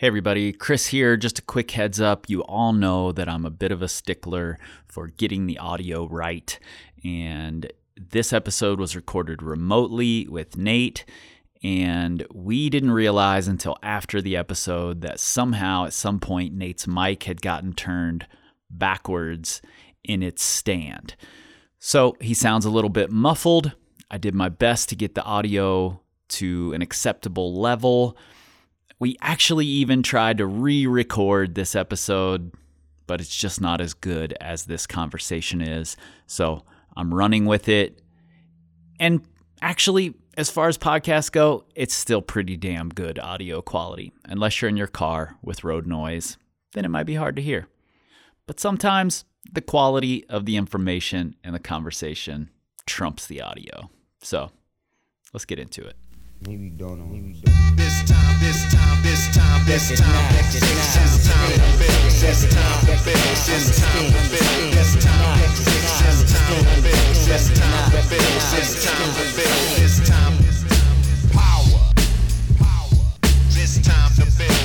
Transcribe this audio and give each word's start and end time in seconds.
Hey, 0.00 0.06
everybody, 0.06 0.52
Kris 0.52 0.86
here. 0.86 1.16
Just 1.16 1.40
a 1.40 1.42
quick 1.42 1.72
heads 1.72 2.00
up. 2.00 2.26
You 2.28 2.44
all 2.44 2.72
know 2.72 3.10
that 3.10 3.28
I'm 3.28 3.44
a 3.44 3.50
bit 3.50 3.72
of 3.72 3.82
a 3.82 3.88
stickler 3.88 4.56
for 4.86 5.08
getting 5.08 5.46
the 5.46 5.58
audio 5.58 6.06
right. 6.06 6.56
And 7.02 7.72
this 7.96 8.32
episode 8.32 8.78
was 8.78 8.94
recorded 8.94 9.42
remotely 9.42 10.28
with 10.28 10.56
Nate. 10.56 11.04
And 11.64 12.24
we 12.32 12.70
didn't 12.70 12.92
realize 12.92 13.48
until 13.48 13.76
after 13.82 14.22
the 14.22 14.36
episode 14.36 15.00
that 15.00 15.18
somehow, 15.18 15.86
at 15.86 15.92
some 15.92 16.20
point, 16.20 16.54
Nate's 16.54 16.86
mic 16.86 17.24
had 17.24 17.42
gotten 17.42 17.72
turned 17.72 18.24
backwards 18.70 19.60
in 20.04 20.22
its 20.22 20.44
stand. 20.44 21.16
So 21.80 22.16
he 22.20 22.34
sounds 22.34 22.64
a 22.64 22.70
little 22.70 22.88
bit 22.88 23.10
muffled. 23.10 23.72
I 24.12 24.18
did 24.18 24.36
my 24.36 24.48
best 24.48 24.90
to 24.90 24.94
get 24.94 25.16
the 25.16 25.24
audio 25.24 26.00
to 26.28 26.72
an 26.72 26.82
acceptable 26.82 27.60
level 27.60 28.16
we 28.98 29.16
actually 29.20 29.66
even 29.66 30.02
tried 30.02 30.38
to 30.38 30.46
re 30.46 30.86
record 30.86 31.54
this 31.54 31.74
episode, 31.74 32.52
but 33.06 33.20
it's 33.20 33.36
just 33.36 33.60
not 33.60 33.80
as 33.80 33.94
good 33.94 34.34
as 34.40 34.64
this 34.64 34.86
conversation 34.86 35.60
is. 35.60 35.96
So 36.26 36.64
I'm 36.96 37.14
running 37.14 37.46
with 37.46 37.68
it. 37.68 38.02
And 38.98 39.22
actually, 39.62 40.14
as 40.36 40.50
far 40.50 40.68
as 40.68 40.76
podcasts 40.76 41.30
go, 41.30 41.64
it's 41.74 41.94
still 41.94 42.22
pretty 42.22 42.56
damn 42.56 42.88
good 42.88 43.18
audio 43.18 43.62
quality. 43.62 44.12
Unless 44.24 44.60
you're 44.60 44.68
in 44.68 44.76
your 44.76 44.86
car 44.86 45.36
with 45.42 45.64
road 45.64 45.86
noise, 45.86 46.36
then 46.74 46.84
it 46.84 46.88
might 46.88 47.06
be 47.06 47.14
hard 47.14 47.36
to 47.36 47.42
hear. 47.42 47.68
But 48.46 48.60
sometimes 48.60 49.24
the 49.52 49.60
quality 49.60 50.24
of 50.28 50.44
the 50.44 50.56
information 50.56 51.36
and 51.44 51.54
the 51.54 51.60
conversation 51.60 52.50
trumps 52.86 53.26
the 53.26 53.42
audio. 53.42 53.90
So 54.22 54.50
let's 55.32 55.44
get 55.44 55.58
into 55.58 55.84
it. 55.86 55.96
Maybe 56.46 56.70
don't 56.70 56.98
know. 56.98 57.06
Maybe 57.06 57.34
don't. 57.44 57.76
This 57.76 58.04
time, 58.04 58.38
this 58.38 58.62
time, 58.72 59.02
this 59.02 59.26
time, 59.34 59.66
this 59.66 59.90
time, 59.98 60.32
this 60.32 60.54
time, 60.54 60.78
this 60.78 61.26
time, 61.26 61.58
this 62.20 62.46
time, 62.46 62.54
this 62.54 62.54
time, 62.54 62.86
this 62.86 63.42
time, 63.48 64.04
this 66.94 67.50
time, 67.50 67.90
this 67.98 68.86
time, 68.86 69.10
this 69.74 69.98
time, 70.06 70.36
this 70.38 70.62
time, 70.68 70.94
power, 71.32 71.82
power, 72.56 73.02
this 73.50 73.82
time 73.82 74.10
to 74.14 74.24
build 74.38 74.57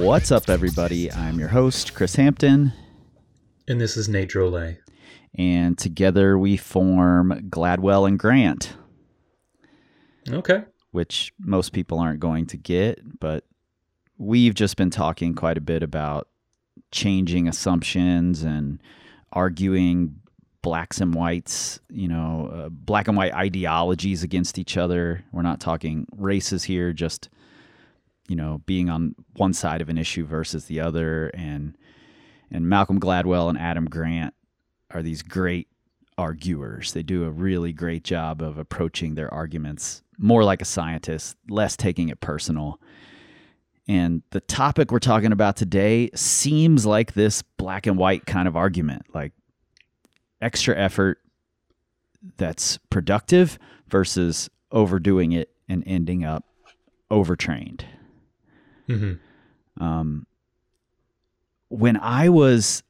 What's 0.00 0.32
up, 0.32 0.48
everybody? 0.48 1.12
I'm 1.12 1.38
your 1.38 1.50
host, 1.50 1.94
Kris 1.94 2.16
Hampton. 2.16 2.72
And 3.68 3.78
this 3.78 3.98
is 3.98 4.08
Nate 4.08 4.30
Drolet. 4.30 4.78
And 5.34 5.76
together 5.76 6.38
we 6.38 6.56
form 6.56 7.50
Gladwell 7.50 8.08
and 8.08 8.18
Grant. 8.18 8.72
Okay. 10.26 10.64
Which 10.90 11.34
most 11.38 11.74
people 11.74 11.98
aren't 11.98 12.18
going 12.18 12.46
to 12.46 12.56
get, 12.56 13.20
but 13.20 13.44
we've 14.16 14.54
just 14.54 14.78
been 14.78 14.88
talking 14.88 15.34
quite 15.34 15.58
a 15.58 15.60
bit 15.60 15.82
about 15.82 16.28
changing 16.90 17.46
assumptions 17.46 18.42
and 18.42 18.82
arguing 19.34 20.16
blacks 20.62 21.02
and 21.02 21.14
whites, 21.14 21.78
you 21.90 22.08
know, 22.08 22.50
uh, 22.52 22.68
black 22.70 23.06
and 23.06 23.18
white 23.18 23.34
ideologies 23.34 24.22
against 24.22 24.58
each 24.58 24.78
other. 24.78 25.22
We're 25.30 25.42
not 25.42 25.60
talking 25.60 26.06
races 26.16 26.64
here, 26.64 26.94
just 26.94 27.28
you 28.30 28.36
know 28.36 28.62
being 28.64 28.88
on 28.88 29.16
one 29.34 29.52
side 29.52 29.82
of 29.82 29.88
an 29.88 29.98
issue 29.98 30.24
versus 30.24 30.66
the 30.66 30.78
other 30.78 31.32
and 31.34 31.76
and 32.52 32.68
Malcolm 32.68 33.00
Gladwell 33.00 33.48
and 33.48 33.58
Adam 33.58 33.86
Grant 33.86 34.34
are 34.90 35.02
these 35.02 35.22
great 35.22 35.66
arguers. 36.16 36.92
They 36.92 37.02
do 37.02 37.24
a 37.24 37.30
really 37.30 37.72
great 37.72 38.04
job 38.04 38.40
of 38.40 38.56
approaching 38.56 39.14
their 39.14 39.32
arguments 39.34 40.02
more 40.16 40.44
like 40.44 40.62
a 40.62 40.64
scientist, 40.64 41.36
less 41.48 41.76
taking 41.76 42.08
it 42.08 42.20
personal. 42.20 42.80
And 43.88 44.22
the 44.30 44.40
topic 44.40 44.92
we're 44.92 44.98
talking 45.00 45.32
about 45.32 45.56
today 45.56 46.10
seems 46.14 46.86
like 46.86 47.14
this 47.14 47.42
black 47.42 47.86
and 47.86 47.96
white 47.96 48.26
kind 48.26 48.46
of 48.46 48.56
argument, 48.56 49.06
like 49.12 49.32
extra 50.40 50.76
effort 50.76 51.18
that's 52.36 52.78
productive 52.90 53.58
versus 53.88 54.50
overdoing 54.70 55.32
it 55.32 55.50
and 55.68 55.82
ending 55.86 56.24
up 56.24 56.44
overtrained. 57.10 57.84
Mm-hmm. 58.90 59.82
Um, 59.82 60.26
when 61.68 61.96
I 61.96 62.28
was 62.28 62.82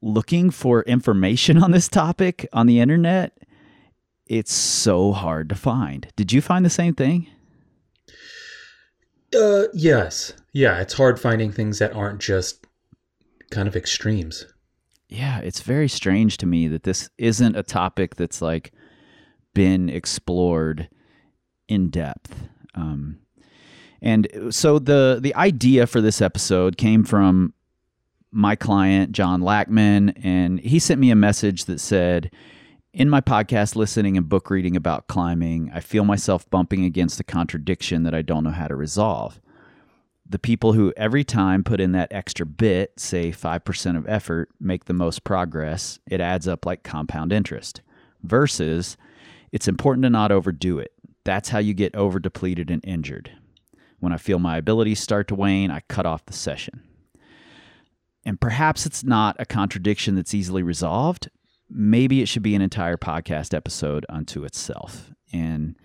looking 0.00 0.50
for 0.50 0.82
information 0.82 1.58
on 1.62 1.70
this 1.70 1.88
topic 1.88 2.48
on 2.52 2.66
the 2.66 2.80
internet, 2.80 3.36
it's 4.26 4.52
so 4.52 5.12
hard 5.12 5.48
to 5.50 5.54
find. 5.54 6.08
Did 6.16 6.32
you 6.32 6.40
find 6.40 6.64
the 6.64 6.70
same 6.70 6.94
thing? 6.94 7.26
Uh, 9.34 9.64
yes. 9.72 10.32
Yeah, 10.52 10.80
it's 10.80 10.94
hard 10.94 11.18
finding 11.18 11.52
things 11.52 11.78
that 11.78 11.94
aren't 11.94 12.20
just 12.20 12.66
kind 13.50 13.68
of 13.68 13.76
extremes. 13.76 14.46
Yeah, 15.08 15.40
it's 15.40 15.60
very 15.60 15.88
strange 15.88 16.38
to 16.38 16.46
me 16.46 16.68
that 16.68 16.84
this 16.84 17.10
isn't 17.18 17.56
a 17.56 17.62
topic 17.62 18.16
that's 18.16 18.40
like 18.40 18.72
been 19.54 19.88
explored 19.90 20.88
in 21.68 21.90
depth. 21.90 22.48
Um, 22.74 23.18
and 24.02 24.28
so 24.50 24.78
the 24.78 25.18
the 25.22 25.34
idea 25.34 25.86
for 25.86 26.00
this 26.00 26.20
episode 26.20 26.76
came 26.76 27.04
from 27.04 27.54
my 28.30 28.56
client 28.56 29.12
John 29.12 29.40
Lackman 29.40 30.12
and 30.22 30.60
he 30.60 30.78
sent 30.78 31.00
me 31.00 31.10
a 31.10 31.16
message 31.16 31.66
that 31.66 31.78
said 31.78 32.30
in 32.92 33.08
my 33.08 33.20
podcast 33.20 33.74
listening 33.74 34.16
and 34.16 34.28
book 34.28 34.50
reading 34.50 34.76
about 34.76 35.06
climbing, 35.06 35.70
I 35.72 35.80
feel 35.80 36.04
myself 36.04 36.48
bumping 36.50 36.84
against 36.84 37.20
a 37.20 37.24
contradiction 37.24 38.02
that 38.02 38.14
I 38.14 38.20
don't 38.20 38.44
know 38.44 38.50
how 38.50 38.68
to 38.68 38.76
resolve. 38.76 39.40
The 40.28 40.38
people 40.38 40.74
who 40.74 40.92
every 40.96 41.24
time 41.24 41.64
put 41.64 41.80
in 41.80 41.92
that 41.92 42.12
extra 42.12 42.44
bit, 42.44 42.92
say 42.98 43.30
5% 43.30 43.96
of 43.96 44.08
effort, 44.08 44.50
make 44.60 44.84
the 44.84 44.92
most 44.92 45.24
progress, 45.24 45.98
it 46.06 46.20
adds 46.20 46.46
up 46.46 46.66
like 46.66 46.82
compound 46.82 47.32
interest. 47.32 47.80
Versus, 48.22 48.96
it's 49.52 49.68
important 49.68 50.04
to 50.04 50.10
not 50.10 50.30
overdo 50.30 50.78
it. 50.78 50.92
That's 51.24 51.48
how 51.48 51.58
you 51.58 51.74
get 51.74 51.94
over 51.96 52.18
depleted 52.18 52.70
and 52.70 52.84
injured. 52.84 53.30
When 54.02 54.12
I 54.12 54.16
feel 54.16 54.40
my 54.40 54.56
abilities 54.56 54.98
start 54.98 55.28
to 55.28 55.36
wane, 55.36 55.70
I 55.70 55.78
cut 55.86 56.06
off 56.06 56.26
the 56.26 56.32
session. 56.32 56.82
And 58.24 58.40
perhaps 58.40 58.84
it's 58.84 59.04
not 59.04 59.36
a 59.38 59.46
contradiction 59.46 60.16
that's 60.16 60.34
easily 60.34 60.64
resolved. 60.64 61.30
Maybe 61.70 62.20
it 62.20 62.26
should 62.26 62.42
be 62.42 62.56
an 62.56 62.62
entire 62.62 62.96
podcast 62.96 63.54
episode 63.54 64.04
unto 64.08 64.42
itself. 64.42 65.12
And 65.32 65.76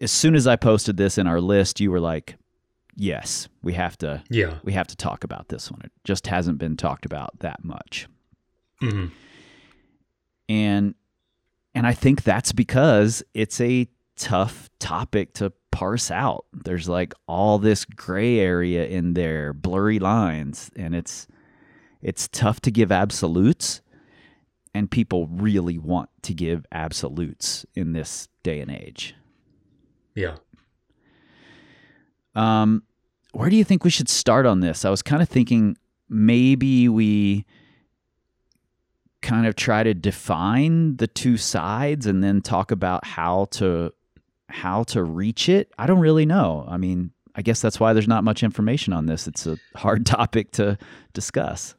as 0.00 0.10
soon 0.10 0.34
as 0.34 0.46
I 0.46 0.56
posted 0.56 0.96
this 0.96 1.18
in 1.18 1.26
our 1.26 1.42
list, 1.42 1.78
you 1.78 1.90
were 1.90 2.00
like, 2.00 2.38
"Yes, 2.94 3.48
we 3.60 3.74
have 3.74 3.98
to. 3.98 4.22
Yeah, 4.30 4.54
we 4.64 4.72
have 4.72 4.86
to 4.86 4.96
talk 4.96 5.22
about 5.22 5.48
this 5.48 5.70
one. 5.70 5.82
It 5.84 5.92
just 6.04 6.28
hasn't 6.28 6.56
been 6.56 6.78
talked 6.78 7.04
about 7.04 7.40
that 7.40 7.62
much." 7.62 8.08
Mm-hmm. 8.82 9.08
And 10.48 10.94
and 11.74 11.86
I 11.86 11.92
think 11.92 12.22
that's 12.22 12.52
because 12.52 13.22
it's 13.34 13.60
a 13.60 13.88
tough 14.16 14.70
topic 14.78 15.34
to 15.34 15.52
parse 15.76 16.10
out. 16.10 16.46
There's 16.54 16.88
like 16.88 17.12
all 17.28 17.58
this 17.58 17.84
gray 17.84 18.40
area 18.40 18.86
in 18.86 19.12
there, 19.12 19.52
blurry 19.52 19.98
lines, 19.98 20.70
and 20.74 20.94
it's 20.94 21.26
it's 22.00 22.28
tough 22.28 22.60
to 22.60 22.70
give 22.70 22.90
absolutes 22.90 23.82
and 24.72 24.90
people 24.90 25.26
really 25.26 25.76
want 25.76 26.08
to 26.22 26.32
give 26.32 26.64
absolutes 26.72 27.66
in 27.74 27.92
this 27.92 28.28
day 28.42 28.60
and 28.60 28.70
age. 28.70 29.14
Yeah. 30.14 30.36
Um 32.34 32.82
where 33.32 33.50
do 33.50 33.56
you 33.56 33.64
think 33.64 33.84
we 33.84 33.90
should 33.90 34.08
start 34.08 34.46
on 34.46 34.60
this? 34.60 34.86
I 34.86 34.88
was 34.88 35.02
kind 35.02 35.20
of 35.20 35.28
thinking 35.28 35.76
maybe 36.08 36.88
we 36.88 37.44
kind 39.20 39.46
of 39.46 39.56
try 39.56 39.82
to 39.82 39.92
define 39.92 40.96
the 40.96 41.06
two 41.06 41.36
sides 41.36 42.06
and 42.06 42.24
then 42.24 42.40
talk 42.40 42.70
about 42.70 43.04
how 43.04 43.48
to 43.50 43.92
how 44.48 44.84
to 44.84 45.02
reach 45.02 45.48
it, 45.48 45.72
I 45.78 45.86
don't 45.86 46.00
really 46.00 46.26
know. 46.26 46.64
I 46.68 46.76
mean, 46.76 47.12
I 47.34 47.42
guess 47.42 47.60
that's 47.60 47.78
why 47.78 47.92
there's 47.92 48.08
not 48.08 48.24
much 48.24 48.42
information 48.42 48.92
on 48.92 49.06
this. 49.06 49.28
It's 49.28 49.46
a 49.46 49.58
hard 49.74 50.06
topic 50.06 50.52
to 50.52 50.78
discuss. 51.12 51.74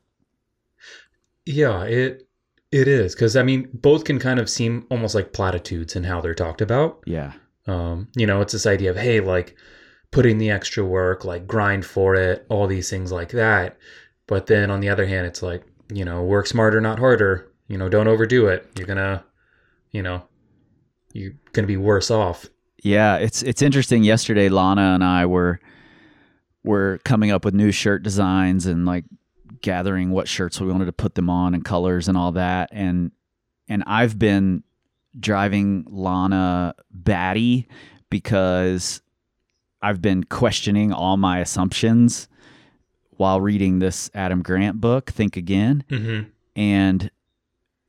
Yeah, 1.46 1.84
it 1.84 2.28
it 2.72 2.88
is 2.88 3.16
because 3.16 3.36
I 3.36 3.44
mean, 3.44 3.70
both 3.74 4.04
can 4.04 4.20
kind 4.20 4.40
of 4.40 4.50
seem 4.50 4.86
almost 4.90 5.16
like 5.16 5.34
platitudes 5.34 5.96
in 5.96 6.04
how 6.04 6.22
they're 6.22 6.36
talked 6.36 6.62
about. 6.62 7.02
Yeah. 7.06 7.34
Um, 7.66 8.10
you 8.16 8.26
know, 8.26 8.42
it's 8.42 8.54
this 8.54 8.66
idea 8.66 8.92
of 8.92 8.98
hey, 8.98 9.20
like 9.20 9.56
putting 10.12 10.38
the 10.38 10.52
extra 10.52 10.86
work, 10.86 11.26
like 11.26 11.48
grind 11.48 11.86
for 11.86 12.16
it, 12.16 12.46
all 12.50 12.68
these 12.68 12.90
things 12.90 13.12
like 13.12 13.30
that. 13.30 13.78
But 14.28 14.48
then 14.48 14.70
on 14.70 14.82
the 14.82 14.90
other 14.90 15.06
hand, 15.06 15.26
it's 15.26 15.42
like 15.42 15.64
you 15.92 16.04
know, 16.04 16.22
work 16.24 16.48
smarter, 16.48 16.82
not 16.82 17.00
harder. 17.00 17.50
You 17.68 17.78
know, 17.78 17.90
don't 17.90 18.08
overdo 18.08 18.48
it. 18.48 18.70
You're 18.78 18.88
gonna, 18.88 19.24
you 19.92 20.04
know, 20.04 20.24
you're 21.14 21.34
gonna 21.54 21.68
be 21.68 21.78
worse 21.78 22.12
off. 22.12 22.46
Yeah, 22.84 23.18
it's 23.18 23.44
it's 23.44 23.62
interesting. 23.62 24.04
Yesterday, 24.04 24.50
Lana 24.50 24.94
and 24.94 25.04
I 25.04 25.26
were 25.26 25.60
were 26.64 27.00
coming 27.06 27.32
up 27.32 27.46
with 27.46 27.54
new 27.54 27.72
shirt 27.72 28.04
designs 28.04 28.66
and 28.66 28.86
like 28.86 29.06
gathering 29.62 30.12
what 30.12 30.28
shirts 30.28 30.60
we 30.60 30.68
wanted 30.68 30.86
to 30.86 30.94
put 30.94 31.16
them 31.16 31.30
on 31.30 31.54
and 31.54 31.66
colors 31.66 32.08
and 32.08 32.18
all 32.18 32.32
that. 32.34 32.70
And 32.72 33.12
and 33.68 33.84
I've 33.88 34.20
been 34.20 34.64
driving 35.20 35.86
Lana 35.90 36.76
batty 36.92 37.68
because 38.10 39.02
I've 39.82 40.02
been 40.02 40.24
questioning 40.24 40.92
all 40.94 41.18
my 41.18 41.40
assumptions 41.40 42.28
while 43.12 43.42
reading 43.42 43.80
this 43.80 44.12
Adam 44.14 44.42
Grant 44.42 44.80
book, 44.80 45.10
Think 45.10 45.38
Again. 45.38 45.84
Mm-hmm. 45.90 46.30
And 46.56 47.12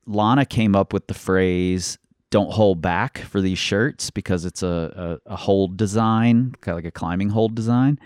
Lana 0.07 0.47
came 0.47 0.75
up 0.75 0.93
with 0.93 1.07
the 1.07 1.15
phrase 1.15 1.99
don't 2.31 2.53
hold 2.53 2.83
back 2.83 3.19
for 3.19 3.41
these 3.41 3.59
shirts 3.59 4.11
because 4.11 4.45
it's 4.45 4.63
a, 4.63 5.19
a, 5.27 5.33
a 5.33 5.37
hold 5.37 5.77
design, 5.77 6.55
kind 6.61 6.73
of 6.77 6.85
like 6.85 6.89
a 6.89 6.91
climbing 6.91 7.31
hold 7.31 7.55
design. 7.55 7.99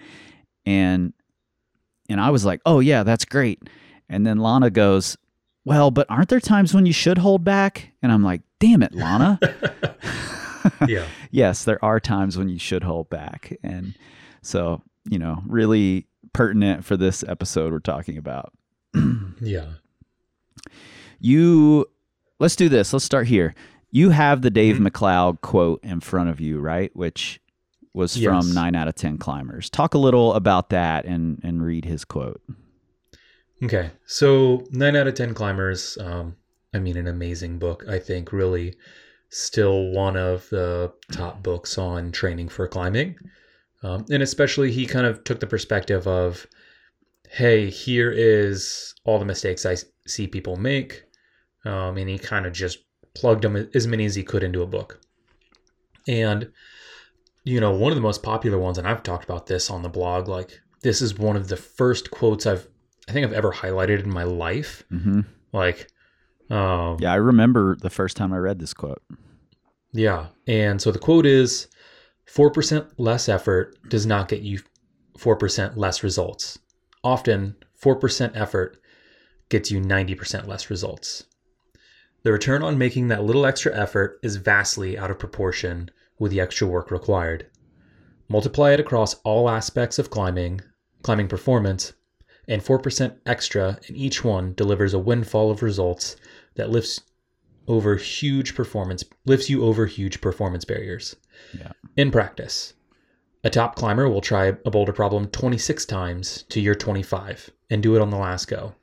And 0.65 1.13
and 2.09 2.21
I 2.21 2.31
was 2.31 2.45
like, 2.45 2.61
oh 2.67 2.81
yeah, 2.81 3.03
that's 3.03 3.25
great. 3.25 3.63
And 4.09 4.27
then 4.27 4.39
Lana 4.39 4.71
goes, 4.71 5.17
Well, 5.65 5.91
but 5.91 6.07
aren't 6.11 6.29
there 6.29 6.41
times 6.41 6.75
when 6.75 6.87
you 6.87 6.93
should 6.93 7.19
hold 7.19 7.45
back? 7.45 7.91
And 8.03 8.13
I'm 8.13 8.23
like, 8.23 8.43
damn 8.61 8.83
it, 8.83 8.95
Lana. 8.95 9.39
Yeah. 10.89 11.07
yes, 11.33 11.65
there 11.65 11.85
are 11.85 11.99
times 11.99 12.39
when 12.39 12.49
you 12.49 12.59
should 12.59 12.85
hold 12.85 13.11
back. 13.11 13.57
And 13.65 13.97
so, 14.43 14.83
you 15.09 15.19
know, 15.19 15.43
really 15.47 16.07
pertinent 16.33 16.85
for 16.85 16.97
this 16.97 17.25
episode 17.27 17.73
we're 17.73 17.81
talking 17.81 18.17
about. 18.17 18.53
Yeah. 19.41 19.67
You 21.19 21.87
let's 22.39 22.55
do 22.57 22.69
this. 22.69 22.93
Let's 22.93 23.05
start 23.05 23.27
here. 23.27 23.55
You 23.93 24.11
have 24.11 24.43
the 24.43 24.51
Dave 24.51 24.77
Mhm. 24.77 24.81
MacLeod 24.81 25.41
quote 25.43 25.81
in 25.85 26.01
front 26.01 26.31
of 26.31 26.41
you, 26.41 26.59
right? 26.59 26.91
Which 26.97 27.41
was 27.95 28.17
Yes. 28.17 28.27
from 28.47 28.55
nine 28.55 28.75
out 28.75 28.89
of 28.89 28.95
ten 28.95 29.19
climbers. 29.19 29.69
Talk 29.71 29.93
a 29.95 29.99
little 29.99 30.33
about 30.35 30.71
that 30.71 31.05
and 31.05 31.39
and 31.45 31.63
read 31.63 31.85
his 31.85 32.05
quote. 32.05 32.41
Okay. 33.63 33.91
So, 34.07 34.65
nine 34.73 34.97
out 34.97 35.07
of 35.07 35.15
10 35.15 35.35
climbers, 35.35 35.97
um, 36.01 36.35
I 36.75 36.81
mean, 36.81 36.97
an 36.97 37.07
amazing 37.07 37.61
book. 37.61 37.85
I 37.89 38.01
think 38.01 38.33
really 38.33 38.75
still 39.29 39.91
one 39.93 40.17
of 40.17 40.49
the 40.51 40.93
top 41.13 41.43
books 41.45 41.79
on 41.79 42.11
training 42.11 42.49
for 42.49 42.67
climbing. 42.67 43.17
Um, 43.85 44.05
and 44.11 44.21
especially, 44.23 44.73
he 44.73 44.85
kind 44.87 45.07
of 45.07 45.23
took 45.23 45.39
the 45.39 45.47
perspective 45.47 46.09
of, 46.09 46.47
hey, 47.31 47.71
here 47.71 48.11
is 48.11 48.95
all 49.05 49.19
the 49.21 49.25
mistakes 49.25 49.65
I 49.65 49.77
see 50.09 50.27
people 50.27 50.57
make. 50.57 51.05
Um, 51.65 51.97
and 51.99 52.09
he 52.09 52.19
kind 52.19 52.47
of 52.47 52.53
just 52.53 52.79
plugged 53.15 53.43
them 53.43 53.69
as 53.75 53.87
many 53.87 54.05
as 54.05 54.15
he 54.15 54.23
could 54.23 54.43
into 54.43 54.63
a 54.63 54.67
book. 54.67 55.01
And, 56.09 56.51
you 57.45 57.61
know, 57.61 57.71
one 57.71 57.93
of 57.93 57.97
the 57.97 58.03
most 58.03 58.23
popular 58.23 58.59
ones, 58.59 58.79
and 58.79 58.87
I've 58.87 59.03
talked 59.03 59.25
about 59.25 59.47
this 59.47 59.71
on 59.71 59.83
the 59.83 59.89
blog, 59.89 60.29
like, 60.29 60.61
this 60.83 61.01
is 61.01 61.19
one 61.19 61.37
of 61.37 61.49
the 61.49 61.57
first 61.57 62.11
quotes 62.11 62.47
I've, 62.47 62.69
I 63.09 63.13
think 63.13 63.27
I've 63.27 63.33
ever 63.33 63.53
highlighted 63.53 64.03
in 64.03 64.11
my 64.11 64.25
life. 64.25 64.85
hmm 64.89 65.21
Like, 65.53 65.89
um, 66.51 66.97
Yeah, 67.01 67.13
I 67.13 67.17
remember 67.17 67.77
the 67.77 67.91
first 67.91 68.17
time 68.17 68.33
I 68.33 68.39
read 68.39 68.59
this 68.59 68.75
quote. 68.75 69.03
Yeah. 69.93 70.29
And 70.47 70.81
so 70.81 70.91
the 70.91 70.99
quote 70.99 71.27
is 71.27 71.69
4% 72.27 72.87
less 72.99 73.29
effort 73.29 73.77
does 73.89 74.07
not 74.07 74.29
get 74.29 74.43
you 74.43 74.61
4% 75.19 75.77
less 75.77 76.03
results. 76.03 76.59
Often, 77.05 77.57
4% 77.83 78.33
effort 78.35 78.79
gets 79.49 79.71
you 79.71 79.81
90% 79.81 80.47
less 80.47 80.71
results. 80.71 81.25
The 82.23 82.33
return 82.33 82.63
on 82.63 82.79
making 82.79 83.09
that 83.09 83.25
little 83.25 83.45
extra 83.45 83.75
effort 83.77 84.21
is 84.23 84.37
vastly 84.37 84.97
out 84.97 85.11
of 85.11 85.19
proportion 85.19 85.91
with 86.19 86.31
the 86.31 86.41
extra 86.41 86.67
work 86.67 86.91
required. 86.91 87.47
Multiply 88.29 88.73
it 88.73 88.81
across 88.81 89.15
all 89.25 89.51
aspects 89.51 89.99
of 89.99 90.11
climbing, 90.11 90.61
climbing 91.03 91.29
performance, 91.29 91.93
and 92.49 92.63
4% 92.63 93.17
extra 93.27 93.79
in 93.89 93.97
each 93.97 94.25
one 94.25 94.55
delivers 94.55 94.95
a 94.95 94.99
windfall 94.99 95.51
of 95.51 95.63
results 95.63 96.17
that 96.55 96.71
lifts 96.71 97.01
over 97.69 97.97
huge 97.97 98.55
performance 98.55 99.05
lifts 99.25 99.49
you 99.49 99.65
over 99.65 99.87
huge 99.87 100.21
performance 100.21 100.65
barriers. 100.65 101.17
Yeah. 101.57 101.73
In 101.97 102.11
practice, 102.11 102.75
a 103.45 103.51
top 103.51 103.77
climber 103.77 104.09
will 104.09 104.21
try 104.21 104.47
a 104.47 104.71
boulder 104.71 104.93
problem 104.93 105.29
26 105.29 105.85
times 105.87 106.45
to 106.45 106.61
your 106.61 106.75
25 106.75 107.51
and 107.71 107.83
do 107.83 107.97
it 107.97 108.03
on 108.03 108.11
the 108.11 108.17
last 108.17 108.47
go. 108.47 108.75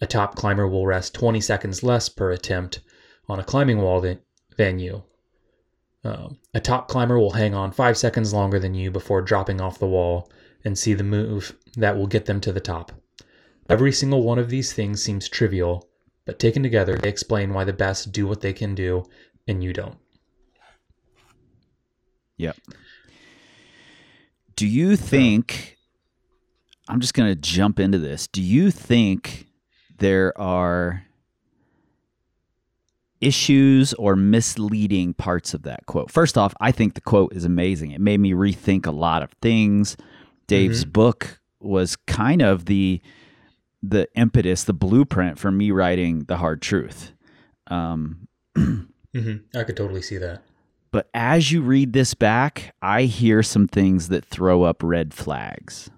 A 0.00 0.06
top 0.06 0.36
climber 0.36 0.66
will 0.66 0.86
rest 0.86 1.14
20 1.14 1.40
seconds 1.40 1.82
less 1.82 2.08
per 2.08 2.30
attempt 2.30 2.80
on 3.28 3.40
a 3.40 3.44
climbing 3.44 3.78
wall 3.78 4.00
than, 4.00 4.20
than 4.56 4.78
you. 4.78 5.02
Um, 6.04 6.38
a 6.54 6.60
top 6.60 6.88
climber 6.88 7.18
will 7.18 7.32
hang 7.32 7.54
on 7.54 7.72
five 7.72 7.98
seconds 7.98 8.32
longer 8.32 8.58
than 8.58 8.74
you 8.74 8.90
before 8.90 9.20
dropping 9.20 9.60
off 9.60 9.78
the 9.78 9.86
wall 9.86 10.30
and 10.64 10.78
see 10.78 10.94
the 10.94 11.04
move 11.04 11.56
that 11.76 11.96
will 11.96 12.06
get 12.06 12.26
them 12.26 12.40
to 12.42 12.52
the 12.52 12.60
top. 12.60 12.92
Every 13.68 13.92
single 13.92 14.22
one 14.22 14.38
of 14.38 14.48
these 14.48 14.72
things 14.72 15.02
seems 15.02 15.28
trivial, 15.28 15.88
but 16.24 16.38
taken 16.38 16.62
together, 16.62 16.96
they 16.96 17.08
explain 17.08 17.52
why 17.52 17.64
the 17.64 17.72
best 17.72 18.12
do 18.12 18.26
what 18.26 18.40
they 18.40 18.52
can 18.52 18.74
do 18.74 19.04
and 19.46 19.62
you 19.62 19.72
don't. 19.72 19.98
Yep. 22.36 22.56
Do 24.54 24.66
you 24.66 24.96
think 24.96 25.78
I'm 26.88 27.00
just 27.00 27.14
going 27.14 27.28
to 27.28 27.34
jump 27.34 27.78
into 27.78 27.98
this. 27.98 28.26
Do 28.26 28.42
you 28.42 28.70
think 28.70 29.47
there 29.98 30.38
are 30.40 31.04
issues 33.20 33.92
or 33.94 34.14
misleading 34.16 35.12
parts 35.14 35.54
of 35.54 35.62
that 35.62 35.86
quote? 35.86 36.10
First 36.10 36.38
off, 36.38 36.54
I 36.60 36.70
think 36.72 36.94
the 36.94 37.00
quote 37.00 37.32
is 37.34 37.44
amazing. 37.44 37.90
It 37.90 38.00
made 38.00 38.20
me 38.20 38.32
rethink 38.32 38.86
a 38.86 38.90
lot 38.92 39.22
of 39.22 39.32
things. 39.42 39.96
Dave's 40.46 40.84
book 40.84 41.40
was 41.60 41.96
kind 41.96 42.40
of 42.42 42.64
the 42.66 43.00
the 43.82 44.08
impetus, 44.14 44.64
the 44.64 44.72
blueprint 44.72 45.38
for 45.38 45.52
me 45.52 45.70
writing 45.70 46.24
the 46.24 46.36
hard 46.38 46.62
truth. 46.62 47.12
Um, 47.68 48.26
hmm 48.56 49.36
I 49.54 49.64
could 49.64 49.76
totally 49.76 50.02
see 50.02 50.16
that. 50.18 50.42
but 50.90 51.08
as 51.14 51.52
you 51.52 51.60
read 51.62 51.92
this 51.92 52.14
back, 52.14 52.74
I 52.82 53.02
hear 53.02 53.42
some 53.42 53.68
things 53.68 54.08
that 54.08 54.24
throw 54.24 54.62
up 54.62 54.82
red 54.82 55.12
flags. 55.14 55.90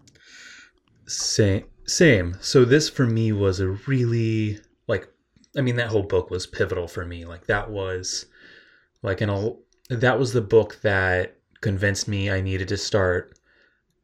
Same. 1.07 1.65
Same. 1.91 2.37
So 2.41 2.65
this 2.65 2.89
for 2.89 3.05
me 3.05 3.33
was 3.33 3.59
a 3.59 3.71
really 3.89 4.61
like 4.87 5.09
I 5.59 5.61
mean 5.61 5.75
that 5.75 5.89
whole 5.89 6.05
book 6.05 6.31
was 6.31 6.47
pivotal 6.47 6.87
for 6.87 7.05
me. 7.05 7.25
Like 7.25 7.47
that 7.47 7.69
was 7.69 8.27
like 9.03 9.21
an 9.21 9.29
all 9.29 9.65
that 9.89 10.17
was 10.17 10.33
the 10.33 10.41
book 10.41 10.79
that 10.83 11.39
convinced 11.61 12.07
me 12.07 12.31
I 12.31 12.43
needed 12.43 12.69
to 12.69 12.77
start 12.77 13.37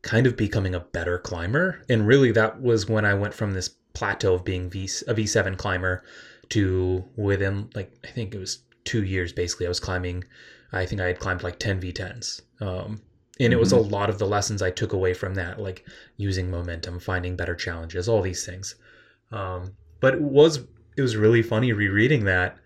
kind 0.03 0.27
of 0.27 0.37
becoming 0.37 0.75
a 0.75 0.81
better 0.81 1.17
climber. 1.17 1.81
And 1.89 2.09
really 2.09 2.33
that 2.33 2.61
was 2.61 2.89
when 2.89 3.05
I 3.05 3.15
went 3.15 3.35
from 3.35 3.53
this 3.53 3.69
plateau 3.95 4.35
of 4.35 4.45
being 4.45 4.69
V 4.69 4.91
a 5.07 5.15
V7 5.15 5.57
climber 5.57 6.03
to 6.49 7.05
within 7.15 7.71
like 7.77 7.93
I 8.03 8.09
think 8.09 8.35
it 8.35 8.39
was 8.39 8.65
2 8.85 9.05
years 9.05 9.33
basically 9.33 9.67
I 9.67 9.69
was 9.69 9.79
climbing 9.79 10.25
I 10.73 10.87
think 10.87 11.01
I 11.01 11.07
had 11.07 11.21
climbed 11.21 11.45
like 11.45 11.61
10 11.61 11.81
V10s. 11.81 12.41
Um 12.61 13.03
and 13.41 13.53
it 13.53 13.59
was 13.59 13.73
a 13.73 13.77
lot 13.79 14.09
of 14.09 14.19
the 14.19 14.27
lessons 14.27 14.63
I 14.63 14.71
took 14.71 14.93
away 14.93 15.13
from 15.15 15.35
that, 15.35 15.61
like 15.61 15.87
using 16.17 16.51
momentum, 16.51 16.99
finding 17.01 17.37
better 17.37 17.55
challenges, 17.55 18.09
all 18.09 18.23
these 18.23 18.45
things. 18.47 18.77
Um, 19.33 19.75
but 20.01 20.15
it 20.15 20.21
was 20.21 20.61
it 20.97 21.03
was 21.03 21.17
really 21.17 21.43
funny 21.43 21.73
rereading 21.73 22.25
that 22.25 22.57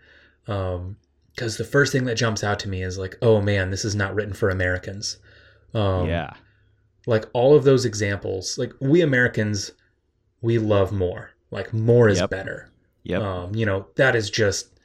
because 0.45 1.57
the 1.57 1.65
first 1.65 1.93
thing 1.93 2.05
that 2.05 2.17
jumps 2.17 2.45
out 2.45 2.59
to 2.61 2.69
me 2.69 2.83
is 2.83 2.99
like, 2.99 3.17
oh 3.23 3.41
man, 3.41 3.71
this 3.71 3.85
is 3.85 3.95
not 3.95 4.15
written 4.15 4.35
for 4.35 4.51
Americans. 4.51 5.19
Um, 5.75 6.07
yeah. 6.09 6.31
like 7.07 7.25
all 7.33 7.55
of 7.57 7.65
those 7.65 7.85
examples, 7.85 8.59
like 8.59 8.73
we 8.81 9.01
Americans, 9.01 9.73
we 10.41 10.59
love 10.59 10.93
more. 10.93 11.31
Like 11.51 11.73
more 11.73 12.09
is 12.09 12.19
Yep. 12.21 12.31
better. 12.31 12.71
Yep. 13.05 13.23
Um, 13.23 13.55
you 13.55 13.65
know, 13.67 13.87
that 13.97 14.15
is 14.17 14.29
just, 14.31 14.79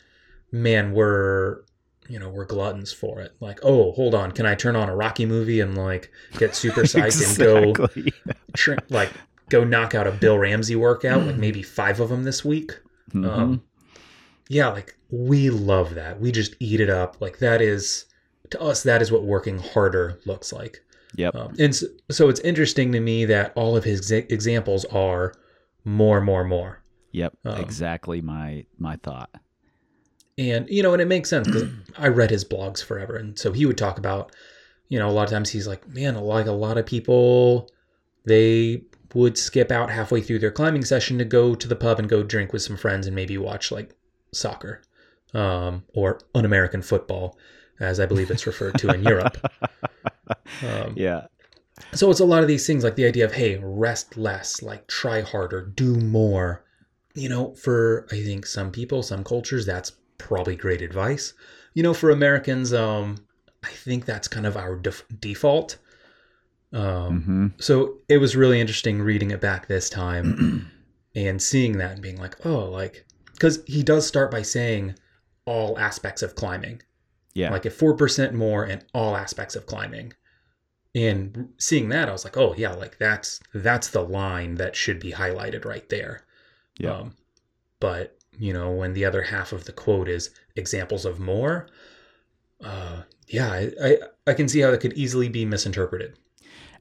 man, 0.51 0.93
we're, 0.93 1.61
you 2.07 2.19
know, 2.19 2.29
we're 2.29 2.45
gluttons 2.45 2.91
for 2.93 3.19
it. 3.21 3.33
Like, 3.39 3.59
oh, 3.63 3.91
hold 3.93 4.13
on, 4.15 4.31
can 4.31 4.45
I 4.45 4.55
turn 4.55 4.75
on 4.75 4.89
a 4.89 4.95
Rocky 4.95 5.25
movie 5.25 5.59
and 5.59 5.77
like 5.77 6.11
get 6.37 6.55
super 6.55 6.81
psyched 6.83 7.27
and 7.27 7.37
go, 7.95 8.03
tr- 8.55 8.75
like, 8.89 9.11
go 9.49 9.63
knock 9.63 9.95
out 9.95 10.07
a 10.07 10.11
Bill 10.11 10.37
Ramsey 10.37 10.75
workout, 10.75 11.25
like 11.25 11.37
maybe 11.37 11.61
five 11.61 11.99
of 11.99 12.09
them 12.09 12.23
this 12.23 12.43
week? 12.45 12.71
Mhm. 13.11 13.27
Um, 13.29 13.63
yeah, 14.49 14.67
like 14.69 14.95
we 15.09 15.49
love 15.49 15.95
that. 15.95 16.19
We 16.19 16.31
just 16.31 16.55
eat 16.59 16.79
it 16.79 16.89
up. 16.89 17.17
Like 17.21 17.39
that 17.39 17.61
is, 17.61 18.05
to 18.51 18.61
us, 18.61 18.83
that 18.83 19.01
is 19.01 19.11
what 19.11 19.23
working 19.23 19.57
harder 19.59 20.19
looks 20.25 20.51
like. 20.53 20.83
yep. 21.15 21.33
Um, 21.35 21.55
and 21.57 21.75
so, 21.75 21.87
so 22.11 22.29
it's 22.29 22.39
interesting 22.41 22.91
to 22.91 22.99
me 22.99 23.25
that 23.25 23.53
all 23.55 23.75
of 23.77 23.83
his 23.83 24.11
exa- 24.11 24.31
examples 24.31 24.85
are 24.85 25.33
more, 25.83 26.21
more, 26.21 26.43
more. 26.43 26.81
Yep. 27.11 27.33
um, 27.45 27.61
exactly 27.61 28.21
my 28.21 28.65
my 28.77 28.97
thought. 28.97 29.29
And, 30.37 30.67
you 30.69 30.83
know, 30.83 30.93
and 30.93 31.01
it 31.01 31.07
makes 31.07 31.29
sense 31.29 31.47
because 31.47 31.69
I 31.97 32.07
read 32.09 32.29
his 32.29 32.43
blogs 32.43 32.83
forever. 32.83 33.15
And 33.15 33.39
so 33.39 33.53
he 33.53 33.65
would 33.65 33.77
talk 33.77 33.97
about, 33.97 34.33
you 34.89 34.99
know, 34.99 35.07
a 35.07 35.11
lot 35.11 35.23
of 35.23 35.29
times 35.29 35.49
he's 35.49 35.67
like, 35.67 35.87
man, 35.87 36.15
like 36.15 36.45
a 36.47 36.51
lot 36.51 36.77
of 36.77 36.85
people, 36.85 37.69
they 38.25 38.83
would 39.13 39.37
skip 39.37 39.71
out 39.71 39.89
halfway 39.89 40.21
through 40.21 40.39
their 40.39 40.51
climbing 40.51 40.83
session 40.83 41.17
to 41.17 41.25
go 41.25 41.55
to 41.55 41.67
the 41.67 41.75
pub 41.75 41.99
and 41.99 42.09
go 42.09 42.21
drink 42.21 42.51
with 42.51 42.61
some 42.61 42.75
friends 42.75 43.07
and 43.07 43.15
maybe 43.15 43.37
watch 43.37 43.71
like 43.71 43.95
soccer 44.33 44.81
um, 45.33 45.83
or 45.93 46.19
un 46.33 46.43
American 46.43 46.81
football, 46.81 47.37
as 47.79 47.99
I 47.99 48.05
believe 48.05 48.29
it's 48.29 48.45
referred 48.45 48.77
to 48.79 48.89
in 48.93 49.03
Europe. 49.03 49.37
Um, 50.63 50.93
Yeah. 50.95 51.25
So 51.93 52.09
it's 52.09 52.19
a 52.19 52.25
lot 52.25 52.41
of 52.41 52.47
these 52.47 52.65
things 52.65 52.83
like 52.83 52.95
the 52.95 53.05
idea 53.05 53.25
of, 53.25 53.33
hey, 53.33 53.59
rest 53.61 54.15
less, 54.15 54.61
like 54.61 54.87
try 54.87 55.21
harder, 55.21 55.61
do 55.61 55.95
more. 55.95 56.63
You 57.13 57.29
know, 57.29 57.53
for 57.55 58.07
I 58.11 58.23
think 58.23 58.45
some 58.45 58.71
people, 58.71 59.03
some 59.03 59.23
cultures, 59.23 59.65
that's 59.65 59.91
probably 60.25 60.55
great 60.55 60.81
advice. 60.81 61.33
You 61.73 61.83
know, 61.83 61.93
for 61.93 62.09
Americans, 62.09 62.73
um, 62.73 63.17
I 63.63 63.69
think 63.69 64.05
that's 64.05 64.27
kind 64.27 64.45
of 64.45 64.57
our 64.57 64.75
def- 64.75 65.05
default. 65.19 65.77
Um, 66.73 67.21
hmm 67.21 67.47
so 67.61 67.99
it 68.09 68.17
was 68.17 68.35
really 68.35 68.59
interesting 68.59 69.01
reading 69.01 69.31
it 69.31 69.39
back 69.39 69.67
this 69.67 69.89
time 69.89 70.69
and 71.15 71.41
seeing 71.41 71.77
that 71.77 71.91
and 71.93 72.01
being 72.01 72.17
like, 72.17 72.45
oh, 72.45 72.65
like, 72.65 73.05
because 73.33 73.59
he 73.65 73.83
does 73.83 74.05
start 74.05 74.31
by 74.31 74.41
saying 74.41 74.95
all 75.45 75.77
aspects 75.79 76.21
of 76.23 76.35
climbing, 76.35 76.81
Yeah. 77.33 77.51
like 77.51 77.65
at 77.65 77.71
4% 77.71 78.33
more 78.33 78.65
in 78.65 78.81
all 78.93 79.15
aspects 79.15 79.55
of 79.55 79.65
climbing. 79.67 80.13
And 80.95 81.49
seeing 81.57 81.89
that, 81.89 82.09
I 82.09 82.11
was 82.11 82.23
like, 82.23 82.35
oh, 82.37 82.55
yeah, 82.57 82.73
like 82.73 82.97
that's 82.97 83.39
that's 83.53 83.89
the 83.89 84.01
line 84.01 84.55
that 84.55 84.75
should 84.75 84.99
be 84.99 85.11
highlighted 85.11 85.65
right 85.65 85.87
there. 85.89 86.23
yeah. 86.79 86.95
Um, 86.97 87.15
but, 87.81 88.14
you 88.39 88.53
know, 88.53 88.71
when 88.71 88.93
the 88.93 89.05
other 89.05 89.21
half 89.21 89.51
of 89.51 89.65
the 89.65 89.71
quote 89.71 90.09
is 90.09 90.29
examples 90.55 91.05
of 91.05 91.19
more, 91.19 91.67
uh, 92.63 93.01
yeah, 93.27 93.51
I, 93.51 93.71
I, 93.83 93.97
I 94.27 94.33
can 94.33 94.47
see 94.47 94.59
how 94.61 94.71
that 94.71 94.81
could 94.81 94.93
easily 94.93 95.29
be 95.29 95.45
misinterpreted. 95.45 96.17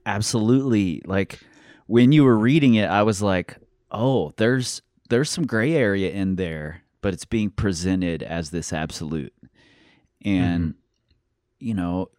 absolutely. 0.05 1.01
Like 1.05 1.39
when 1.87 2.11
you 2.11 2.23
were 2.23 2.37
reading 2.37 2.75
it 2.75 2.89
i 2.89 3.03
was 3.03 3.21
like 3.21 3.57
oh 3.91 4.33
there's 4.37 4.81
there's 5.09 5.29
some 5.29 5.45
gray 5.45 5.73
area 5.73 6.09
in 6.11 6.35
there 6.35 6.81
but 7.01 7.13
it's 7.13 7.25
being 7.25 7.51
presented 7.51 8.23
as 8.23 8.49
this 8.49 8.73
absolute. 8.73 9.31
And 10.23 10.73
you 11.59 11.75
know 11.75 12.09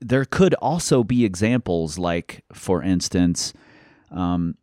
there 0.00 0.24
could 0.24 0.54
also 0.54 1.04
be 1.04 1.24
examples 1.24 1.98
like 1.98 2.44
for 2.52 2.82
instance 2.82 3.52
um, 4.10 4.56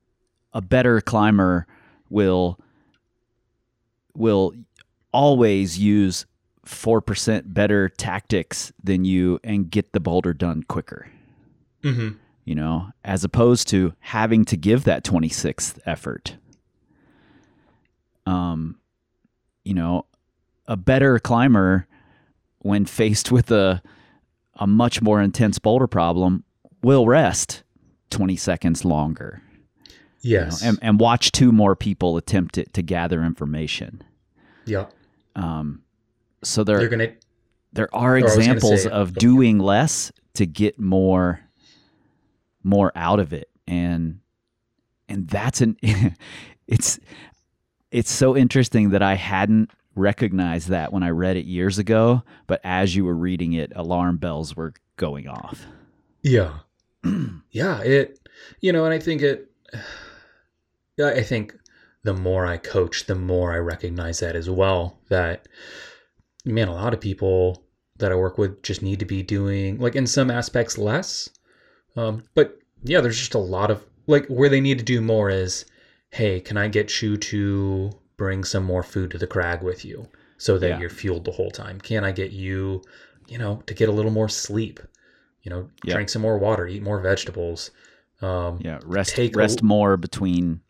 a 0.51 0.61
better 0.61 0.99
climber 0.99 1.65
will 2.09 2.59
will 4.15 4.53
always 5.11 5.77
use 5.79 6.25
4% 6.65 7.53
better 7.53 7.89
tactics 7.89 8.71
than 8.83 9.03
you 9.03 9.39
and 9.43 9.69
get 9.69 9.91
the 9.93 9.99
boulder 9.99 10.33
done 10.33 10.63
quicker 10.63 11.07
Mm-hmm. 11.83 12.09
you 12.45 12.53
know, 12.53 12.89
as 13.03 13.23
opposed 13.23 13.67
to 13.69 13.93
having 13.99 14.45
to 14.45 14.55
give 14.55 14.83
that 14.83 15.03
26th 15.03 15.79
effort. 15.85 16.37
Um, 18.27 18.77
you 19.63 19.73
know, 19.73 20.05
a 20.67 20.77
better 20.77 21.17
climber 21.17 21.87
when 22.59 22.85
faced 22.85 23.31
with 23.31 23.49
a 23.51 23.81
a 24.55 24.67
much 24.67 25.01
more 25.01 25.19
intense 25.19 25.57
boulder 25.57 25.87
problem 25.87 26.43
will 26.83 27.07
rest 27.07 27.63
20 28.11 28.35
seconds 28.35 28.85
longer 28.85 29.41
you 30.21 30.37
know, 30.37 30.43
Yes. 30.45 30.63
and, 30.63 30.77
and 30.81 30.99
watch 30.99 31.31
two 31.31 31.51
more 31.51 31.75
people 31.75 32.17
attempt 32.17 32.57
it 32.57 32.73
to 32.73 32.81
gather 32.81 33.23
information. 33.23 34.03
yeah. 34.65 34.85
Um, 35.35 35.81
so 36.43 36.63
there 36.63 36.77
They're 36.79 36.89
gonna 36.89 37.13
there 37.73 37.93
are 37.95 38.17
I 38.17 38.21
was 38.21 38.33
gonna 38.33 38.41
examples 38.53 38.83
say- 38.83 38.89
of 38.89 39.13
doing 39.13 39.59
less 39.59 40.11
to 40.33 40.45
get 40.45 40.79
more 40.79 41.39
more 42.63 42.91
out 42.95 43.19
of 43.19 43.31
it 43.33 43.49
and 43.67 44.19
and 45.07 45.27
that's 45.27 45.61
an 45.61 45.77
it's 46.67 46.99
it's 47.91 48.11
so 48.11 48.35
interesting 48.35 48.89
that 48.91 49.01
I 49.01 49.15
hadn't 49.15 49.71
recognized 49.95 50.69
that 50.69 50.91
when 50.93 51.03
I 51.03 51.09
read 51.11 51.37
it 51.37 51.45
years 51.45 51.77
ago 51.79 52.23
but 52.47 52.59
as 52.63 52.95
you 52.95 53.05
were 53.05 53.15
reading 53.15 53.53
it 53.53 53.71
alarm 53.75 54.17
bells 54.17 54.55
were 54.55 54.73
going 54.97 55.27
off 55.29 55.65
Yeah. 56.23 56.59
yeah, 57.51 57.81
it 57.81 58.19
you 58.59 58.71
know, 58.73 58.83
and 58.85 58.93
I 58.93 58.99
think 58.99 59.21
it 59.21 59.49
yeah, 61.01 61.19
I 61.19 61.23
think 61.23 61.55
the 62.03 62.13
more 62.13 62.45
I 62.45 62.57
coach, 62.57 63.05
the 63.05 63.15
more 63.15 63.53
I 63.53 63.57
recognize 63.57 64.19
that 64.19 64.35
as 64.35 64.49
well. 64.49 64.99
That 65.09 65.47
man, 66.45 66.67
a 66.67 66.73
lot 66.73 66.93
of 66.93 66.99
people 67.01 67.63
that 67.97 68.11
I 68.11 68.15
work 68.15 68.37
with 68.37 68.63
just 68.63 68.81
need 68.81 68.99
to 68.99 69.05
be 69.05 69.21
doing 69.23 69.79
like 69.79 69.95
in 69.95 70.07
some 70.07 70.31
aspects 70.31 70.77
less. 70.77 71.29
Um, 71.95 72.23
but 72.33 72.57
yeah, 72.83 73.01
there's 73.01 73.19
just 73.19 73.35
a 73.35 73.39
lot 73.39 73.69
of 73.71 73.83
like 74.07 74.25
where 74.27 74.49
they 74.49 74.61
need 74.61 74.79
to 74.79 74.83
do 74.83 75.01
more 75.01 75.29
is, 75.29 75.65
hey, 76.09 76.39
can 76.39 76.57
I 76.57 76.67
get 76.67 77.01
you 77.01 77.17
to 77.17 77.91
bring 78.17 78.43
some 78.43 78.63
more 78.63 78.83
food 78.83 79.11
to 79.11 79.17
the 79.17 79.27
crag 79.27 79.61
with 79.61 79.85
you 79.85 80.07
so 80.37 80.57
that 80.57 80.67
Yeah. 80.69 80.79
you're 80.79 80.89
fueled 80.89 81.25
the 81.25 81.31
whole 81.31 81.51
time? 81.51 81.79
Can 81.79 82.03
I 82.03 82.11
get 82.11 82.31
you, 82.31 82.81
you 83.27 83.37
know, 83.37 83.61
to 83.67 83.73
get 83.73 83.89
a 83.89 83.91
little 83.91 84.11
more 84.11 84.29
sleep? 84.29 84.79
You 85.43 85.49
know, 85.51 85.69
Yeah. 85.83 85.93
drink 85.95 86.09
some 86.09 86.21
more 86.23 86.37
water, 86.39 86.65
eat 86.67 86.81
more 86.83 86.99
vegetables. 86.99 87.71
Um, 88.21 88.59
yeah 88.63 88.79
rest 88.85 89.15
Take 89.15 89.35
a- 89.35 89.39
rest 89.39 89.63
more 89.63 89.97
between 89.97 90.61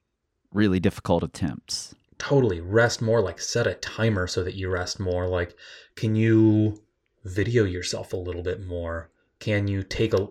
really 0.53 0.79
difficult 0.79 1.24
attempts 1.24 1.96
totally 2.17 2.62
rest 2.62 3.01
more 3.01 3.22
like 3.22 3.39
set 3.39 3.65
a 3.67 3.74
timer 3.75 4.27
so 4.27 4.43
that 4.43 4.55
you 4.55 4.70
rest 4.70 5.00
more 5.00 5.27
like 5.27 5.55
can 5.96 6.15
you 6.15 6.81
video 7.24 7.63
yourself 7.63 8.13
a 8.13 8.17
little 8.17 8.43
bit 8.43 8.65
more 8.65 9.10
can 9.39 9.67
you 9.67 9.81
take 9.84 10.13
a, 10.13 10.27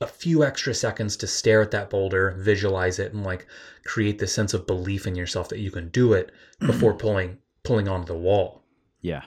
a 0.00 0.06
few 0.06 0.44
extra 0.44 0.74
seconds 0.74 1.16
to 1.16 1.26
stare 1.26 1.62
at 1.62 1.70
that 1.70 1.90
boulder 1.90 2.36
visualize 2.38 2.98
it 2.98 3.12
and 3.12 3.24
like 3.24 3.46
create 3.84 4.18
the 4.18 4.26
sense 4.26 4.54
of 4.54 4.66
belief 4.66 5.06
in 5.06 5.14
yourself 5.14 5.48
that 5.48 5.58
you 5.58 5.70
can 5.70 5.88
do 5.88 6.12
it 6.12 6.30
before 6.60 6.94
pulling 6.94 7.38
pulling 7.64 7.88
onto 7.88 8.06
the 8.06 8.18
wall 8.18 8.62
Yeah. 9.00 9.22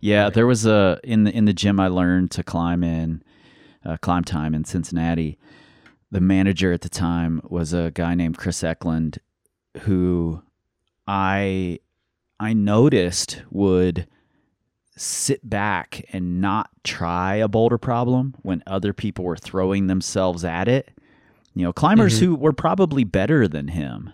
Yeah, 0.00 0.30
there 0.30 0.46
was 0.46 0.64
a 0.64 0.98
in 1.04 1.24
the 1.24 1.36
in 1.36 1.44
the 1.44 1.52
gym 1.52 1.78
I 1.78 1.88
learned 1.88 2.30
to 2.32 2.42
climb 2.42 2.82
in 2.82 3.22
uh, 3.84 3.98
climb 3.98 4.24
time 4.24 4.54
in 4.54 4.64
Cincinnati. 4.64 5.38
The 6.10 6.20
manager 6.20 6.72
at 6.72 6.80
the 6.80 6.88
time 6.88 7.40
was 7.44 7.72
a 7.72 7.90
guy 7.94 8.14
named 8.14 8.36
Chris 8.38 8.64
Eklund 8.64 9.18
who 9.82 10.42
I 11.06 11.78
I 12.40 12.52
noticed 12.52 13.42
would 13.50 14.06
sit 14.96 15.48
back 15.48 16.04
and 16.12 16.40
not 16.40 16.70
try 16.84 17.36
a 17.36 17.48
boulder 17.48 17.78
problem 17.78 18.34
when 18.42 18.62
other 18.66 18.92
people 18.92 19.24
were 19.24 19.36
throwing 19.36 19.86
themselves 19.86 20.44
at 20.44 20.68
it. 20.68 20.90
You 21.54 21.64
know, 21.64 21.72
climbers 21.72 22.16
Mhm. 22.18 22.24
who 22.24 22.34
were 22.36 22.52
probably 22.52 23.04
better 23.04 23.46
than 23.48 23.68
him 23.68 24.12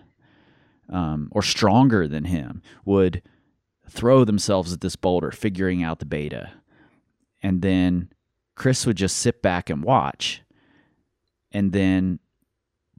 um, 0.89 1.29
or 1.31 1.41
stronger 1.41 2.07
than 2.07 2.25
him 2.25 2.61
would 2.85 3.21
throw 3.89 4.23
themselves 4.23 4.71
at 4.73 4.81
this 4.81 4.95
boulder, 4.95 5.31
figuring 5.31 5.83
out 5.83 5.99
the 5.99 6.05
beta. 6.05 6.51
And 7.41 7.61
then 7.61 8.09
Chris 8.55 8.85
would 8.85 8.97
just 8.97 9.17
sit 9.17 9.41
back 9.41 9.69
and 9.69 9.83
watch. 9.83 10.41
And 11.51 11.71
then 11.71 12.19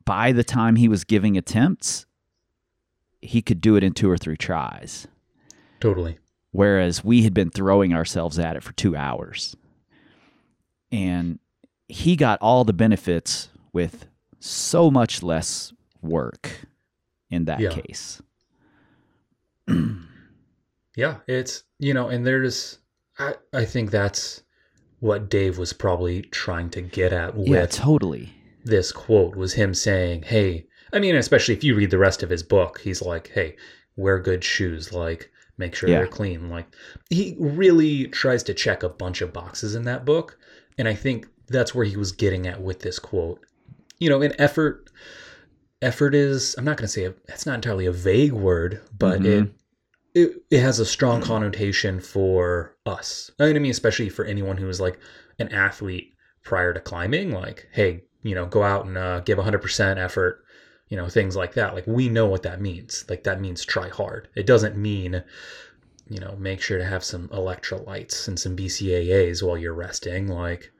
by 0.04 0.32
the 0.32 0.44
time 0.44 0.76
he 0.76 0.88
was 0.88 1.04
giving 1.04 1.36
attempts, 1.36 2.06
he 3.20 3.42
could 3.42 3.60
do 3.60 3.76
it 3.76 3.82
in 3.84 3.92
two 3.92 4.10
or 4.10 4.16
three 4.16 4.36
tries. 4.36 5.06
totally 5.80 6.18
Whereas 6.50 7.04
we 7.04 7.22
had 7.22 7.34
been 7.34 7.50
throwing 7.50 7.92
ourselves 7.92 8.38
at 8.38 8.56
it 8.56 8.62
for 8.62 8.72
two 8.72 8.96
hours. 8.96 9.54
And 10.90 11.38
he 11.88 12.16
got 12.16 12.40
all 12.40 12.64
the 12.64 12.72
benefits 12.72 13.50
with 13.72 14.06
so 14.40 14.90
much 14.90 15.22
less 15.22 15.72
work 16.00 16.66
in 17.30 17.44
that 17.44 17.60
Yeah. 17.60 17.70
case. 17.70 18.22
yeah 20.96 21.16
it's 21.26 21.64
you 21.78 21.92
know 21.92 22.08
and 22.08 22.26
there's 22.26 22.78
i 23.18 23.34
i 23.52 23.64
think 23.64 23.90
that's 23.90 24.42
what 25.00 25.28
dave 25.28 25.58
was 25.58 25.72
probably 25.72 26.22
trying 26.22 26.70
to 26.70 26.80
get 26.80 27.12
at 27.12 27.36
with 27.36 27.48
Yeah, 27.48 27.66
totally. 27.66 28.32
This 28.68 28.92
quote 28.92 29.34
was 29.36 29.54
him 29.54 29.74
saying, 29.74 30.22
"Hey, 30.22 30.66
I 30.92 30.98
mean, 31.00 31.14
especially 31.16 31.54
if 31.54 31.64
you 31.64 31.74
read 31.74 31.90
the 31.90 31.98
rest 31.98 32.22
of 32.22 32.30
his 32.30 32.42
book, 32.42 32.80
he's 32.80 33.02
like, 33.02 33.28
"Hey, 33.28 33.56
wear 33.96 34.18
good 34.20 34.44
shoes, 34.44 34.92
like 34.92 35.30
make 35.56 35.74
sure 35.74 35.90
Yeah. 35.90 35.98
they're 35.98 36.06
clean." 36.06 36.48
Like 36.48 36.66
he 37.10 37.36
really 37.38 38.06
tries 38.08 38.42
to 38.44 38.54
check 38.54 38.82
a 38.82 38.88
bunch 38.88 39.20
of 39.20 39.32
boxes 39.32 39.74
in 39.74 39.84
that 39.84 40.04
book, 40.04 40.38
and 40.78 40.86
I 40.88 40.94
think 40.94 41.26
that's 41.48 41.74
where 41.74 41.84
he 41.84 41.96
was 41.96 42.12
getting 42.12 42.46
at 42.46 42.62
with 42.62 42.80
this 42.80 42.98
quote. 42.98 43.40
You 43.98 44.08
know, 44.10 44.22
an 44.22 44.34
effort 44.38 44.90
effort 45.82 46.14
is 46.14 46.54
I'm 46.58 46.64
not 46.64 46.76
going 46.76 46.86
to 46.86 46.92
say 46.92 47.04
a, 47.04 47.14
it's 47.28 47.46
not 47.46 47.54
entirely 47.56 47.86
a 47.86 47.92
vague 47.92 48.32
word, 48.32 48.80
but 48.98 49.20
Mhm. 49.20 49.26
it 49.26 49.52
it, 50.14 50.42
it 50.50 50.60
has 50.60 50.80
a 50.80 50.86
strong 50.86 51.20
connotation 51.20 52.00
for 52.00 52.76
us. 52.86 53.30
I 53.38 53.52
mean, 53.52 53.70
especially 53.70 54.08
for 54.08 54.24
anyone 54.24 54.56
who 54.56 54.68
is 54.68 54.80
like 54.80 54.98
an 55.38 55.48
athlete 55.52 56.14
prior 56.42 56.72
to 56.72 56.80
climbing, 56.80 57.30
like, 57.30 57.68
hey, 57.72 58.02
you 58.22 58.34
know, 58.34 58.46
go 58.46 58.62
out 58.62 58.86
and 58.86 58.96
uh, 58.98 59.20
give 59.20 59.38
100% 59.38 59.96
effort, 59.98 60.44
you 60.88 60.96
know, 60.96 61.08
things 61.08 61.36
like 61.36 61.54
that. 61.54 61.74
Like, 61.74 61.86
we 61.86 62.08
know 62.08 62.26
what 62.26 62.42
that 62.42 62.60
means. 62.60 63.04
Like, 63.08 63.24
that 63.24 63.40
means 63.40 63.64
try 63.64 63.88
hard. 63.88 64.28
It 64.34 64.46
doesn't 64.46 64.76
mean, 64.76 65.22
you 66.08 66.18
know, 66.20 66.36
make 66.38 66.60
sure 66.60 66.78
to 66.78 66.84
have 66.84 67.04
some 67.04 67.28
electrolytes 67.28 68.26
and 68.28 68.38
some 68.38 68.56
BCAAs 68.56 69.42
while 69.42 69.58
you're 69.58 69.74
resting. 69.74 70.28
Like, 70.28 70.72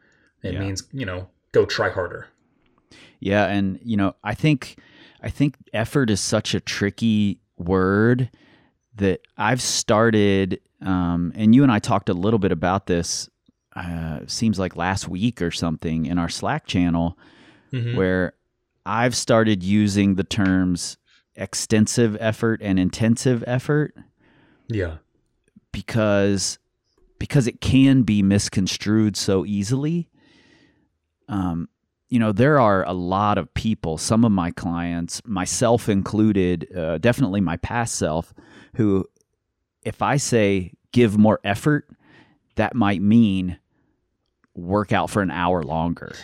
it 0.43 0.55
Yeah. 0.55 0.61
means, 0.61 0.85
you 0.93 1.07
know, 1.07 1.29
go 1.53 1.65
try 1.65 1.91
harder. 1.91 2.27
Yeah, 3.21 3.47
and 3.47 3.79
you 3.83 3.97
know, 3.97 4.15
I 4.23 4.35
think 4.35 4.79
I 5.23 5.31
think 5.31 5.57
effort 5.73 6.11
is 6.11 6.21
such 6.21 6.55
a 6.55 6.61
tricky 6.61 7.41
word 7.57 8.31
that 8.95 9.21
I've 9.37 9.61
started, 9.61 10.61
um, 10.81 11.33
and 11.35 11.55
you 11.55 11.63
and 11.63 11.73
I 11.73 11.81
talked 11.81 12.09
a 12.09 12.15
little 12.15 12.39
bit 12.39 12.53
about 12.53 12.87
this. 12.87 13.29
Uh, 13.79 14.21
seems 14.27 14.59
like 14.59 14.75
last 14.75 15.09
week 15.09 15.41
or 15.41 15.53
something 15.53 16.07
in 16.07 16.19
our 16.19 16.29
Slack 16.29 16.67
channel, 16.67 17.17
Mhm. 17.73 17.95
where 17.97 18.33
I've 18.85 19.15
started 19.15 19.63
using 19.63 20.17
the 20.17 20.25
terms 20.25 20.97
extensive 21.37 22.17
effort 22.19 22.61
and 22.61 22.79
intensive 22.81 23.45
effort 23.47 23.95
yeah. 24.67 24.97
because 25.71 26.59
because 27.21 27.47
it 27.47 27.61
can 27.61 28.03
be 28.03 28.23
misconstrued 28.23 29.17
so 29.17 29.45
easily. 29.47 30.09
Um, 31.29 31.69
you 32.09 32.19
know, 32.19 32.33
there 32.33 32.59
are 32.59 32.85
a 32.85 32.93
lot 32.93 33.39
of 33.39 33.53
people, 33.55 33.99
some 33.99 34.25
of 34.25 34.33
my 34.33 34.51
clients, 34.51 35.21
myself 35.27 35.89
included, 35.89 36.67
uh, 36.77 36.99
definitely 36.99 37.41
my 37.41 37.57
past 37.59 37.95
self, 37.97 38.33
who, 38.75 39.05
if 39.83 40.01
I 40.01 40.17
say 40.17 40.73
give 40.93 41.19
more 41.19 41.39
effort, 41.45 41.89
that 42.55 42.75
might 42.75 43.03
mean 43.03 43.59
work 44.59 44.93
out 44.93 45.09
for 45.11 45.23
an 45.23 45.31
hour 45.31 45.63
longer, 45.63 46.15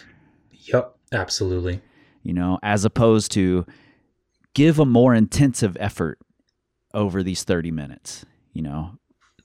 Yep. 0.67 0.97
Absolutely. 1.13 1.81
you 2.23 2.33
know, 2.33 2.59
as 2.63 2.85
opposed 2.85 3.31
to 3.33 3.65
give 4.55 4.79
a 4.79 4.85
more 4.87 5.15
intensive 5.15 5.77
effort 5.81 6.19
over 6.93 7.23
these 7.23 7.45
30 7.45 7.71
minutes, 7.71 8.25
you 8.53 8.63
know. 8.63 8.99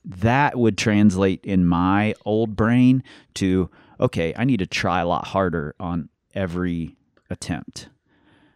That 0.04 0.58
would 0.58 0.78
translate 0.78 1.44
in 1.44 1.66
my 1.66 2.14
old 2.24 2.56
brain 2.56 3.02
to 3.34 3.68
okay, 4.00 4.32
I 4.36 4.44
need 4.44 4.56
to 4.60 4.66
try 4.66 5.00
a 5.00 5.06
lot 5.06 5.26
harder 5.26 5.74
on 5.78 6.08
every 6.34 6.96
attempt. 7.28 7.90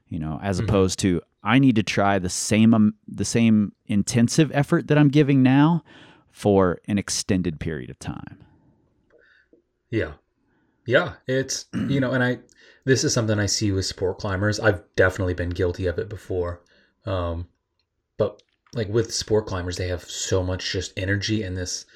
You 0.09 0.19
know, 0.19 0.41
as 0.43 0.59
Mhm. 0.61 0.65
opposed 0.65 0.99
to 1.01 1.21
I 1.43 1.59
need 1.59 1.77
to 1.77 1.83
try 1.83 2.19
the 2.19 2.31
same 2.31 2.73
um, 2.73 2.95
the 3.07 3.27
same 3.27 3.73
intensive 3.87 4.51
effort 4.55 4.87
that 4.89 4.97
I'm 4.97 5.09
giving 5.11 5.43
now 5.43 5.85
for 6.31 6.81
an 6.89 6.97
extended 6.99 7.61
period 7.61 7.91
of 7.91 7.99
time. 7.99 8.39
Yeah. 9.91 10.13
Yeah. 10.87 11.15
It's, 11.27 11.67
you 11.89 12.01
know, 12.01 12.13
and 12.13 12.23
I, 12.23 12.39
this 12.85 13.05
is 13.05 13.15
something 13.15 13.39
I 13.39 13.47
see 13.47 13.73
with 13.73 13.87
sport 13.87 14.19
climbers. 14.19 14.61
I've 14.61 14.83
definitely 14.97 15.35
been 15.35 15.51
guilty 15.51 15.87
of 15.87 15.99
it 15.99 16.09
before. 16.09 16.63
Um, 17.07 17.49
but 18.19 18.43
like 18.75 18.89
with 18.89 19.13
sport 19.15 19.47
climbers, 19.47 19.77
they 19.77 19.89
have 19.89 20.05
so 20.05 20.43
much 20.43 20.71
just 20.71 20.93
energy 20.97 21.43
and 21.43 21.57
this, 21.57 21.87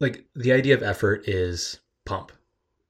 like 0.00 0.26
the 0.36 0.52
idea 0.52 0.74
of 0.74 0.82
effort 0.82 1.28
is 1.28 1.80
pump, 2.04 2.32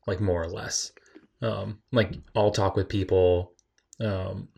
like 0.07 0.21
more 0.21 0.43
or 0.43 0.49
less. 0.49 0.93
Um, 1.41 1.79
like 1.93 2.15
I'll 2.35 2.51
talk 2.51 2.77
with 2.77 2.89
people, 2.89 3.53
um, 4.01 4.49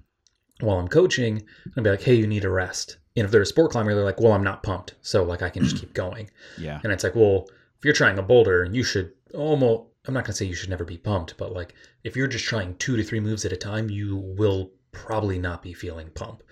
while 0.60 0.78
I'm 0.78 0.88
coaching 0.88 1.42
and 1.74 1.84
be 1.84 1.90
like, 1.90 2.02
Hey, 2.02 2.14
you 2.14 2.26
need 2.26 2.44
a 2.44 2.50
rest. 2.50 2.98
And 3.16 3.24
if 3.24 3.30
they're 3.30 3.42
a 3.42 3.46
sport 3.46 3.72
climber, 3.72 3.94
they're 3.94 4.04
like, 4.04 4.20
well, 4.20 4.32
I'm 4.32 4.44
not 4.44 4.62
pumped. 4.62 4.94
So 5.02 5.24
like 5.24 5.42
I 5.42 5.50
can 5.50 5.64
just 5.64 5.76
keep 5.76 5.92
going. 5.94 6.30
Yeah. 6.58 6.80
And 6.82 6.92
it's 6.92 7.04
like, 7.04 7.14
well, 7.14 7.48
if 7.78 7.84
you're 7.84 7.94
trying 7.94 8.18
a 8.18 8.22
boulder, 8.22 8.64
you 8.70 8.82
should 8.82 9.12
almost, 9.34 9.89
I'm 10.06 10.14
not 10.14 10.24
going 10.24 10.32
to 10.32 10.36
say 10.36 10.46
you 10.46 10.54
should 10.54 10.70
never 10.70 10.84
be 10.84 10.98
pumped, 10.98 11.36
but 11.36 11.52
like 11.52 11.74
if 12.04 12.16
you're 12.16 12.26
just 12.26 12.44
trying 12.44 12.76
two 12.76 12.96
to 12.96 13.02
three 13.02 13.20
moves 13.20 13.44
at 13.44 13.52
a 13.52 13.56
time, 13.56 13.90
you 13.90 14.16
will 14.16 14.72
probably 14.92 15.38
not 15.38 15.62
be 15.62 15.72
feeling 15.74 16.10
pump. 16.10 16.42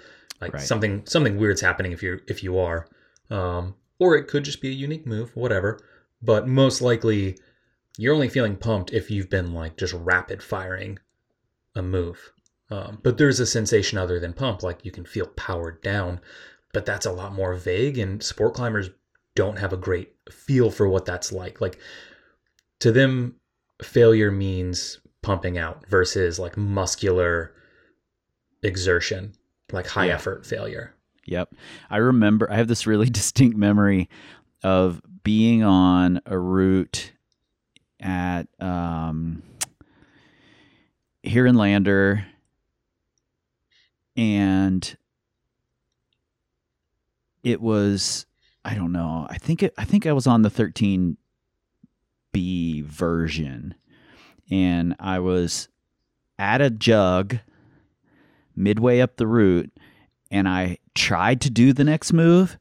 Like 0.41 0.53
Right. 0.55 0.63
something, 0.63 1.05
something 1.07 1.39
weird's 1.39 1.61
happening 1.61 1.93
if 1.93 2.03
you're, 2.03 2.21
if 2.29 2.43
you 2.43 2.59
are. 2.59 2.89
Um, 3.31 3.75
or 3.99 4.17
it 4.17 4.29
could 4.29 4.45
just 4.45 4.61
be 4.61 4.69
a 4.69 4.73
unique 4.73 5.07
move, 5.07 5.35
whatever. 5.35 5.81
But 6.23 6.47
most 6.47 6.81
likely 6.81 7.39
you're 7.97 8.15
only 8.15 8.29
feeling 8.29 8.57
pumped 8.57 8.93
if 8.93 9.11
you've 9.11 9.31
been 9.31 9.53
like 9.53 9.77
just 9.77 9.95
rapid 9.95 10.43
firing 10.43 10.99
a 11.75 11.83
move. 11.83 12.33
Um, 12.71 12.99
but 13.03 13.19
there's 13.19 13.41
a 13.41 13.47
sensation 13.47 13.99
other 13.99 14.21
than 14.21 14.35
pump, 14.35 14.63
like 14.63 14.85
you 14.85 14.91
can 14.91 15.07
feel 15.07 15.27
powered 15.27 15.81
down, 15.83 16.21
but 16.73 16.85
that's 16.85 17.07
a 17.07 17.13
lot 17.13 17.33
more 17.33 17.55
vague. 17.55 17.99
And 17.99 18.23
sport 18.23 18.55
climbers 18.55 18.91
don't 19.35 19.59
have 19.59 19.73
a 19.73 19.77
great 19.77 20.15
feel 20.31 20.71
for 20.71 20.89
what 20.89 21.07
that's 21.07 21.33
like. 21.33 21.61
Like 21.61 21.79
to 22.81 22.93
them, 22.93 23.37
failure 23.83 24.31
means 24.31 25.01
pumping 25.23 25.59
out 25.59 25.87
versus 25.89 26.39
like 26.39 26.57
muscular 26.57 27.53
exertion, 28.63 29.33
like 29.73 29.87
high 29.87 30.07
Yeah. 30.07 30.15
effort 30.15 30.47
failure. 30.47 30.95
Yep. 31.27 31.55
I 31.91 31.99
remember 31.99 32.51
I 32.51 32.57
have 32.57 32.69
this 32.69 32.87
really 32.87 33.09
distinct 33.11 33.57
memory 33.57 34.09
of 34.63 35.01
being 35.23 35.63
on 35.63 36.21
a 36.27 36.39
route 36.39 37.13
at 38.01 38.47
um 38.61 39.43
here 41.23 41.47
in 41.47 41.57
Lander 41.57 42.25
and 44.17 44.97
it 47.43 47.61
was 47.61 48.27
I 48.65 48.75
don't 48.75 48.93
know. 48.93 49.27
I 49.31 49.39
think 49.39 49.63
it 49.63 49.75
I 49.79 49.85
think 49.85 50.07
I 50.07 50.13
was 50.13 50.27
on 50.27 50.43
the 50.43 50.51
13B 52.35 52.85
version 52.85 53.75
and 54.51 54.95
I 54.99 55.19
was 55.19 55.69
at 56.39 56.61
a 56.61 56.71
jug 56.71 57.39
midway 58.57 59.01
up 59.01 59.17
the 59.17 59.27
route 59.27 59.71
and 60.31 60.49
I 60.49 60.79
tried 60.95 61.41
to 61.43 61.51
do 61.51 61.73
the 61.73 61.85
next 61.85 62.13
move, 62.13 62.59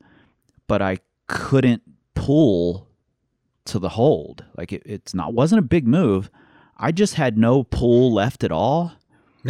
but 0.67 0.81
I 0.81 0.99
couldn't 1.27 1.83
pull 2.13 2.87
to 3.65 3.79
the 3.79 3.89
hold. 3.89 4.45
Like 4.55 4.71
it, 4.71 4.83
it's 4.85 5.13
not 5.13 5.33
wasn't 5.33 5.59
a 5.59 5.63
big 5.63 5.87
move. 5.87 6.29
I 6.77 6.91
just 6.91 7.15
had 7.15 7.37
no 7.37 7.63
pull 7.63 8.13
left 8.13 8.43
at 8.43 8.51
all, 8.51 8.93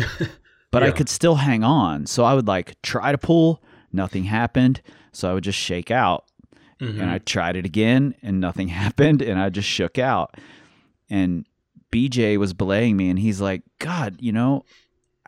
but 0.72 0.84
I 0.84 0.92
could 0.92 1.10
still 1.10 1.36
hang 1.36 1.64
on. 1.64 2.06
So 2.06 2.24
I 2.24 2.34
would 2.34 2.48
like 2.48 2.82
try 2.82 3.12
to 3.12 3.18
pull, 3.18 3.62
nothing 3.92 4.24
happened. 4.24 4.82
So 5.12 5.30
I 5.30 5.34
would 5.34 5.44
just 5.44 5.60
shake 5.60 5.92
out. 5.92 6.26
Mhm. 6.80 7.02
And 7.02 7.10
I 7.10 7.18
tried 7.20 7.56
it 7.56 7.66
again 7.66 8.16
and 8.22 8.40
nothing 8.40 8.68
happened 8.84 9.22
and 9.22 9.40
I 9.40 9.50
just 9.50 9.68
shook 9.68 9.98
out. 9.98 10.36
And 11.10 11.46
BJ 11.92 12.38
was 12.38 12.54
belaying 12.54 12.98
me 12.98 13.10
and 13.10 13.18
he's 13.18 13.40
like, 13.42 13.64
God, 13.80 14.18
you 14.20 14.32
know, 14.32 14.64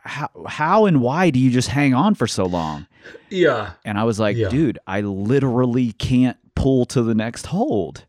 how 0.02 0.28
how 0.46 0.86
and 0.86 1.00
why 1.00 1.30
do 1.30 1.38
you 1.38 1.50
just 1.50 1.68
hang 1.68 1.94
on 1.94 2.14
for 2.14 2.26
so 2.26 2.44
long? 2.44 2.86
yeah. 3.30 3.72
And 3.84 3.98
I 3.98 4.04
was 4.04 4.18
like, 4.20 4.36
Yeah. 4.36 4.48
dude, 4.48 4.78
I 4.86 5.00
literally 5.00 5.92
can't 5.92 6.36
pull 6.54 6.84
to 6.86 7.02
the 7.02 7.14
next 7.14 7.46
hold. 7.46 8.04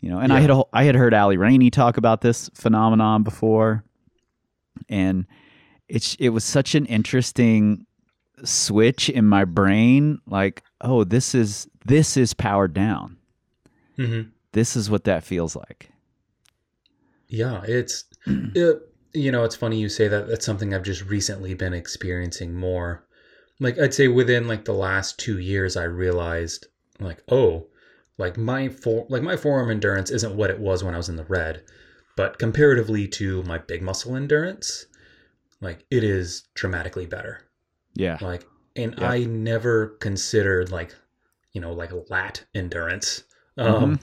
You 0.00 0.08
know, 0.10 0.18
and 0.18 0.32
I 0.32 0.40
had 0.40 0.50
I 0.72 0.84
had 0.84 0.94
heard 0.94 1.12
Alli 1.12 1.36
Rainey 1.36 1.70
talk 1.70 1.98
about 1.98 2.22
this 2.22 2.48
phenomenon 2.54 3.22
before, 3.22 3.84
and 4.88 5.26
it's 5.88 6.14
it 6.14 6.30
was 6.30 6.42
such 6.42 6.74
an 6.74 6.86
interesting 6.86 7.84
switch 8.42 9.10
in 9.10 9.26
my 9.26 9.44
brain. 9.44 10.18
Like, 10.26 10.62
oh, 10.80 11.04
this 11.04 11.34
is 11.34 11.68
this 11.84 12.16
is 12.16 12.34
powered 12.34 12.74
down. 12.74 13.16
hmm 13.96 14.22
This 14.52 14.76
is 14.76 14.90
what 14.90 15.04
that 15.04 15.24
feels 15.24 15.56
like. 15.56 15.90
Yeah, 17.28 17.62
it's 17.64 18.04
it, 18.26 18.82
you 19.12 19.32
know, 19.32 19.44
it's 19.44 19.56
funny 19.56 19.78
you 19.78 19.88
say 19.88 20.08
that. 20.08 20.28
That's 20.28 20.46
something 20.46 20.74
I've 20.74 20.82
just 20.82 21.04
recently 21.04 21.54
been 21.54 21.72
experiencing 21.74 22.54
more. 22.54 23.04
Like 23.58 23.78
I'd 23.78 23.94
say 23.94 24.08
within 24.08 24.48
like 24.48 24.64
the 24.64 24.72
last 24.72 25.18
2 25.18 25.38
years 25.38 25.76
I 25.76 25.84
realized 25.84 26.66
like, 26.98 27.22
oh, 27.30 27.66
like 28.18 28.36
my 28.36 28.68
for 28.68 29.06
like 29.08 29.22
my 29.22 29.36
forearm 29.36 29.70
endurance 29.70 30.10
isn't 30.10 30.36
what 30.36 30.50
it 30.50 30.58
was 30.58 30.82
when 30.84 30.94
I 30.94 30.98
was 30.98 31.08
in 31.08 31.16
the 31.16 31.24
red, 31.24 31.62
but 32.16 32.38
comparatively 32.38 33.06
to 33.08 33.42
my 33.44 33.58
big 33.58 33.82
muscle 33.82 34.16
endurance, 34.16 34.86
like 35.60 35.84
it 35.90 36.04
is 36.04 36.44
dramatically 36.54 37.06
better. 37.06 37.42
Yeah, 37.94 38.18
Like 38.20 38.46
and 38.76 38.94
Yeah. 38.98 39.10
I 39.10 39.24
never 39.24 39.88
considered 40.00 40.70
like, 40.70 40.94
you 41.52 41.60
know, 41.60 41.72
like 41.72 41.90
lat 42.10 42.44
endurance. 42.54 43.24
Um 43.56 43.98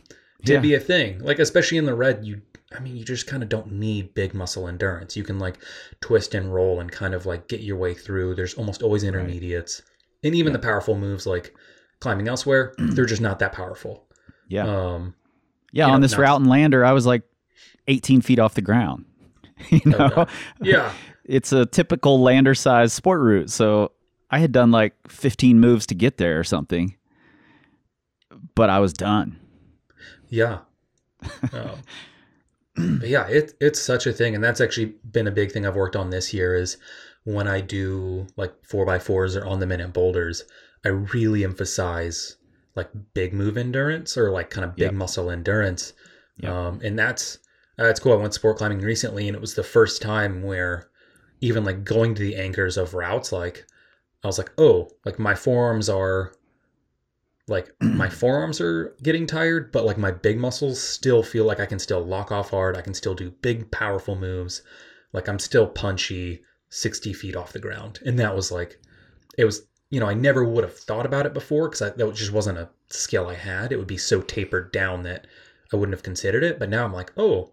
to 0.45 0.53
Yeah. 0.53 0.59
be 0.59 0.73
a 0.75 0.79
thing. 0.79 1.19
Like 1.19 1.39
especially 1.39 1.77
in 1.77 1.85
the 1.85 1.95
red, 1.95 2.25
you 2.25 2.41
I 2.75 2.79
mean 2.79 2.95
you 2.97 3.05
just 3.05 3.27
kind 3.27 3.41
of 3.43 3.49
don't 3.49 3.71
need 3.71 4.13
big 4.13 4.33
muscle 4.33 4.67
endurance. 4.67 5.15
You 5.15 5.23
can 5.23 5.39
like 5.39 5.57
twist 6.01 6.35
and 6.35 6.53
roll 6.53 6.79
and 6.79 6.91
kind 6.91 7.13
of 7.13 7.25
like 7.25 7.47
get 7.47 7.61
your 7.61 7.77
way 7.77 7.93
through. 7.93 8.35
There's 8.35 8.53
almost 8.55 8.81
always 8.83 9.03
intermediates. 9.03 9.81
And 10.23 10.35
even 10.35 10.51
Yeah. 10.51 10.57
the 10.57 10.63
powerful 10.63 10.95
moves 10.97 11.25
like 11.25 11.55
climbing 11.99 12.27
elsewhere, 12.27 12.73
they're 12.77 13.05
just 13.05 13.21
not 13.21 13.39
that 13.39 13.53
powerful. 13.53 14.07
yeah, 14.49 14.65
Um 14.67 15.15
yeah. 15.71 15.85
On 15.87 15.93
know, 15.93 15.99
this 15.99 16.11
not- 16.13 16.21
route 16.21 16.41
and 16.41 16.49
Lander, 16.49 16.83
I 16.85 16.91
was 16.91 17.05
like 17.05 17.23
18 17.87 18.21
feet 18.21 18.39
off 18.39 18.53
the 18.53 18.61
ground. 18.61 19.05
you 19.69 19.81
know, 19.85 20.25
yeah. 20.61 20.91
it's 21.25 21.51
a 21.51 21.65
typical 21.65 22.21
lander 22.21 22.53
size 22.53 22.93
sport 22.93 23.21
route. 23.21 23.49
So 23.49 23.91
I 24.29 24.39
had 24.39 24.51
done 24.51 24.71
like 24.71 24.93
15 25.07 25.59
moves 25.59 25.85
to 25.87 25.95
get 25.95 26.17
there 26.17 26.39
or 26.39 26.43
something, 26.43 26.95
but 28.55 28.69
I 28.69 28.79
was 28.79 28.93
done. 28.93 29.39
Yeah. 30.29 30.59
Um, 31.53 31.81
but 32.99 33.07
yeah, 33.07 33.27
it 33.27 33.53
it's 33.59 33.81
such 33.81 34.05
a 34.05 34.13
thing, 34.13 34.35
and 34.35 34.43
that's 34.43 34.61
actually 34.61 34.95
been 35.11 35.27
a 35.27 35.31
big 35.31 35.51
thing 35.51 35.65
I've 35.65 35.75
worked 35.75 35.95
on 35.95 36.09
this 36.09 36.33
year. 36.33 36.55
Is 36.55 36.77
when 37.23 37.47
I 37.47 37.61
do 37.61 38.27
like 38.35 38.53
four 38.63 38.85
by 38.85 38.99
fours 38.99 39.35
or 39.35 39.45
on 39.45 39.59
the 39.59 39.65
minute 39.65 39.93
boulders, 39.93 40.43
I 40.85 40.89
really 40.89 41.43
emphasize 41.43 42.37
like 42.75 42.89
big 43.13 43.33
move 43.33 43.57
endurance 43.57 44.17
or 44.17 44.29
like 44.29 44.49
kind 44.49 44.63
of 44.65 44.75
big 44.75 44.91
Yep. 44.91 44.93
muscle 44.93 45.31
endurance. 45.31 45.93
Yep. 46.37 46.51
Um, 46.51 46.81
and 46.83 46.99
that's 46.99 47.39
that's 47.77 47.99
cool. 47.99 48.13
I 48.13 48.17
went 48.17 48.33
sport 48.33 48.57
climbing 48.57 48.79
recently, 48.79 49.27
and 49.27 49.35
it 49.35 49.41
was 49.41 49.55
the 49.55 49.63
first 49.63 50.01
time 50.01 50.43
where 50.43 50.89
even 51.41 51.63
like 51.63 51.83
going 51.83 52.13
to 52.15 52.21
the 52.21 52.35
anchors 52.35 52.77
of 52.77 52.93
routes, 52.93 53.31
like 53.31 53.65
I 54.23 54.27
was 54.27 54.37
like, 54.37 54.51
oh, 54.57 54.89
like 55.05 55.19
my 55.19 55.35
forearms 55.35 55.89
are 55.89 56.33
like 57.47 57.71
my 57.81 58.09
forearms 58.09 58.59
are 58.61 58.95
getting 59.03 59.25
tired, 59.25 59.71
but 59.71 59.85
like 59.85 59.97
my 59.97 60.11
big 60.11 60.37
muscles 60.37 60.81
still 60.81 61.23
feel 61.23 61.45
like 61.45 61.59
I 61.59 61.65
can 61.65 61.79
still 61.79 62.03
lock 62.03 62.31
off 62.31 62.49
hard. 62.51 62.77
I 62.77 62.81
can 62.81 62.93
still 62.93 63.15
do 63.15 63.31
big, 63.31 63.71
powerful 63.71 64.15
moves. 64.15 64.61
like 65.13 65.29
I'm 65.29 65.39
still 65.39 65.67
punchy 65.67 66.43
60 66.69 67.13
feet 67.13 67.35
off 67.35 67.53
the 67.53 67.59
ground. 67.59 67.99
And 68.05 68.19
that 68.19 68.35
was 68.35 68.51
like, 68.51 68.79
it 69.37 69.45
was, 69.45 69.65
you 69.89 69.99
know, 69.99 70.07
I 70.07 70.13
never 70.13 70.43
would 70.43 70.63
have 70.63 70.77
thought 70.77 71.05
about 71.05 71.25
it 71.25 71.33
before 71.33 71.69
because 71.69 71.79
that 71.79 72.13
just 72.13 72.33
wasn't 72.33 72.57
a 72.57 72.69
skill 72.89 73.27
I 73.27 73.35
had. 73.35 73.71
It 73.71 73.77
would 73.77 73.87
be 73.87 73.97
so 73.97 74.21
tapered 74.21 74.71
down 74.71 75.03
that 75.03 75.27
I 75.71 75.77
wouldn't 75.77 75.95
have 75.95 76.03
considered 76.03 76.43
it. 76.43 76.59
But 76.59 76.69
now 76.69 76.83
I'm 76.83 76.93
like, 76.93 77.13
oh, 77.17 77.51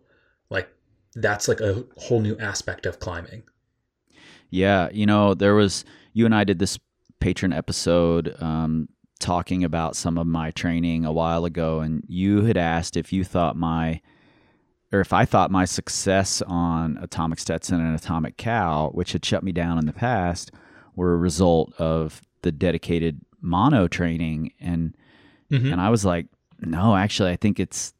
like 0.50 0.68
that's 1.14 1.46
like 1.46 1.60
a 1.60 1.84
whole 1.96 2.20
new 2.20 2.36
aspect 2.38 2.86
of 2.86 2.98
climbing. 2.98 3.44
Yeah. 4.50 4.88
You 4.92 5.06
know, 5.06 5.34
there 5.34 5.54
was, 5.54 5.84
you 6.14 6.24
and 6.24 6.34
I 6.34 6.44
did 6.44 6.58
this 6.58 6.78
patron 7.20 7.52
episode 7.52 8.34
um, 8.40 8.88
talking 9.18 9.64
about 9.64 9.96
some 9.96 10.16
of 10.16 10.26
my 10.26 10.50
training 10.52 11.04
a 11.04 11.12
while 11.12 11.44
ago, 11.44 11.80
and 11.80 12.02
you 12.08 12.44
had 12.44 12.56
asked 12.56 12.96
if 12.96 13.12
you 13.12 13.24
thought 13.24 13.56
my, 13.56 14.00
or 14.92 15.00
if 15.00 15.12
I 15.12 15.24
thought 15.24 15.50
my 15.50 15.64
success 15.64 16.40
on 16.42 16.98
Atomic 17.02 17.38
Stetson 17.38 17.80
and 17.80 17.94
Atomic 17.94 18.36
Cow, 18.36 18.90
which 18.90 19.12
had 19.12 19.24
shut 19.24 19.42
me 19.42 19.52
down 19.52 19.78
in 19.78 19.86
the 19.86 19.92
past, 19.92 20.50
were 20.94 21.12
a 21.12 21.18
result 21.18 21.72
of 21.78 22.22
the 22.42 22.52
dedicated 22.52 23.20
mono 23.40 23.88
training. 23.88 24.52
And 24.60 24.96
mm-hmm. 25.50 25.72
and 25.72 25.80
I 25.80 25.90
was 25.90 26.04
like, 26.04 26.26
no, 26.60 26.94
actually, 26.96 27.30
I 27.30 27.36
think 27.36 27.58
it's, 27.58 27.92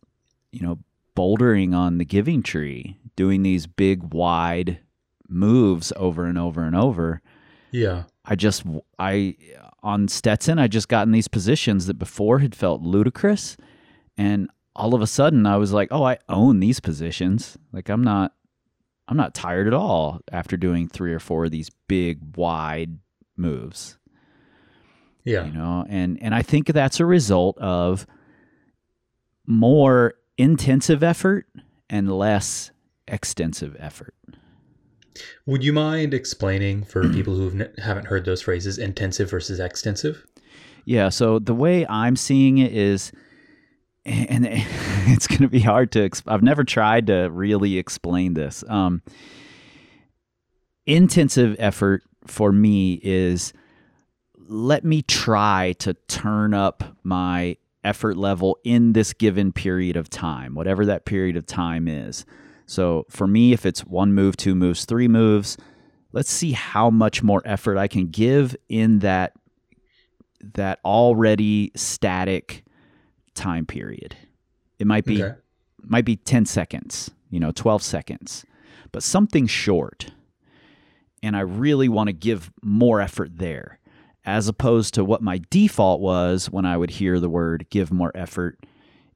you 0.52 0.62
know, 0.62 0.78
bouldering 1.16 1.74
on 1.74 1.98
the 1.98 2.04
giving 2.04 2.42
tree, 2.42 2.98
doing 3.16 3.42
these 3.42 3.66
big, 3.66 4.14
wide 4.14 4.78
moves 5.28 5.92
over 5.96 6.26
and 6.26 6.38
over 6.38 6.62
and 6.62 6.76
over. 6.76 7.20
Yeah. 7.74 8.04
I 8.24 8.36
just, 8.36 8.62
I, 9.00 9.36
on 9.82 10.06
Stetson, 10.06 10.60
I 10.60 10.68
just 10.68 10.88
got 10.88 11.08
in 11.08 11.12
these 11.12 11.26
positions 11.26 11.86
that 11.86 11.98
before 11.98 12.38
had 12.38 12.54
felt 12.54 12.82
ludicrous. 12.82 13.56
And 14.16 14.48
all 14.76 14.94
of 14.94 15.02
a 15.02 15.08
sudden 15.08 15.44
I 15.44 15.56
was 15.56 15.72
like, 15.72 15.88
oh, 15.90 16.04
I 16.04 16.18
own 16.28 16.60
these 16.60 16.78
positions. 16.78 17.58
Like 17.72 17.88
I'm 17.88 18.04
not 18.04 18.32
I'm 19.08 19.16
not 19.16 19.34
tired 19.34 19.66
at 19.66 19.74
all 19.74 20.20
after 20.30 20.56
doing 20.56 20.88
three 20.88 21.12
or 21.12 21.18
four 21.18 21.46
of 21.46 21.50
these 21.50 21.68
big 21.88 22.36
wide 22.36 22.98
moves. 23.36 23.98
Yeah. 25.24 25.44
You 25.46 25.52
know, 25.52 25.84
and 25.88 26.22
and 26.22 26.32
I 26.32 26.42
think 26.42 26.68
that's 26.68 27.00
a 27.00 27.04
result 27.04 27.58
of 27.58 28.06
more 29.46 30.14
intensive 30.38 31.02
effort 31.02 31.46
and 31.90 32.10
less 32.16 32.70
extensive 33.08 33.76
effort. 33.80 34.14
Would 35.46 35.62
you 35.62 35.72
mind 35.72 36.14
explaining 36.14 36.84
for 36.84 37.08
people 37.12 37.34
who 37.34 37.66
haven't 37.78 38.06
heard 38.06 38.24
those 38.24 38.42
phrases 38.42 38.78
intensive 38.78 39.30
versus 39.30 39.60
extensive? 39.60 40.26
Yeah, 40.84 41.08
so 41.08 41.38
the 41.38 41.54
way 41.54 41.86
I'm 41.86 42.16
seeing 42.16 42.58
it 42.58 42.72
is 42.72 43.12
and 44.06 44.46
it's 45.06 45.26
going 45.26 45.42
to 45.42 45.48
be 45.48 45.60
hard 45.60 45.92
to. 45.92 46.08
Exp- 46.08 46.24
I've 46.26 46.42
never 46.42 46.64
tried 46.64 47.06
to 47.08 47.28
really 47.30 47.78
explain 47.78 48.34
this. 48.34 48.64
Um, 48.68 49.02
intensive 50.86 51.56
effort 51.58 52.02
for 52.26 52.52
me 52.52 53.00
is 53.02 53.52
let 54.36 54.84
me 54.84 55.02
try 55.02 55.74
to 55.78 55.94
turn 56.08 56.52
up 56.52 56.84
my 57.02 57.56
effort 57.82 58.16
level 58.16 58.58
in 58.64 58.92
this 58.92 59.12
given 59.12 59.52
period 59.52 59.96
of 59.96 60.10
time, 60.10 60.54
whatever 60.54 60.86
that 60.86 61.04
period 61.04 61.36
of 61.36 61.46
time 61.46 61.88
is. 61.88 62.24
So 62.66 63.06
for 63.10 63.26
me, 63.26 63.52
if 63.52 63.66
it's 63.66 63.84
one 63.84 64.14
move, 64.14 64.36
two 64.36 64.54
moves, 64.54 64.84
three 64.84 65.08
moves, 65.08 65.56
let's 66.12 66.30
see 66.30 66.52
how 66.52 66.90
much 66.90 67.22
more 67.22 67.42
effort 67.44 67.76
I 67.76 67.88
can 67.88 68.08
give 68.08 68.56
in 68.68 69.00
that 69.00 69.32
that 70.54 70.78
already 70.84 71.72
static 71.74 72.64
time 73.34 73.66
period. 73.66 74.16
It 74.78 74.86
might 74.86 75.04
be 75.04 75.22
okay. 75.22 75.36
might 75.82 76.04
be 76.04 76.16
10 76.16 76.46
seconds, 76.46 77.10
you 77.30 77.40
know, 77.40 77.50
12 77.50 77.82
seconds, 77.82 78.44
but 78.92 79.02
something 79.02 79.46
short. 79.46 80.12
And 81.22 81.36
I 81.36 81.40
really 81.40 81.88
want 81.88 82.08
to 82.08 82.12
give 82.12 82.52
more 82.62 83.00
effort 83.00 83.38
there 83.38 83.78
as 84.26 84.48
opposed 84.48 84.94
to 84.94 85.04
what 85.04 85.22
my 85.22 85.40
default 85.50 86.00
was 86.00 86.50
when 86.50 86.64
I 86.64 86.76
would 86.76 86.90
hear 86.90 87.20
the 87.20 87.28
word 87.28 87.66
give 87.70 87.92
more 87.92 88.12
effort. 88.14 88.58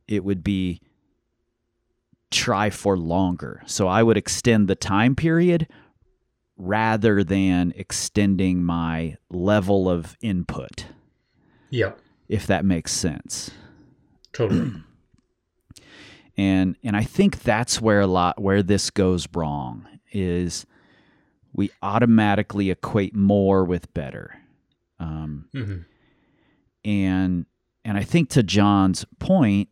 It 0.07 0.25
would 0.25 0.43
be 0.43 0.81
try 2.31 2.71
for 2.71 2.97
longer. 2.97 3.63
So 3.67 3.89
I 3.89 4.03
would 4.03 4.17
extend 4.17 4.69
the 4.69 4.75
time 4.75 5.15
period 5.15 5.69
rather 6.57 7.23
than 7.23 7.73
extending 7.77 8.63
my 8.63 9.17
level 9.31 9.89
of 9.89 10.17
input. 10.21 10.87
Yep. 11.71 11.99
If 12.29 12.47
that 12.47 12.65
makes 12.65 12.93
sense. 12.93 13.51
Totally. 14.33 14.73
and 16.37 16.77
and 16.83 16.97
I 16.97 17.05
think 17.05 17.43
that's 17.43 17.81
where 17.81 18.01
a 18.01 18.07
lot 18.07 18.41
where 18.41 18.63
this 18.63 18.91
goes 18.91 19.27
wrong 19.35 19.87
is 20.13 20.67
we 21.53 21.71
automatically 21.83 22.71
equate 22.71 23.15
more 23.15 23.65
with 23.65 23.93
better. 23.95 24.39
Um, 25.01 25.49
mm-hmm. 25.55 25.79
And 26.85 27.47
and 27.85 27.97
I 27.97 28.03
think 28.03 28.31
to 28.31 28.43
John's 28.43 29.05
point, 29.19 29.69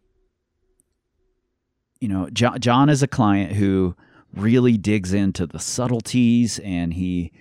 you 2.07 2.13
know, 2.13 2.31
John, 2.31 2.61
John 2.61 2.89
is 2.89 3.03
a 3.03 3.09
client 3.09 3.55
who 3.55 3.97
really 4.33 4.79
digs 4.79 5.13
into 5.13 5.45
the 5.45 5.59
subtleties 5.59 6.61
and 6.61 6.95
he 6.95 7.33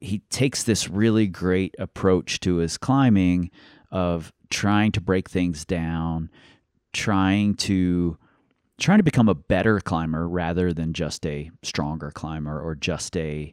he 0.00 0.20
takes 0.30 0.62
this 0.62 0.88
really 0.88 1.26
great 1.26 1.74
approach 1.78 2.40
to 2.40 2.56
his 2.56 2.78
climbing 2.78 3.50
of 3.90 4.32
trying 4.48 4.90
to 4.92 5.02
break 5.02 5.28
things 5.28 5.66
down, 5.66 6.30
trying 6.94 7.56
to 7.56 8.16
trying 8.78 9.00
to 9.00 9.04
become 9.04 9.28
a 9.28 9.34
better 9.34 9.80
climber 9.80 10.26
rather 10.26 10.72
than 10.72 10.94
just 10.94 11.26
a 11.26 11.50
stronger 11.62 12.10
climber 12.10 12.58
or 12.58 12.74
just 12.74 13.14
a 13.18 13.52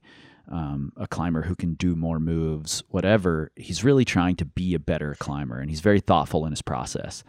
um, 0.50 0.94
a 0.96 1.08
climber 1.08 1.42
who 1.42 1.58
can 1.58 1.74
do 1.74 1.94
more 1.94 2.22
moves, 2.22 2.84
whatever. 2.88 3.52
He's 3.58 3.84
really 3.84 4.06
trying 4.06 4.38
to 4.38 4.46
be 4.46 4.76
a 4.76 4.80
better 4.80 5.14
climber, 5.20 5.60
and 5.60 5.70
he's 5.70 5.82
very 5.82 6.00
thoughtful 6.00 6.46
in 6.46 6.54
his 6.54 6.62
process. 6.62 7.26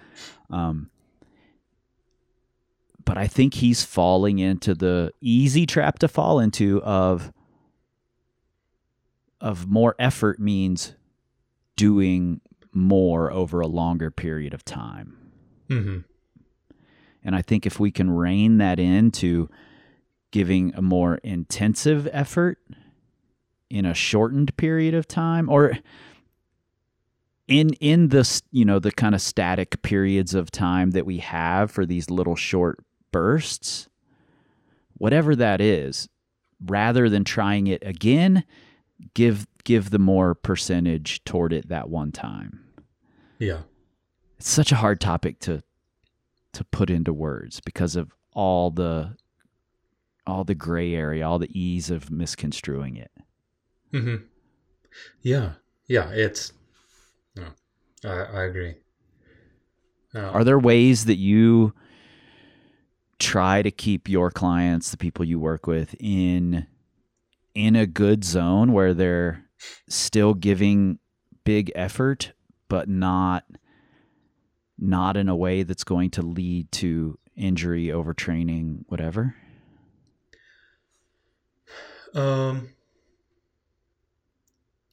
Um, 0.50 0.90
but 3.08 3.16
I 3.16 3.26
think 3.26 3.54
he's 3.54 3.82
falling 3.82 4.38
into 4.38 4.74
the 4.74 5.14
easy 5.22 5.64
trap 5.64 5.98
to 6.00 6.08
fall 6.08 6.40
into 6.40 6.82
of 6.82 7.32
of 9.40 9.66
more 9.66 9.94
effort 9.98 10.38
means 10.38 10.94
doing 11.74 12.42
more 12.70 13.32
over 13.32 13.60
a 13.60 13.66
longer 13.66 14.10
period 14.10 14.52
of 14.52 14.62
time. 14.62 15.16
Mm-hmm. 15.70 16.00
And 17.24 17.34
I 17.34 17.40
think 17.40 17.64
if 17.64 17.80
we 17.80 17.90
can 17.90 18.10
rein 18.10 18.58
that 18.58 18.78
into 18.78 19.48
giving 20.30 20.74
a 20.74 20.82
more 20.82 21.14
intensive 21.22 22.06
effort 22.12 22.58
in 23.70 23.86
a 23.86 23.94
shortened 23.94 24.54
period 24.58 24.92
of 24.92 25.08
time 25.08 25.48
or 25.48 25.78
in 27.46 27.70
in 27.80 28.08
the 28.08 28.42
you 28.52 28.66
know 28.66 28.78
the 28.78 28.92
kind 28.92 29.14
of 29.14 29.22
static 29.22 29.80
periods 29.80 30.34
of 30.34 30.50
time 30.50 30.90
that 30.90 31.06
we 31.06 31.16
have 31.20 31.70
for 31.70 31.86
these 31.86 32.10
little 32.10 32.36
short 32.36 32.84
bursts 33.12 33.88
whatever 34.96 35.34
that 35.36 35.60
is 35.60 36.08
rather 36.66 37.08
than 37.08 37.24
trying 37.24 37.66
it 37.66 37.82
again 37.84 38.44
give 39.14 39.46
give 39.64 39.90
the 39.90 39.98
more 39.98 40.34
percentage 40.34 41.22
toward 41.24 41.52
it 41.52 41.68
that 41.68 41.88
one 41.88 42.10
time 42.10 42.64
yeah 43.38 43.60
it's 44.36 44.48
such 44.48 44.72
a 44.72 44.76
hard 44.76 45.00
topic 45.00 45.38
to 45.38 45.62
to 46.52 46.64
put 46.64 46.90
into 46.90 47.12
words 47.12 47.60
because 47.60 47.96
of 47.96 48.12
all 48.32 48.70
the 48.70 49.16
all 50.28 50.44
the 50.44 50.54
gray 50.54 50.94
area, 50.94 51.26
all 51.26 51.38
the 51.38 51.58
ease 51.58 51.90
of 51.90 52.10
misconstruing 52.10 52.96
it. 52.96 53.10
Mm-hmm. 53.92 54.16
Yeah, 55.22 55.52
yeah, 55.86 56.10
it's. 56.10 56.52
No, 57.34 57.46
I, 58.04 58.10
I 58.10 58.42
agree. 58.44 58.74
Uh, 60.14 60.30
Are 60.30 60.44
there 60.44 60.58
ways 60.58 61.06
that 61.06 61.16
you 61.16 61.72
try 63.18 63.62
to 63.62 63.70
keep 63.70 64.08
your 64.08 64.30
clients, 64.30 64.90
the 64.90 64.96
people 64.96 65.24
you 65.24 65.38
work 65.38 65.66
with, 65.66 65.94
in 66.00 66.66
in 67.54 67.74
a 67.74 67.86
good 67.86 68.24
zone 68.24 68.72
where 68.72 68.94
they're 68.94 69.44
still 69.88 70.34
giving 70.34 70.98
big 71.44 71.72
effort, 71.74 72.32
but 72.68 72.88
not 72.88 73.44
not 74.78 75.16
in 75.16 75.28
a 75.28 75.36
way 75.36 75.64
that's 75.64 75.84
going 75.84 76.10
to 76.10 76.22
lead 76.22 76.70
to 76.70 77.18
injury, 77.36 77.86
overtraining, 77.86 78.84
whatever? 78.88 79.34
Um, 82.14 82.70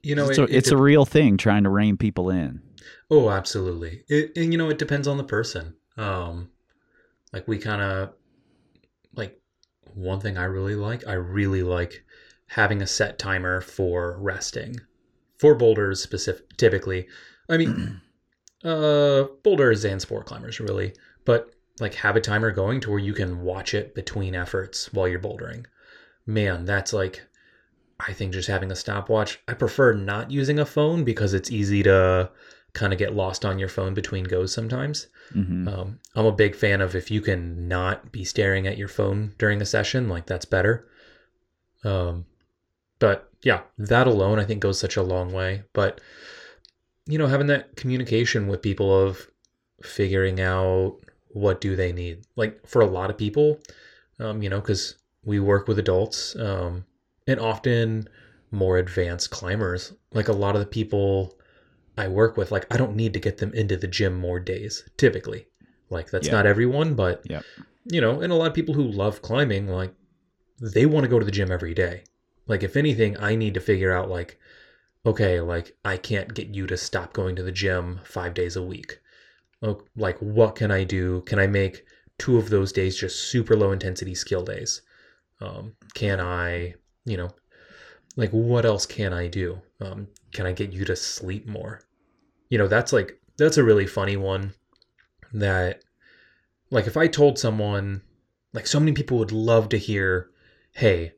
you 0.02 0.16
know, 0.16 0.30
it's, 0.30 0.38
it, 0.38 0.50
a, 0.50 0.58
it's 0.58 0.68
it, 0.70 0.74
a 0.74 0.78
real 0.78 1.06
thing 1.06 1.38
trying 1.38 1.64
to 1.64 1.70
rein 1.70 1.98
people 1.98 2.30
in. 2.30 2.62
Oh, 3.10 3.30
absolutely. 3.30 4.04
It, 4.08 4.36
and 4.36 4.52
you 4.52 4.58
know, 4.58 4.70
it 4.70 4.78
depends 4.80 5.08
on 5.08 5.18
the 5.18 5.24
person. 5.24 5.76
Um, 5.98 6.50
like 7.36 7.48
we 7.50 7.58
kind 7.58 7.82
of 7.82 8.14
like 9.14 9.38
one 9.94 10.22
thing 10.22 10.38
I 10.38 10.46
really 10.46 10.76
like. 10.76 11.06
I 11.06 11.14
really 11.14 11.64
like 11.64 12.06
having 12.48 12.82
a 12.82 12.88
set 12.88 13.20
timer 13.20 13.60
for 13.60 14.18
resting 14.20 14.78
for 15.38 15.54
boulders 15.54 16.02
specific 16.02 16.56
typically. 16.56 17.08
I 17.50 17.58
mean, 17.58 18.00
uh, 18.64 19.26
boulders 19.44 19.84
and 19.84 20.02
sport 20.02 20.26
climbers 20.26 20.62
really, 20.62 20.94
but 21.26 21.52
like 21.82 21.96
have 21.96 22.16
a 22.16 22.22
timer 22.22 22.52
going 22.52 22.80
to 22.80 22.90
where 22.90 23.00
you 23.00 23.14
can 23.14 23.42
watch 23.42 23.74
it 23.74 23.94
between 23.94 24.34
efforts 24.34 24.94
while 24.94 25.08
you're 25.08 25.20
bouldering. 25.20 25.66
man, 26.26 26.64
that's 26.64 26.94
like, 26.94 27.22
I 28.00 28.14
think 28.14 28.32
just 28.32 28.48
having 28.48 28.72
a 28.72 28.76
stopwatch. 28.76 29.40
I 29.48 29.54
prefer 29.54 29.94
not 29.94 30.32
using 30.32 30.58
a 30.58 30.66
phone 30.66 31.04
because 31.04 31.34
it's 31.34 31.52
easy 31.52 31.84
to 31.84 32.32
kind 32.76 32.94
of 32.94 33.00
get 33.00 33.16
lost 33.16 33.46
on 33.46 33.58
your 33.58 33.70
phone 33.70 33.94
between 33.94 34.26
goes 34.26 34.54
sometimes. 34.54 35.08
Mm-hmm. 35.34 35.68
Um, 35.68 36.00
I'm 36.14 36.26
a 36.26 36.32
big 36.32 36.56
fan 36.56 36.82
of 36.82 36.94
if 36.94 37.10
you 37.10 37.22
can 37.22 37.68
not 37.68 38.12
be 38.12 38.24
staring 38.24 38.68
at 38.68 38.78
your 38.78 38.90
phone 38.90 39.34
during 39.40 39.62
a 39.62 39.66
session, 39.66 40.08
like 40.10 40.28
that's 40.28 40.46
better. 40.46 40.88
Um, 41.84 42.26
but 43.00 43.32
yeah, 43.42 43.62
that 43.78 44.08
alone 44.08 44.40
I 44.40 44.44
think 44.44 44.60
goes 44.60 44.80
such 44.80 44.98
a 44.98 45.04
long 45.04 45.32
way. 45.32 45.64
But 45.74 46.02
you 47.08 47.18
know, 47.18 47.28
having 47.28 47.48
that 47.48 47.76
communication 47.76 48.48
with 48.48 48.62
people 48.62 48.94
of 48.94 49.28
figuring 49.82 50.42
out 50.42 50.98
what 51.30 51.62
do 51.62 51.76
they 51.76 51.92
need, 51.92 52.26
like 52.36 52.68
for 52.68 52.82
a 52.82 52.88
lot 52.88 53.10
of 53.10 53.18
people, 53.18 53.60
um, 54.20 54.42
you 54.42 54.50
know, 54.50 54.60
because 54.60 54.96
we 55.24 55.40
work 55.40 55.68
with 55.68 55.80
adults, 55.80 56.36
um, 56.36 56.86
and 57.28 57.40
often 57.40 58.08
more 58.52 58.78
advanced 58.78 59.32
climbers. 59.32 59.94
Like 60.14 60.28
a 60.28 60.34
lot 60.34 60.56
of 60.56 60.62
the 60.62 60.68
people 60.68 61.38
I 61.98 62.08
work 62.08 62.38
with, 62.38 62.52
like 62.52 62.66
I 62.74 62.78
don't 62.78 62.96
need 62.96 63.14
to 63.14 63.20
get 63.20 63.38
them 63.38 63.54
into 63.54 63.78
the 63.78 63.88
gym 63.88 64.16
more 64.16 64.40
days, 64.40 64.84
typically. 64.98 65.48
Like 65.90 66.10
that's 66.12 66.28
Yeah. 66.28 66.34
not 66.34 66.46
everyone, 66.46 66.96
but 66.96 67.24
Yep. 67.30 67.44
you 67.86 68.02
know, 68.02 68.22
and 68.22 68.32
a 68.32 68.36
lot 68.36 68.48
of 68.48 68.54
people 68.54 68.74
who 68.76 68.84
love 68.84 69.22
climbing, 69.22 69.68
like 69.68 69.94
they 70.62 70.86
want 70.86 71.04
to 71.04 71.10
go 71.10 71.20
to 71.20 71.26
the 71.26 71.32
gym 71.32 71.52
every 71.52 71.74
day. 71.74 72.04
Like 72.48 72.64
if 72.64 72.76
anything, 72.76 73.18
I 73.18 73.36
need 73.36 73.54
to 73.56 73.60
figure 73.60 73.94
out 73.94 74.10
like, 74.10 74.40
okay, 75.06 75.40
like 75.42 75.76
I 75.86 75.98
can't 75.98 76.34
get 76.34 76.48
you 76.50 76.68
to 76.68 76.78
stop 76.78 77.14
going 77.14 77.36
to 77.36 77.44
the 77.44 77.52
gym 77.52 78.02
five 78.04 78.34
days 78.34 78.56
a 78.56 78.64
week. 78.64 79.00
Oh, 79.62 79.82
Like 79.96 80.18
what 80.20 80.56
can 80.56 80.72
I 80.72 80.84
do? 80.84 81.22
Can 81.22 81.40
I 81.40 81.48
make 81.48 81.86
two 82.18 82.38
of 82.38 82.50
those 82.50 82.72
days 82.72 82.98
just 82.98 83.30
super 83.30 83.56
low 83.56 83.72
intensity 83.72 84.16
skill 84.16 84.44
days? 84.44 84.82
Um, 85.42 85.76
can 85.94 86.20
I, 86.20 86.76
you 87.06 87.18
know, 87.18 87.30
like 88.16 88.32
what 88.32 88.66
else 88.66 88.86
can 88.86 89.14
I 89.14 89.28
do? 89.28 89.62
Um, 89.82 90.08
can 90.36 90.46
I 90.46 90.52
get 90.52 90.74
you 90.74 90.84
to 90.86 90.96
sleep 90.96 91.48
more? 91.48 91.82
You 92.50 92.58
know, 92.58 92.68
that's 92.68 92.92
like 92.92 93.20
that's 93.38 93.58
a 93.58 93.64
really 93.64 93.88
funny 93.88 94.18
one 94.18 94.54
that 95.34 95.82
like 96.70 96.88
if 96.88 96.98
I 96.98 97.08
told 97.08 97.40
someone 97.40 98.02
like 98.54 98.68
so 98.68 98.80
many 98.80 98.92
people 98.92 99.18
would 99.18 99.32
love 99.32 99.70
to 99.70 99.78
hear, 99.78 100.30
"Hey, 100.74 101.14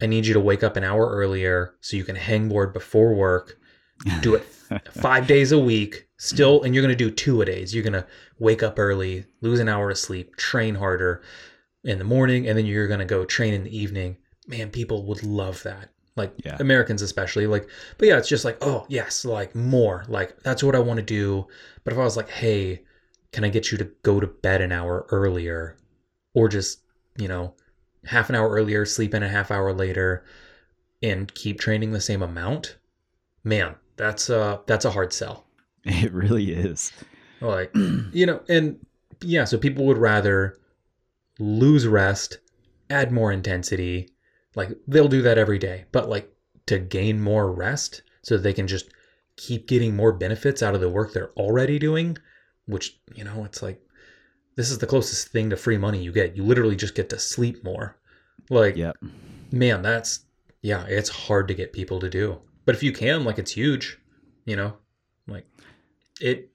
I 0.00 0.06
need 0.06 0.26
you 0.26 0.34
to 0.34 0.40
wake 0.40 0.62
up 0.62 0.76
an 0.76 0.84
hour 0.84 1.10
earlier 1.10 1.74
so 1.80 1.96
you 1.96 2.04
can 2.04 2.16
hangboard 2.16 2.72
before 2.72 3.14
work. 3.14 3.58
Do 4.20 4.34
it 4.34 4.44
5 4.92 5.26
days 5.26 5.52
a 5.52 5.58
week 5.58 6.08
still 6.18 6.62
and 6.62 6.74
you're 6.74 6.82
going 6.82 6.96
to 6.96 7.04
do 7.04 7.10
two 7.10 7.40
a 7.40 7.44
days. 7.44 7.74
You're 7.74 7.84
going 7.84 7.92
to 7.94 8.06
wake 8.38 8.62
up 8.62 8.78
early, 8.78 9.24
lose 9.40 9.60
an 9.60 9.68
hour 9.68 9.90
of 9.90 9.98
sleep, 9.98 10.36
train 10.36 10.74
harder 10.74 11.22
in 11.84 11.98
the 11.98 12.04
morning 12.04 12.48
and 12.48 12.58
then 12.58 12.66
you're 12.66 12.88
going 12.88 13.00
to 13.00 13.06
go 13.06 13.24
train 13.24 13.54
in 13.54 13.64
the 13.64 13.76
evening." 13.76 14.18
Man, 14.46 14.70
people 14.70 15.06
would 15.06 15.22
love 15.22 15.62
that. 15.62 15.88
Like 16.16 16.32
Yeah. 16.44 16.56
Americans 16.60 17.02
especially 17.02 17.46
like 17.46 17.68
but 17.98 18.08
yeah, 18.08 18.18
it's 18.18 18.28
just 18.28 18.44
like, 18.44 18.58
"Oh, 18.60 18.84
yes, 18.88 19.24
like 19.24 19.54
more. 19.54 20.04
Like 20.08 20.42
that's 20.42 20.62
what 20.62 20.76
I 20.76 20.78
want 20.80 20.98
to 20.98 21.02
do." 21.02 21.46
But 21.84 21.92
if 21.94 21.98
I 21.98 22.02
was 22.04 22.16
like, 22.16 22.28
"Hey, 22.28 22.82
can 23.32 23.44
I 23.44 23.48
get 23.48 23.72
you 23.72 23.78
to 23.78 23.90
go 24.02 24.20
to 24.20 24.26
bed 24.26 24.60
an 24.60 24.72
hour 24.72 25.06
earlier 25.10 25.76
or 26.34 26.48
just, 26.48 26.80
you 27.18 27.28
know, 27.28 27.54
half 28.04 28.28
an 28.28 28.34
hour 28.36 28.50
earlier, 28.50 28.84
sleep 28.84 29.14
in 29.14 29.22
a 29.22 29.28
half 29.28 29.50
hour 29.50 29.72
later 29.72 30.24
and 31.02 31.32
keep 31.34 31.60
training 31.60 31.92
the 31.92 32.00
same 32.00 32.22
amount?" 32.22 32.76
Man, 33.44 33.74
that's 33.96 34.28
uh 34.30 34.58
that's 34.66 34.84
a 34.84 34.90
hard 34.90 35.12
sell. 35.12 35.46
It 35.84 36.12
really 36.12 36.52
is. 36.52 36.92
Like, 37.40 37.74
you 38.12 38.26
know, 38.26 38.40
and 38.48 38.78
yeah, 39.22 39.44
so 39.44 39.58
people 39.58 39.84
would 39.86 39.98
rather 39.98 40.58
lose 41.40 41.86
rest, 41.88 42.38
add 42.90 43.10
more 43.12 43.32
intensity. 43.32 44.10
Like 44.54 44.70
they'll 44.86 45.08
do 45.08 45.22
that 45.22 45.38
every 45.38 45.58
day, 45.58 45.84
but 45.92 46.08
like 46.08 46.32
to 46.66 46.78
gain 46.78 47.20
more 47.20 47.52
rest 47.52 48.02
so 48.22 48.36
they 48.36 48.52
can 48.52 48.68
just 48.68 48.90
keep 49.36 49.66
getting 49.66 49.96
more 49.96 50.12
benefits 50.12 50.62
out 50.62 50.74
of 50.74 50.80
the 50.80 50.88
work 50.88 51.12
they're 51.12 51.32
already 51.32 51.78
doing, 51.78 52.16
which, 52.66 53.00
you 53.14 53.24
know, 53.24 53.44
it's 53.44 53.62
like 53.62 53.80
this 54.56 54.70
is 54.70 54.78
the 54.78 54.86
closest 54.86 55.28
thing 55.28 55.50
to 55.50 55.56
free 55.56 55.78
money 55.78 56.02
you 56.02 56.12
get. 56.12 56.36
You 56.36 56.44
literally 56.44 56.76
just 56.76 56.94
get 56.94 57.08
to 57.10 57.18
sleep 57.18 57.64
more. 57.64 57.96
Like, 58.50 58.76
Yep. 58.76 58.96
man, 59.50 59.82
that's 59.82 60.26
yeah, 60.60 60.84
it's 60.86 61.08
hard 61.08 61.48
to 61.48 61.54
get 61.54 61.72
people 61.72 61.98
to 62.00 62.08
do. 62.08 62.38
But 62.64 62.74
if 62.74 62.82
you 62.82 62.92
can, 62.92 63.24
like 63.24 63.38
it's 63.38 63.52
huge, 63.52 63.98
you 64.44 64.54
know? 64.56 64.76
Like 65.26 65.46
it 66.20 66.50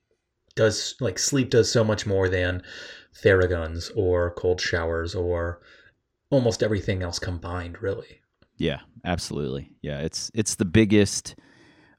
does 0.54 0.94
like 1.00 1.18
sleep 1.18 1.50
does 1.50 1.70
so 1.70 1.84
much 1.84 2.06
more 2.06 2.28
than 2.28 2.62
theraguns 3.22 3.90
or 3.96 4.30
cold 4.32 4.60
showers 4.60 5.14
or 5.14 5.60
almost 6.30 6.62
everything 6.62 7.02
else 7.02 7.18
combined, 7.18 7.82
really. 7.82 8.20
Yeah, 8.56 8.80
absolutely. 9.04 9.72
Yeah, 9.82 10.00
it's 10.00 10.30
it's 10.34 10.56
the 10.56 10.64
biggest 10.64 11.36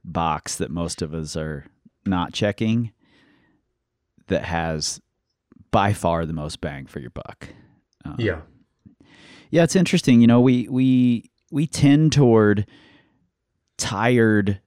box 0.03 0.55
that 0.57 0.71
most 0.71 1.01
of 1.01 1.13
us 1.13 1.35
are 1.35 1.65
not 2.05 2.33
checking 2.33 2.91
that 4.27 4.43
has 4.43 5.01
by 5.71 5.93
far 5.93 6.25
the 6.25 6.33
most 6.33 6.61
bang 6.61 6.85
for 6.85 6.99
your 6.99 7.11
buck. 7.11 7.47
Um, 8.05 8.15
Yeah. 8.19 8.41
Yeah, 9.51 9.63
it's 9.63 9.75
interesting. 9.75 10.21
You 10.21 10.27
know, 10.27 10.41
we 10.41 10.67
we 10.69 11.31
we 11.51 11.65
tend 11.65 12.11
toward 12.13 12.67
tired 13.77 14.61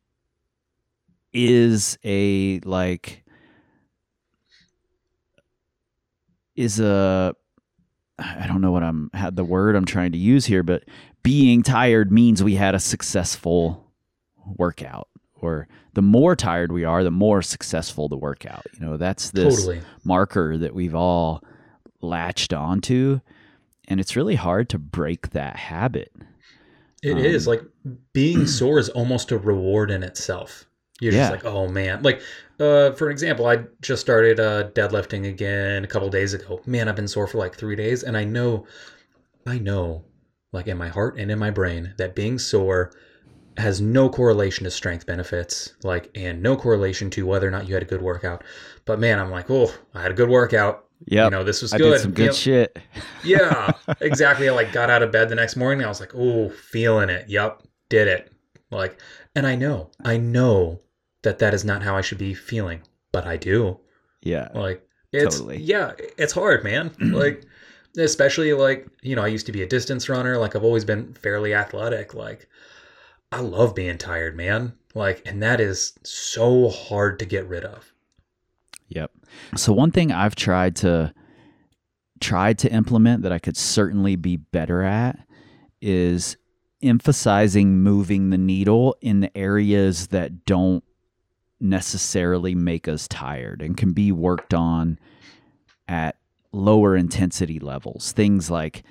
is 1.33 1.99
a 2.05 2.59
like 2.61 3.23
is 6.57 6.81
a 6.81 7.35
I 8.23 8.47
don't 8.47 8.61
know 8.61 8.73
what 8.73 8.83
I'm 8.83 9.11
had 9.15 9.37
the 9.37 9.45
word 9.45 9.77
I'm 9.77 9.85
trying 9.85 10.13
to 10.13 10.19
use 10.19 10.47
here, 10.47 10.63
but 10.63 10.85
being 11.23 11.63
tired 11.63 12.11
means 12.13 12.43
we 12.43 12.55
had 12.55 12.75
a 12.75 12.81
successful 12.81 13.91
workout. 14.45 15.09
Or 15.35 15.67
the 15.95 16.03
more 16.03 16.37
tired 16.37 16.71
we 16.71 16.85
are, 16.85 17.03
the 17.03 17.11
more 17.11 17.43
successful 17.43 18.09
the 18.09 18.17
workout. 18.17 18.65
You 18.75 18.87
know, 18.87 18.97
that's 18.97 19.31
this 19.31 19.57
Totally. 19.57 19.81
marker 20.05 20.57
that 20.59 20.75
we've 20.75 20.95
all 20.95 21.43
latched 22.01 22.53
onto. 22.53 23.21
And 23.89 23.99
it's 23.99 24.15
really 24.15 24.37
hard 24.37 24.69
to 24.71 24.79
break 24.79 25.31
that 25.31 25.57
habit. 25.57 26.13
It 27.03 27.19
is 27.19 27.49
Um, 27.49 27.55
like 27.55 27.63
being 28.13 28.47
sore 28.47 28.79
is 28.79 28.89
almost 28.91 29.33
a 29.33 29.39
reward 29.39 29.91
in 29.91 30.05
itself. 30.05 30.67
You're 31.01 31.13
Yeah. 31.13 31.31
just 31.31 31.45
like, 31.45 31.45
oh 31.45 31.69
man. 31.69 32.03
Like, 32.03 32.21
uh, 32.61 32.93
for 32.93 33.07
an 33.09 33.13
example, 33.13 33.47
I 33.47 33.65
just 33.81 34.01
started 34.01 34.39
uh, 34.39 34.71
deadlifting 34.71 35.29
again 35.29 35.85
a 35.85 35.87
couple 35.87 36.09
days 36.11 36.35
ago. 36.35 36.61
Man, 36.67 36.89
I've 36.89 36.97
been 36.97 37.09
sore 37.09 37.27
for 37.27 37.39
like 37.39 37.57
three 37.57 37.75
days, 37.77 38.03
and 38.05 38.17
I 38.17 38.25
know, 38.25 38.67
I 39.47 39.59
know, 39.59 40.05
like 40.53 40.69
in 40.69 40.77
my 40.77 40.89
heart 40.89 41.19
and 41.19 41.31
in 41.31 41.39
my 41.39 41.51
brain, 41.51 41.95
that 41.99 42.15
being 42.15 42.39
sore 42.39 42.93
has 43.57 43.81
no 43.81 44.09
correlation 44.09 44.65
to 44.65 44.71
strength 44.71 45.07
benefits, 45.07 45.75
like, 45.83 46.11
and 46.15 46.43
no 46.43 46.57
correlation 46.57 47.11
to 47.11 47.27
whether 47.27 47.49
or 47.49 47.51
not 47.51 47.67
you 47.69 47.75
had 47.75 47.83
a 47.83 47.87
good 47.87 48.01
workout. 48.03 48.45
But 48.85 48.99
man, 49.01 49.19
I'm 49.19 49.31
like, 49.31 49.51
oh, 49.51 49.73
I 49.95 50.03
had 50.03 50.11
a 50.11 50.15
good 50.15 50.29
workout. 50.31 50.85
Yeah. 51.07 51.25
You 51.25 51.31
know, 51.31 51.43
this 51.45 51.61
was 51.63 51.73
I 51.73 51.79
good. 51.79 51.91
did 51.95 52.01
some 52.01 52.13
good 52.13 52.27
know, 52.29 52.33
shit. 52.33 52.79
yeah, 53.25 53.73
exactly. 54.01 54.49
I 54.49 54.53
like 54.53 54.73
got 54.73 54.89
out 54.89 55.03
of 55.03 55.11
bed 55.11 55.29
the 55.29 55.35
next 55.35 55.57
morning. 55.57 55.85
I 55.85 55.89
was 55.89 55.99
like, 56.01 56.13
oh, 56.15 56.49
feeling 56.51 57.11
it. 57.11 57.29
Yep, 57.29 57.63
did 57.89 58.07
it. 58.09 58.32
Like, 58.73 58.99
and 59.35 59.47
I 59.47 59.55
know, 59.55 59.91
I 60.05 60.17
know 60.17 60.81
that 61.23 61.39
that 61.39 61.55
is 61.55 61.65
not 61.65 61.83
how 61.83 61.97
I 61.97 62.01
should 62.01 62.19
be 62.19 62.35
feeling, 62.35 62.83
but 63.13 63.27
I 63.27 63.37
do. 63.37 63.79
Yeah. 64.23 64.49
Like, 64.55 64.87
it's 65.13 65.37
Totally. 65.37 65.59
yeah, 65.59 65.93
it's 66.17 66.33
hard, 66.33 66.65
man. 66.65 66.91
like, 67.01 67.45
especially 67.99 68.53
like 68.55 68.89
you 69.03 69.15
know, 69.15 69.23
I 69.23 69.29
used 69.29 69.47
to 69.47 69.53
be 69.53 69.63
a 69.63 69.69
distance 69.69 70.09
runner. 70.09 70.39
Like, 70.39 70.57
I've 70.57 70.65
always 70.65 70.85
been 70.85 71.13
fairly 71.15 71.55
athletic. 71.55 72.15
Like, 72.15 72.49
I 73.31 73.41
love 73.41 73.75
being 73.75 73.99
tired, 73.99 74.37
man. 74.37 74.73
Like, 74.95 75.23
and 75.27 75.43
that 75.43 75.61
is 75.61 75.99
so 76.03 76.69
hard 76.69 77.19
to 77.19 77.27
get 77.27 77.47
rid 77.47 77.65
of. 77.65 77.93
Yep. 78.89 79.11
So 79.57 79.73
one 79.73 79.91
thing 79.91 80.13
I've 80.13 80.35
tried 80.35 80.77
to 80.77 81.13
tried 82.21 82.59
to 82.61 82.73
implement 82.73 83.23
that 83.23 83.33
I 83.33 83.39
could 83.39 83.57
certainly 83.57 84.17
be 84.17 84.37
better 84.37 84.83
at 84.83 85.19
is 85.81 86.37
emphasizing 86.83 87.79
moving 87.83 88.31
the 88.31 88.39
needle 88.39 88.97
in 89.01 89.21
the 89.21 89.37
areas 89.37 90.09
that 90.09 90.45
don't 90.45 90.83
necessarily 91.61 92.55
make 92.55 92.89
us 92.89 93.07
tired 93.09 93.63
and 93.63 93.77
can 93.77 93.93
be 93.93 94.11
worked 94.11 94.53
on 94.53 94.99
at 95.87 96.17
lower 96.53 96.97
intensity 96.97 97.59
levels. 97.59 98.13
Things 98.13 98.51
like 98.51 98.83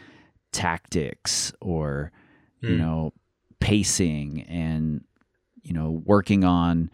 tactics 0.51 1.53
or 1.61 2.11
you 2.61 2.75
Hmm. 2.75 2.81
know 2.81 3.13
pacing 3.59 4.41
and 4.43 5.03
you 5.63 5.73
know 5.73 6.01
working 6.05 6.43
on 6.43 6.89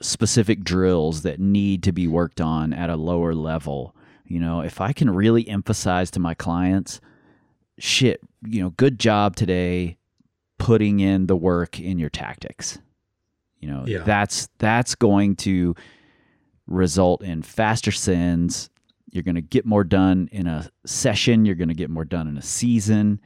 specific 0.00 0.64
drills 0.64 1.22
that 1.22 1.38
need 1.38 1.82
to 1.82 1.92
be 1.92 2.06
worked 2.08 2.40
on 2.40 2.72
at 2.72 2.90
a 2.90 2.96
lower 2.96 3.34
level. 3.34 3.94
You 4.24 4.40
know, 4.40 4.60
if 4.60 4.80
I 4.80 4.92
can 4.92 5.10
really 5.10 5.46
emphasize 5.48 6.10
to 6.12 6.20
my 6.20 6.34
clients, 6.34 7.00
shit, 7.78 8.20
you 8.44 8.62
know, 8.62 8.70
good 8.70 8.98
job 8.98 9.36
today 9.36 9.98
putting 10.60 11.00
in 11.00 11.26
the 11.26 11.34
work 11.36 11.80
in 11.80 11.98
your 11.98 12.10
tactics. 12.10 12.78
You 13.58 13.68
know, 13.70 13.84
Yeah. 13.86 14.04
that's 14.04 14.48
that's 14.58 14.94
going 14.94 15.36
to 15.36 15.74
result 16.66 17.22
in 17.22 17.42
faster 17.42 17.90
sends. 17.90 18.70
You're 19.10 19.24
going 19.24 19.34
to 19.34 19.40
get 19.42 19.66
more 19.66 19.82
done 19.84 20.28
in 20.30 20.46
a 20.46 20.70
session, 20.86 21.44
you're 21.44 21.56
going 21.56 21.68
to 21.68 21.74
get 21.74 21.90
more 21.90 22.04
done 22.04 22.28
in 22.28 22.36
a 22.38 22.42
season. 22.42 23.20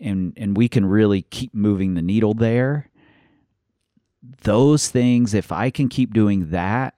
and 0.00 0.32
and 0.36 0.56
we 0.56 0.68
can 0.68 0.86
really 0.86 1.22
keep 1.22 1.52
moving 1.52 1.94
the 1.94 2.02
needle 2.02 2.32
there 2.32 2.88
those 4.44 4.88
things 4.88 5.34
if 5.34 5.50
i 5.52 5.70
can 5.70 5.88
keep 5.88 6.12
doing 6.14 6.50
that 6.50 6.94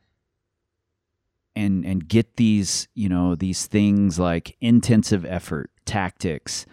and 1.56 1.84
and 1.86 2.08
get 2.08 2.36
these 2.36 2.88
you 2.94 3.08
know 3.08 3.34
these 3.34 3.66
things 3.66 4.18
like 4.18 4.56
intensive 4.60 5.24
effort 5.24 5.70
tactics 5.86 6.66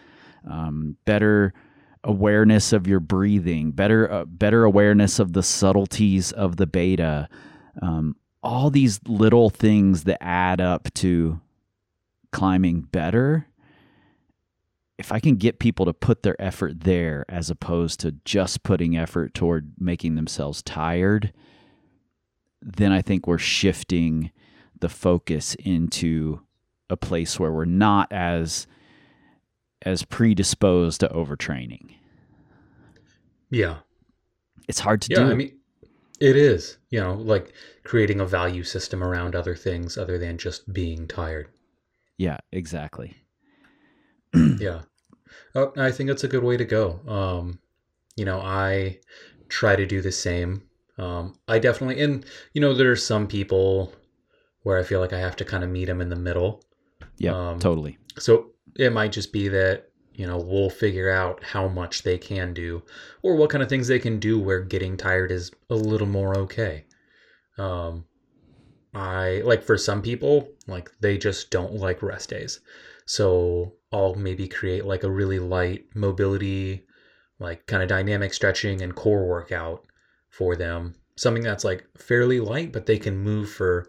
um, 0.49 0.95
better 1.05 1.53
awareness 2.03 2.73
of 2.73 2.87
your 2.87 2.99
breathing 2.99 3.71
better 3.71 4.11
uh, 4.11 4.25
better 4.25 4.63
awareness 4.63 5.19
of 5.19 5.33
the 5.33 5.43
subtleties 5.43 6.31
of 6.31 6.57
the 6.57 6.67
beta 6.67 7.27
um, 7.81 8.15
all 8.43 8.69
these 8.69 8.99
little 9.07 9.49
things 9.49 10.03
that 10.05 10.23
add 10.23 10.61
up 10.61 10.93
to 10.93 11.41
climbing 12.31 12.81
better. 12.81 13.47
If 14.97 15.11
I 15.11 15.19
can 15.19 15.35
get 15.35 15.59
people 15.59 15.85
to 15.85 15.93
put 15.93 16.23
their 16.23 16.41
effort 16.41 16.81
there 16.81 17.25
as 17.29 17.49
opposed 17.49 17.99
to 17.99 18.15
just 18.25 18.63
putting 18.63 18.97
effort 18.97 19.33
toward 19.33 19.73
making 19.79 20.15
themselves 20.15 20.63
tired, 20.63 21.33
then 22.61 22.91
I 22.91 23.01
think 23.01 23.27
we're 23.27 23.37
shifting 23.37 24.31
the 24.79 24.89
focus 24.89 25.55
into 25.55 26.41
a 26.89 26.97
place 26.97 27.39
where 27.39 27.51
we're 27.51 27.65
not 27.65 28.11
as 28.11 28.65
as 29.83 30.03
predisposed 30.03 30.99
to 31.01 31.07
overtraining. 31.09 31.95
Yeah. 33.49 33.77
It's 34.67 34.79
hard 34.79 35.01
to 35.03 35.09
yeah, 35.11 35.19
do. 35.25 35.31
I 35.31 35.33
mean 35.33 35.53
it 36.19 36.35
is, 36.35 36.77
you 36.89 36.99
know, 36.99 37.13
like 37.13 37.53
creating 37.83 38.19
a 38.19 38.25
value 38.25 38.63
system 38.63 39.03
around 39.03 39.35
other 39.35 39.55
things 39.55 39.97
other 39.97 40.17
than 40.17 40.37
just 40.37 40.73
being 40.73 41.07
tired. 41.07 41.49
yeah, 42.17 42.37
exactly. 42.51 43.15
yeah. 44.59 44.81
Oh, 45.55 45.73
I 45.77 45.91
think 45.91 46.07
that's 46.09 46.23
a 46.23 46.27
good 46.27 46.43
way 46.43 46.57
to 46.57 46.65
go. 46.65 46.99
Um, 47.07 47.59
you 48.15 48.25
know, 48.25 48.39
I 48.39 48.99
try 49.49 49.75
to 49.75 49.85
do 49.85 50.01
the 50.01 50.11
same. 50.11 50.63
Um, 50.97 51.35
I 51.47 51.59
definitely, 51.59 52.01
and 52.01 52.25
you 52.53 52.61
know, 52.61 52.73
there's 52.73 53.05
some 53.05 53.27
people 53.27 53.93
where 54.63 54.77
I 54.79 54.83
feel 54.83 54.99
like 54.99 55.13
I 55.13 55.19
have 55.19 55.35
to 55.37 55.45
kind 55.45 55.63
of 55.63 55.69
meet 55.69 55.85
them 55.85 56.01
in 56.01 56.09
the 56.09 56.15
middle. 56.15 56.63
Yeah, 57.17 57.33
Um, 57.51 57.59
totally. 57.59 57.97
So 58.17 58.51
it 58.77 58.93
might 58.93 59.11
just 59.11 59.33
be 59.33 59.47
that, 59.49 59.89
you 60.13 60.25
know, 60.25 60.37
we'll 60.37 60.69
figure 60.69 61.11
out 61.11 61.43
how 61.43 61.67
much 61.67 62.03
they 62.03 62.17
can 62.17 62.53
do 62.53 62.83
or 63.23 63.35
what 63.35 63.49
kind 63.49 63.63
of 63.63 63.69
things 63.69 63.87
they 63.87 63.99
can 63.99 64.19
do 64.19 64.39
where 64.39 64.61
getting 64.61 64.97
tired 64.97 65.31
is 65.31 65.51
a 65.69 65.75
little 65.75 66.07
more 66.07 66.37
okay. 66.37 66.85
Um, 67.57 68.05
I 68.93 69.41
like 69.43 69.63
for 69.63 69.77
some 69.77 70.01
people, 70.01 70.49
like 70.67 70.91
they 70.99 71.17
just 71.17 71.51
don't 71.51 71.73
like 71.73 72.01
rest 72.01 72.29
days. 72.29 72.59
So 73.05 73.73
I'll 73.91 74.15
maybe 74.15 74.47
create 74.47 74.85
like 74.85 75.03
a 75.03 75.11
really 75.11 75.39
light 75.39 75.85
mobility, 75.95 76.85
like 77.39 77.65
kind 77.67 77.83
of 77.83 77.89
dynamic 77.89 78.33
stretching 78.33 78.81
and 78.81 78.95
core 78.95 79.27
workout 79.27 79.85
for 80.29 80.55
them. 80.55 80.95
Something 81.15 81.43
that's 81.43 81.63
like 81.63 81.85
fairly 81.97 82.39
light, 82.39 82.71
but 82.71 82.85
they 82.85 82.97
can 82.97 83.17
move 83.17 83.49
for, 83.49 83.87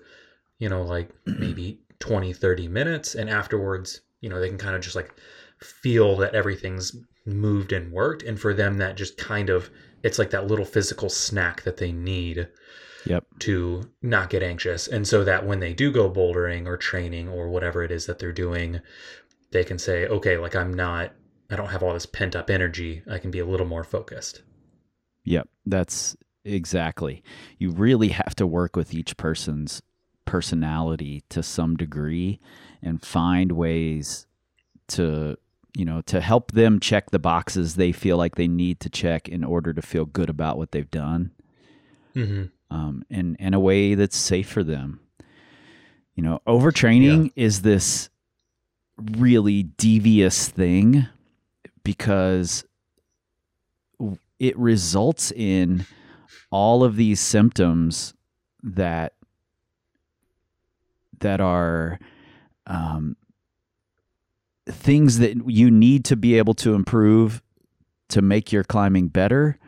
you 0.58 0.68
know, 0.68 0.82
like 0.82 1.10
maybe 1.26 1.80
20, 1.98 2.32
30 2.32 2.68
minutes. 2.68 3.14
And 3.14 3.28
afterwards, 3.28 4.02
you 4.20 4.28
know, 4.28 4.40
they 4.40 4.48
can 4.48 4.58
kind 4.58 4.76
of 4.76 4.82
just 4.82 4.96
like 4.96 5.14
feel 5.60 6.16
that 6.16 6.34
everything's 6.34 6.96
moved 7.26 7.72
and 7.72 7.92
worked. 7.92 8.22
And 8.22 8.38
for 8.38 8.54
them, 8.54 8.78
that 8.78 8.96
just 8.96 9.16
kind 9.16 9.50
of, 9.50 9.70
it's 10.02 10.18
like 10.18 10.30
that 10.30 10.46
little 10.46 10.64
physical 10.64 11.08
snack 11.08 11.62
that 11.62 11.76
they 11.76 11.92
need 11.92 12.48
Yep. 13.06 13.24
to 13.40 13.88
not 14.02 14.28
get 14.28 14.42
anxious. 14.42 14.86
And 14.86 15.06
so 15.06 15.24
that 15.24 15.46
when 15.46 15.60
they 15.60 15.72
do 15.72 15.90
go 15.90 16.10
bouldering 16.10 16.66
or 16.66 16.76
training 16.76 17.28
or 17.28 17.48
whatever 17.48 17.82
it 17.82 17.90
is 17.90 18.06
that 18.06 18.18
they're 18.18 18.32
doing, 18.32 18.80
they 19.50 19.64
can 19.64 19.78
say, 19.78 20.06
okay, 20.06 20.36
like 20.36 20.54
I'm 20.54 20.74
not, 20.74 21.12
I 21.50 21.56
don't 21.56 21.68
have 21.70 21.82
all 21.82 21.94
this 21.94 22.06
pent 22.06 22.36
up 22.36 22.50
energy. 22.50 23.02
I 23.10 23.18
can 23.18 23.30
be 23.30 23.38
a 23.38 23.46
little 23.46 23.66
more 23.66 23.84
focused. 23.84 24.42
Yep, 25.24 25.48
that's 25.64 26.16
exactly. 26.44 27.22
You 27.58 27.70
really 27.70 28.08
have 28.08 28.34
to 28.36 28.46
work 28.46 28.76
with 28.76 28.92
each 28.92 29.16
person's 29.16 29.80
personality 30.24 31.22
to 31.30 31.42
some 31.42 31.76
degree 31.76 32.40
and 32.82 33.02
find 33.02 33.52
ways 33.52 34.26
to, 34.88 35.36
you 35.76 35.84
know, 35.84 36.00
to 36.02 36.20
help 36.20 36.52
them 36.52 36.80
check 36.80 37.10
the 37.10 37.18
boxes 37.18 37.74
they 37.74 37.92
feel 37.92 38.16
like 38.16 38.34
they 38.36 38.48
need 38.48 38.80
to 38.80 38.88
check 38.90 39.28
in 39.28 39.44
order 39.44 39.72
to 39.72 39.82
feel 39.82 40.04
good 40.04 40.30
about 40.30 40.56
what 40.58 40.72
they've 40.72 40.90
done 40.90 41.30
Mm-hmm. 42.16 42.74
um, 42.74 43.04
in, 43.10 43.36
in 43.36 43.54
a 43.54 43.60
way 43.60 43.94
that's 43.94 44.16
safe 44.16 44.48
for 44.48 44.64
them. 44.64 44.98
You 46.16 46.24
know, 46.24 46.40
overtraining 46.48 47.30
is 47.36 47.62
this 47.62 48.08
really 48.98 49.62
devious 49.62 50.48
thing 50.48 51.06
because 51.84 52.64
it 54.40 54.58
results 54.58 55.30
in 55.30 55.86
all 56.50 56.82
of 56.82 56.96
these 56.96 57.20
symptoms 57.20 58.14
that 58.62 59.12
that 61.20 61.40
are 61.40 61.98
um, 62.68 63.16
things 64.68 65.18
that 65.18 65.48
you 65.50 65.70
need 65.70 66.04
to 66.06 66.16
be 66.16 66.36
able 66.38 66.54
to 66.54 66.74
improve 66.74 67.42
to 68.10 68.22
make 68.22 68.52
your 68.52 68.64
climbing 68.64 69.08
better 69.08 69.58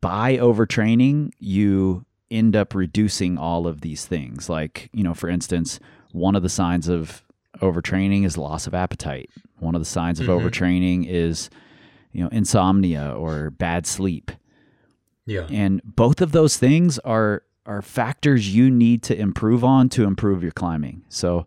by 0.00 0.36
overtraining 0.36 1.30
you 1.38 2.04
end 2.30 2.56
up 2.56 2.74
reducing 2.74 3.38
all 3.38 3.66
of 3.66 3.82
these 3.82 4.04
things 4.04 4.48
like 4.48 4.90
you 4.92 5.04
know 5.04 5.14
for 5.14 5.28
instance 5.28 5.78
one 6.12 6.34
of 6.34 6.42
the 6.42 6.48
signs 6.48 6.88
of 6.88 7.22
overtraining 7.60 8.24
is 8.24 8.36
loss 8.36 8.66
of 8.66 8.74
appetite 8.74 9.30
one 9.60 9.74
of 9.74 9.80
the 9.80 9.84
signs 9.86 10.18
of 10.18 10.26
Mhm. 10.26 10.40
overtraining 10.40 11.06
is 11.06 11.48
you 12.12 12.22
know 12.22 12.28
insomnia 12.30 13.10
or 13.16 13.50
bad 13.50 13.86
sleep 13.86 14.32
Yeah. 15.24 15.46
and 15.50 15.80
both 15.84 16.20
of 16.20 16.32
those 16.32 16.56
things 16.56 16.98
are 17.00 17.42
are 17.66 17.82
factors 17.82 18.54
you 18.54 18.70
need 18.70 19.02
to 19.04 19.18
improve 19.18 19.64
on 19.64 19.88
to 19.90 20.04
improve 20.04 20.42
your 20.42 20.52
climbing. 20.52 21.02
So 21.08 21.46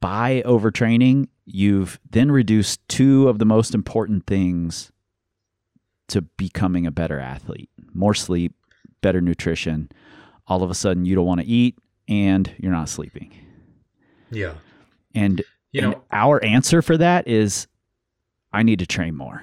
by 0.00 0.42
overtraining 0.44 1.28
you've 1.44 1.98
then 2.10 2.30
reduced 2.30 2.86
two 2.88 3.28
of 3.28 3.38
the 3.38 3.44
most 3.44 3.74
important 3.74 4.26
things 4.26 4.90
to 6.08 6.22
becoming 6.22 6.86
a 6.86 6.90
better 6.90 7.18
athlete. 7.18 7.70
More 7.92 8.14
sleep 8.14 8.54
better 9.00 9.20
nutrition. 9.20 9.90
All 10.46 10.62
of 10.62 10.70
a 10.70 10.74
sudden 10.74 11.04
you 11.04 11.14
don't 11.14 11.26
want 11.26 11.40
to 11.40 11.46
eat 11.46 11.78
and 12.08 12.52
you're 12.58 12.72
not 12.72 12.88
sleeping. 12.88 13.32
Yeah. 14.30 14.54
and 15.14 15.42
You 15.72 15.82
and 15.82 15.92
know, 15.92 16.02
our 16.10 16.42
answer 16.44 16.82
for 16.82 16.96
that 16.96 17.28
is 17.28 17.68
i 18.52 18.62
need 18.62 18.80
to 18.80 18.86
train 18.86 19.14
more 19.14 19.42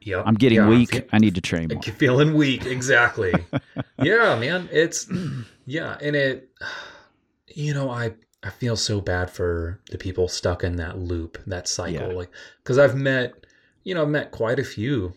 yeah. 0.00 0.22
i'm 0.26 0.34
getting 0.34 0.58
yeah, 0.58 0.68
weak 0.68 0.92
fe- 0.92 1.06
i 1.12 1.18
need 1.18 1.34
to 1.34 1.40
train 1.40 1.68
more 1.72 1.82
feeling 1.82 2.34
weak. 2.34 2.64
Exactly. 2.66 3.32
yeah, 4.02 4.38
man. 4.38 4.68
It's, 4.72 5.10
yeah. 5.66 5.96
And 6.00 6.16
it, 6.16 6.50
you 7.48 7.74
know, 7.74 7.90
I, 7.90 8.14
I 8.42 8.50
feel 8.50 8.76
so 8.76 9.00
bad 9.00 9.30
for 9.30 9.80
the 9.90 9.98
people 9.98 10.28
stuck 10.28 10.62
in 10.62 10.76
that 10.76 10.98
loop, 10.98 11.38
that 11.46 11.68
cycle. 11.68 12.08
Yeah. 12.08 12.16
Like, 12.16 12.30
cause 12.64 12.78
I've 12.78 12.94
met, 12.94 13.46
you 13.84 13.94
know, 13.94 14.02
I've 14.02 14.08
met 14.08 14.30
quite 14.30 14.58
a 14.58 14.64
few, 14.64 15.12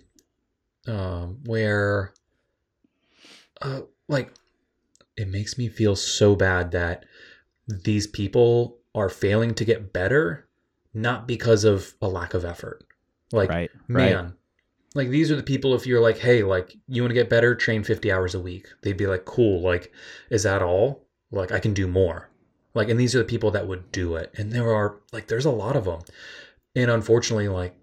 um, 0.87 1.39
where, 1.45 2.13
uh, 3.61 3.81
like, 4.07 4.33
it 5.15 5.27
makes 5.27 5.57
me 5.57 5.69
feel 5.69 5.95
so 5.95 6.35
bad 6.35 6.71
that 6.71 7.05
these 7.67 8.07
people 8.07 8.79
are 8.95 9.09
failing 9.09 9.53
to 9.53 9.65
get 9.65 9.93
better, 9.93 10.47
not 10.93 11.27
because 11.27 11.63
of 11.63 11.93
a 12.01 12.07
lack 12.07 12.33
of 12.33 12.43
effort. 12.43 12.83
Like, 13.31 13.49
right 13.49 13.71
right 13.87 14.13
man, 14.13 14.33
like 14.93 15.09
these 15.09 15.31
are 15.31 15.35
the 15.35 15.43
people, 15.43 15.73
if 15.73 15.87
you're 15.87 16.01
like, 16.01 16.17
hey, 16.17 16.43
like, 16.43 16.75
you 16.87 17.01
want 17.01 17.11
to 17.11 17.15
get 17.15 17.29
better, 17.29 17.55
train 17.55 17.83
50 17.83 18.11
hours 18.11 18.35
a 18.35 18.39
week, 18.39 18.67
they'd 18.81 18.97
be 18.97 19.07
like, 19.07 19.25
cool. 19.25 19.61
Like, 19.61 19.91
is 20.29 20.43
that 20.43 20.61
all? 20.61 21.07
Like, 21.31 21.51
I 21.51 21.59
can 21.59 21.73
do 21.73 21.87
more. 21.87 22.29
Like, 22.73 22.89
and 22.89 22.99
these 22.99 23.15
are 23.15 23.19
the 23.19 23.23
people 23.23 23.51
that 23.51 23.67
would 23.67 23.91
do 23.91 24.15
it. 24.15 24.33
And 24.37 24.51
there 24.51 24.73
are, 24.73 24.99
like, 25.11 25.27
there's 25.27 25.45
a 25.45 25.51
lot 25.51 25.75
of 25.75 25.85
them. 25.85 26.01
And 26.75 26.89
unfortunately, 26.91 27.47
like, 27.47 27.75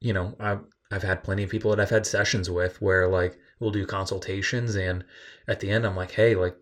you 0.00 0.12
know, 0.12 0.34
I've, 0.40 0.60
I've 0.90 1.02
had 1.02 1.22
plenty 1.22 1.44
of 1.44 1.50
people 1.50 1.70
that 1.70 1.80
I've 1.80 1.90
had 1.90 2.06
sessions 2.06 2.50
with 2.50 2.80
where, 2.82 3.08
like, 3.08 3.38
we'll 3.60 3.70
do 3.70 3.86
consultations. 3.86 4.74
And 4.76 5.04
at 5.46 5.60
the 5.60 5.70
end, 5.70 5.86
I'm 5.86 5.96
like, 5.96 6.12
hey, 6.12 6.34
like, 6.34 6.56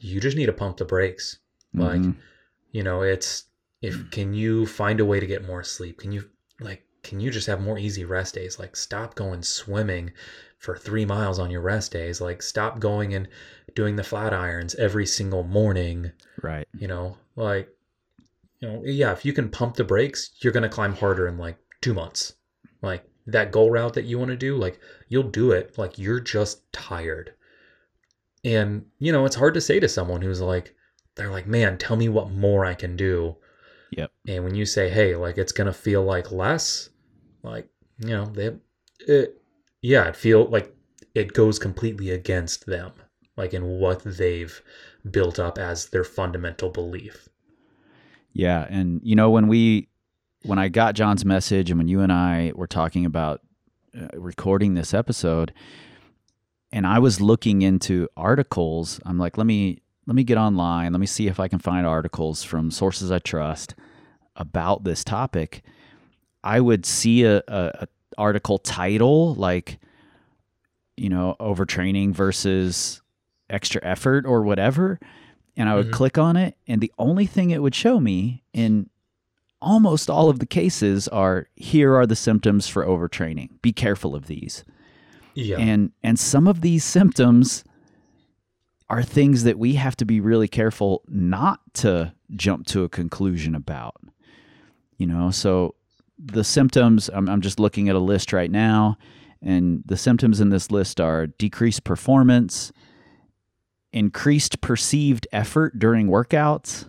you 0.00 0.20
just 0.20 0.36
need 0.36 0.46
to 0.46 0.52
pump 0.52 0.76
the 0.76 0.84
brakes. 0.84 1.38
Like, 1.74 2.00
Mhm. 2.00 2.16
you 2.72 2.82
know, 2.82 3.02
it's, 3.02 3.44
if, 3.82 4.10
can 4.10 4.34
you 4.34 4.66
find 4.66 5.00
a 5.00 5.04
way 5.04 5.20
to 5.20 5.26
get 5.26 5.46
more 5.46 5.62
sleep? 5.62 5.98
Can 5.98 6.10
you, 6.12 6.28
like, 6.60 6.84
can 7.02 7.20
you 7.20 7.30
just 7.30 7.46
have 7.46 7.60
more 7.60 7.78
easy 7.78 8.04
rest 8.04 8.34
days? 8.34 8.58
Like, 8.58 8.76
stop 8.76 9.14
going 9.14 9.42
swimming 9.42 10.12
for 10.58 10.76
three 10.76 11.04
miles 11.04 11.38
on 11.38 11.50
your 11.50 11.60
rest 11.60 11.92
days. 11.92 12.20
Like, 12.20 12.42
stop 12.42 12.80
going 12.80 13.14
and 13.14 13.28
doing 13.74 13.96
the 13.96 14.02
Flatirons 14.02 14.74
every 14.76 15.06
single 15.06 15.44
morning. 15.44 16.12
right 16.42 16.66
You 16.76 16.88
know, 16.88 17.16
like, 17.36 17.68
you 18.60 18.68
know, 18.68 18.82
yeah, 18.84 19.12
if 19.12 19.24
you 19.24 19.32
can 19.32 19.48
pump 19.48 19.76
the 19.76 19.84
brakes, 19.84 20.30
you're 20.40 20.52
going 20.52 20.64
to 20.64 20.68
climb 20.68 20.94
harder 20.94 21.28
in 21.28 21.38
like 21.38 21.56
two 21.80 21.94
months. 21.94 22.34
Like, 22.82 23.04
that 23.26 23.52
goal 23.52 23.70
route 23.70 23.94
that 23.94 24.06
you 24.06 24.18
want 24.18 24.30
to 24.30 24.36
do, 24.36 24.56
like, 24.56 24.80
you'll 25.08 25.22
do 25.22 25.52
it. 25.52 25.76
Like, 25.78 25.98
you're 25.98 26.20
just 26.20 26.72
tired. 26.72 27.34
And, 28.44 28.86
you 28.98 29.12
know, 29.12 29.26
it's 29.26 29.36
hard 29.36 29.54
to 29.54 29.60
say 29.60 29.78
to 29.80 29.88
someone 29.88 30.22
who's 30.22 30.40
like, 30.40 30.74
they're 31.14 31.30
like, 31.30 31.46
man, 31.46 31.76
tell 31.78 31.96
me 31.96 32.08
what 32.08 32.30
more 32.30 32.64
I 32.64 32.74
can 32.74 32.96
do. 32.96 33.36
Yep. 33.90 34.10
And 34.26 34.44
when 34.44 34.54
you 34.54 34.66
say, 34.66 34.90
hey, 34.90 35.16
like, 35.16 35.38
it's 35.38 35.52
going 35.52 35.66
to 35.66 35.72
feel 35.72 36.02
like 36.02 36.30
less, 36.30 36.90
like 37.42 37.68
you 37.98 38.10
know 38.10 38.26
they 38.26 38.56
it 39.00 39.40
yeah 39.82 40.06
it 40.08 40.16
feel 40.16 40.46
like 40.46 40.74
it 41.14 41.32
goes 41.32 41.58
completely 41.58 42.10
against 42.10 42.66
them 42.66 42.92
like 43.36 43.54
in 43.54 43.64
what 43.64 44.02
they've 44.04 44.62
built 45.10 45.38
up 45.38 45.58
as 45.58 45.86
their 45.86 46.04
fundamental 46.04 46.70
belief 46.70 47.28
Yeah, 48.32 48.66
and 48.68 49.00
you 49.02 49.16
know 49.16 49.30
when 49.30 49.48
we 49.48 49.88
when 50.42 50.58
I 50.58 50.68
got 50.68 50.94
John's 50.94 51.24
message 51.24 51.70
and 51.70 51.78
when 51.78 51.88
you 51.88 52.00
and 52.00 52.12
I 52.12 52.52
were 52.54 52.68
talking 52.68 53.04
about 53.04 53.40
uh, 53.98 54.06
recording 54.14 54.74
this 54.74 54.94
episode 54.94 55.52
and 56.70 56.86
I 56.86 56.98
was 56.98 57.20
looking 57.20 57.62
into 57.62 58.08
articles, 58.16 59.00
I'm 59.04 59.18
like 59.18 59.38
let 59.38 59.46
me 59.46 59.80
let 60.08 60.16
me 60.16 60.24
get 60.24 60.38
online, 60.38 60.92
let 60.92 60.98
me 61.00 61.06
see 61.06 61.28
if 61.28 61.38
I 61.38 61.46
can 61.46 61.60
find 61.60 61.86
articles 61.86 62.42
from 62.42 62.70
sources 62.72 63.12
I 63.12 63.20
trust 63.20 63.74
about 64.34 64.82
this 64.82 65.04
topic. 65.04 65.62
I 66.42 66.60
would 66.60 66.84
see 66.86 67.22
a, 67.24 67.36
a, 67.46 67.70
a 67.82 67.88
article 68.16 68.58
title 68.58 69.34
like 69.36 69.78
you 70.96 71.08
know 71.08 71.36
overtraining 71.38 72.12
versus 72.12 73.00
extra 73.48 73.80
effort 73.84 74.26
or 74.26 74.42
whatever 74.42 74.98
and 75.56 75.68
I 75.68 75.74
would 75.76 75.88
Mhm. 75.88 75.92
click 75.92 76.18
on 76.18 76.36
it, 76.36 76.56
and 76.68 76.80
the 76.80 76.92
only 76.98 77.26
thing 77.26 77.50
it 77.50 77.60
would 77.62 77.74
show 77.74 77.98
me 78.00 78.42
in 78.52 78.88
almost 79.60 80.08
all 80.08 80.28
of 80.30 80.38
the 80.38 80.46
cases 80.46 81.08
are 81.08 81.48
here 81.56 81.96
are 81.96 82.06
the 82.06 82.14
symptoms 82.16 82.68
for 82.68 82.84
overtraining. 82.86 83.60
Be 83.60 83.72
careful 83.72 84.14
of 84.14 84.26
these. 84.28 84.64
yeah 85.34 85.58
And 85.58 85.90
and 86.02 86.16
some 86.18 86.46
of 86.46 86.60
these 86.60 86.84
symptoms 86.84 87.64
are 88.90 89.02
things 89.02 89.44
that 89.44 89.58
we 89.58 89.74
have 89.74 89.96
to 89.96 90.04
be 90.04 90.20
really 90.20 90.48
careful 90.48 91.02
not 91.08 91.60
to 91.74 92.12
jump 92.34 92.66
to 92.66 92.84
a 92.84 92.88
conclusion 92.88 93.54
about. 93.54 93.96
You 94.96 95.06
know, 95.06 95.30
so 95.30 95.74
the 96.18 96.42
symptoms, 96.44 97.10
I'm, 97.12 97.28
I'm 97.28 97.40
just 97.40 97.60
looking 97.60 97.88
at 97.88 97.96
a 97.96 98.00
list 98.00 98.32
right 98.32 98.50
now, 98.50 98.96
and 99.42 99.82
the 99.86 99.96
symptoms 99.96 100.40
in 100.40 100.48
this 100.48 100.70
list 100.70 101.00
are 101.00 101.26
decreased 101.26 101.84
performance, 101.84 102.72
increased 103.92 104.60
perceived 104.60 105.26
effort 105.32 105.78
during 105.78 106.08
workouts, 106.08 106.88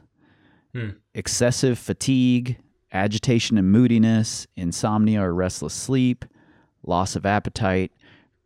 Hmm. 0.73 0.89
excessive 1.15 1.79
fatigue, 1.79 2.57
agitation 2.91 3.57
and 3.57 3.71
moodiness, 3.71 4.45
insomnia 4.55 5.23
or 5.23 5.33
restless 5.33 5.73
sleep, 5.73 6.25
loss 6.83 7.15
of 7.15 7.25
appetite, 7.25 7.91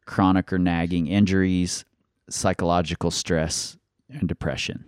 chronic 0.06 0.52
or 0.54 0.58
nagging 0.58 1.08
injuries, 1.08 1.84
psychological 2.30 3.12
stress, 3.12 3.78
and 4.10 4.28
depression. 4.28 4.86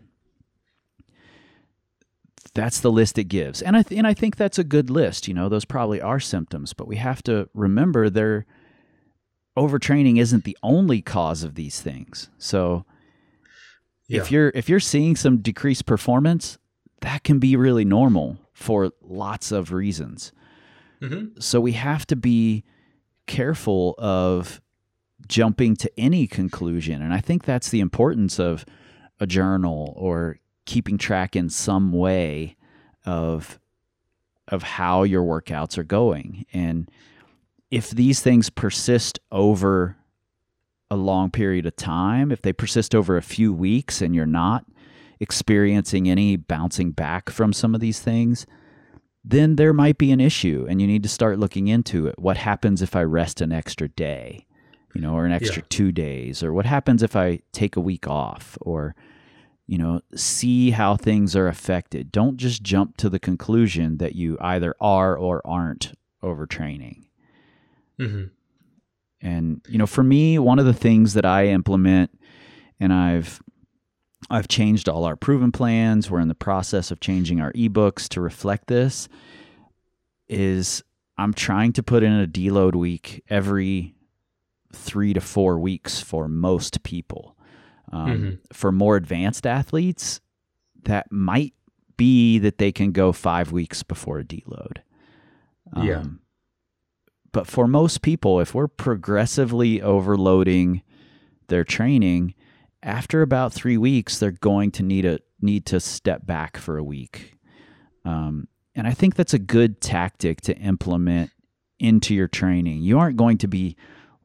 That's 2.54 2.80
the 2.80 2.92
list 2.92 3.18
it 3.18 3.26
gives. 3.26 3.62
And 3.62 3.76
I 3.76 3.82
th- 3.82 3.98
and 3.98 4.08
I 4.08 4.14
think 4.14 4.36
that's 4.38 4.60
a 4.60 4.64
good 4.64 4.90
list, 4.90 5.28
you 5.28 5.34
know, 5.34 5.50
those 5.50 5.66
probably 5.66 6.00
are 6.00 6.20
symptoms, 6.20 6.74
but 6.74 6.88
we 6.88 6.96
have 6.98 7.22
to 7.24 7.50
remember 7.54 8.10
they're 8.10 8.46
overtraining 9.58 10.20
isn't 10.20 10.44
the 10.44 10.58
only 10.64 11.02
cause 11.02 11.44
of 11.44 11.56
these 11.56 11.82
things. 11.82 12.30
So 12.38 12.86
if 14.08 14.32
you're 14.32 14.52
if 14.56 14.70
you're 14.70 14.80
seeing 14.80 15.16
some 15.16 15.38
decreased 15.38 15.86
performance, 15.86 16.58
that 17.02 17.24
can 17.24 17.40
be 17.40 17.56
really 17.56 17.86
normal 17.86 18.38
for 18.54 18.92
lots 19.02 19.52
of 19.52 19.74
reasons. 19.74 20.32
Mhm. 21.02 21.42
So 21.44 21.60
we 21.60 21.74
have 21.74 22.06
to 22.08 22.16
be 22.16 22.64
careful 23.28 23.96
of 23.98 24.62
jumping 25.28 25.76
to 25.78 26.00
any 26.00 26.28
conclusion. 26.28 27.02
And 27.02 27.14
I 27.14 27.20
think 27.20 27.44
that's 27.44 27.70
the 27.70 27.80
importance 27.80 28.40
of 28.40 28.66
a 29.20 29.28
journal 29.28 29.94
or 29.96 30.40
keeping 30.66 30.98
track 30.98 31.36
in 31.36 31.50
some 31.50 31.92
way 31.92 32.56
of 33.06 33.60
of 34.50 34.62
how 34.62 35.02
your 35.04 35.24
workouts 35.24 35.76
are 35.78 35.84
going. 35.84 36.46
And 36.54 36.90
if 37.72 37.90
these 37.90 38.22
things 38.22 38.50
persist 38.50 39.20
over 39.32 39.98
a 40.92 40.96
long 40.96 41.32
period 41.32 41.66
of 41.66 41.76
time, 41.76 42.32
if 42.32 42.44
they 42.44 42.54
persist 42.54 42.94
over 42.94 43.18
a 43.18 43.24
few 43.24 43.52
weeks 43.52 44.02
and 44.02 44.14
you're 44.14 44.28
not 44.28 44.66
experiencing 45.20 46.08
any 46.08 46.36
bouncing 46.36 46.92
back 46.92 47.30
from 47.30 47.54
some 47.54 47.74
of 47.74 47.82
these 47.82 48.00
things, 48.00 48.46
then 49.24 49.56
there 49.56 49.74
might 49.74 49.98
be 49.98 50.12
an 50.12 50.22
issue 50.22 50.68
and 50.70 50.80
you 50.80 50.86
need 50.86 51.04
to 51.04 51.10
start 51.10 51.40
looking 51.40 51.68
into 51.68 52.06
it. 52.06 52.20
What 52.20 52.38
happens 52.38 52.82
if 52.82 52.96
I 52.96 53.04
rest 53.04 53.42
an 53.42 53.52
extra 53.52 53.88
day, 53.88 54.46
you 54.96 55.02
know, 55.02 55.14
or 55.14 55.26
an 55.26 55.32
extra 55.32 55.62
Yeah. 55.62 55.68
two 55.70 55.92
days? 55.92 56.42
Or 56.42 56.54
what 56.54 56.66
happens 56.66 57.04
if 57.04 57.16
I 57.16 57.42
take 57.52 57.76
a 57.76 57.82
week 57.82 58.08
off? 58.08 58.58
Or, 58.62 58.96
you 59.68 59.78
know, 59.78 60.02
see 60.16 60.72
how 60.72 60.96
things 60.96 61.36
are 61.36 61.48
affected. 61.48 62.12
Don't 62.12 62.38
just 62.38 62.64
jump 62.64 62.98
to 62.98 63.10
the 63.10 63.20
conclusion 63.20 63.98
that 63.98 64.16
you 64.16 64.38
either 64.40 64.74
are 64.80 65.18
or 65.18 65.42
aren't 65.46 65.94
overtraining. 66.24 67.04
Mhm. 68.00 68.30
And 69.22 69.62
you 69.68 69.78
know, 69.78 69.88
for 69.88 70.04
me, 70.04 70.38
one 70.40 70.60
of 70.60 70.66
the 70.66 70.74
things 70.74 71.14
that 71.14 71.26
I 71.26 71.48
implement, 71.48 72.12
and 72.80 72.92
I've 72.94 73.42
I've 74.30 74.48
changed 74.48 74.90
all 74.90 75.04
our 75.04 75.16
proven 75.16 75.52
plans. 75.52 76.10
We're 76.10 76.20
in 76.20 76.28
the 76.30 76.36
process 76.36 76.90
of 76.92 77.00
changing 77.00 77.40
our 77.42 77.54
ebooks 77.54 78.08
to 78.10 78.22
reflect 78.22 78.68
this. 78.68 79.08
Is 80.28 80.84
I'm 81.18 81.34
trying 81.34 81.74
to 81.74 81.84
put 81.84 82.04
in 82.04 82.12
a 82.12 82.28
deload 82.28 82.76
week 82.76 83.24
every 83.30 83.96
three 84.76 85.14
to 85.14 85.22
four 85.22 85.60
weeks 85.60 86.02
for 86.02 86.28
most 86.28 86.84
people. 86.84 87.36
Um, 87.92 88.10
Mhm. 88.10 88.40
For 88.54 88.72
more 88.72 88.96
advanced 88.96 89.46
athletes, 89.48 90.20
that 90.84 91.12
might 91.12 91.54
be 91.98 92.40
that 92.40 92.58
they 92.58 92.72
can 92.72 92.92
go 92.92 93.12
five 93.12 93.52
weeks 93.52 93.84
before 93.84 94.20
a 94.20 94.24
deload. 94.24 94.78
Yeah. 95.82 96.00
Um, 96.00 96.20
but 97.32 97.48
for 97.48 97.68
most 97.68 98.02
people, 98.02 98.40
if 98.40 98.54
we're 98.54 98.68
progressively 98.68 99.82
overloading 99.82 100.82
their 101.48 101.64
training, 101.64 102.34
after 102.84 103.22
about 103.22 103.54
three 103.54 103.78
weeks, 103.78 104.20
they're 104.20 104.32
going 104.32 104.72
to 104.72 104.84
need 104.84 105.06
a 105.06 105.20
need 105.42 105.66
to 105.68 105.80
step 105.80 106.26
back 106.26 106.58
for 106.58 106.78
a 106.78 106.84
week. 106.84 107.38
Um, 108.04 108.48
and 108.74 108.88
I 108.88 108.92
think 108.94 109.16
that's 109.16 109.34
a 109.34 109.40
good 109.40 109.82
tactic 109.82 110.42
to 110.42 110.58
implement 110.58 111.32
into 111.80 112.14
your 112.16 112.28
training. 112.28 112.82
You 112.84 113.00
aren't 113.00 113.18
going 113.18 113.38
to 113.40 113.48
be 113.48 113.76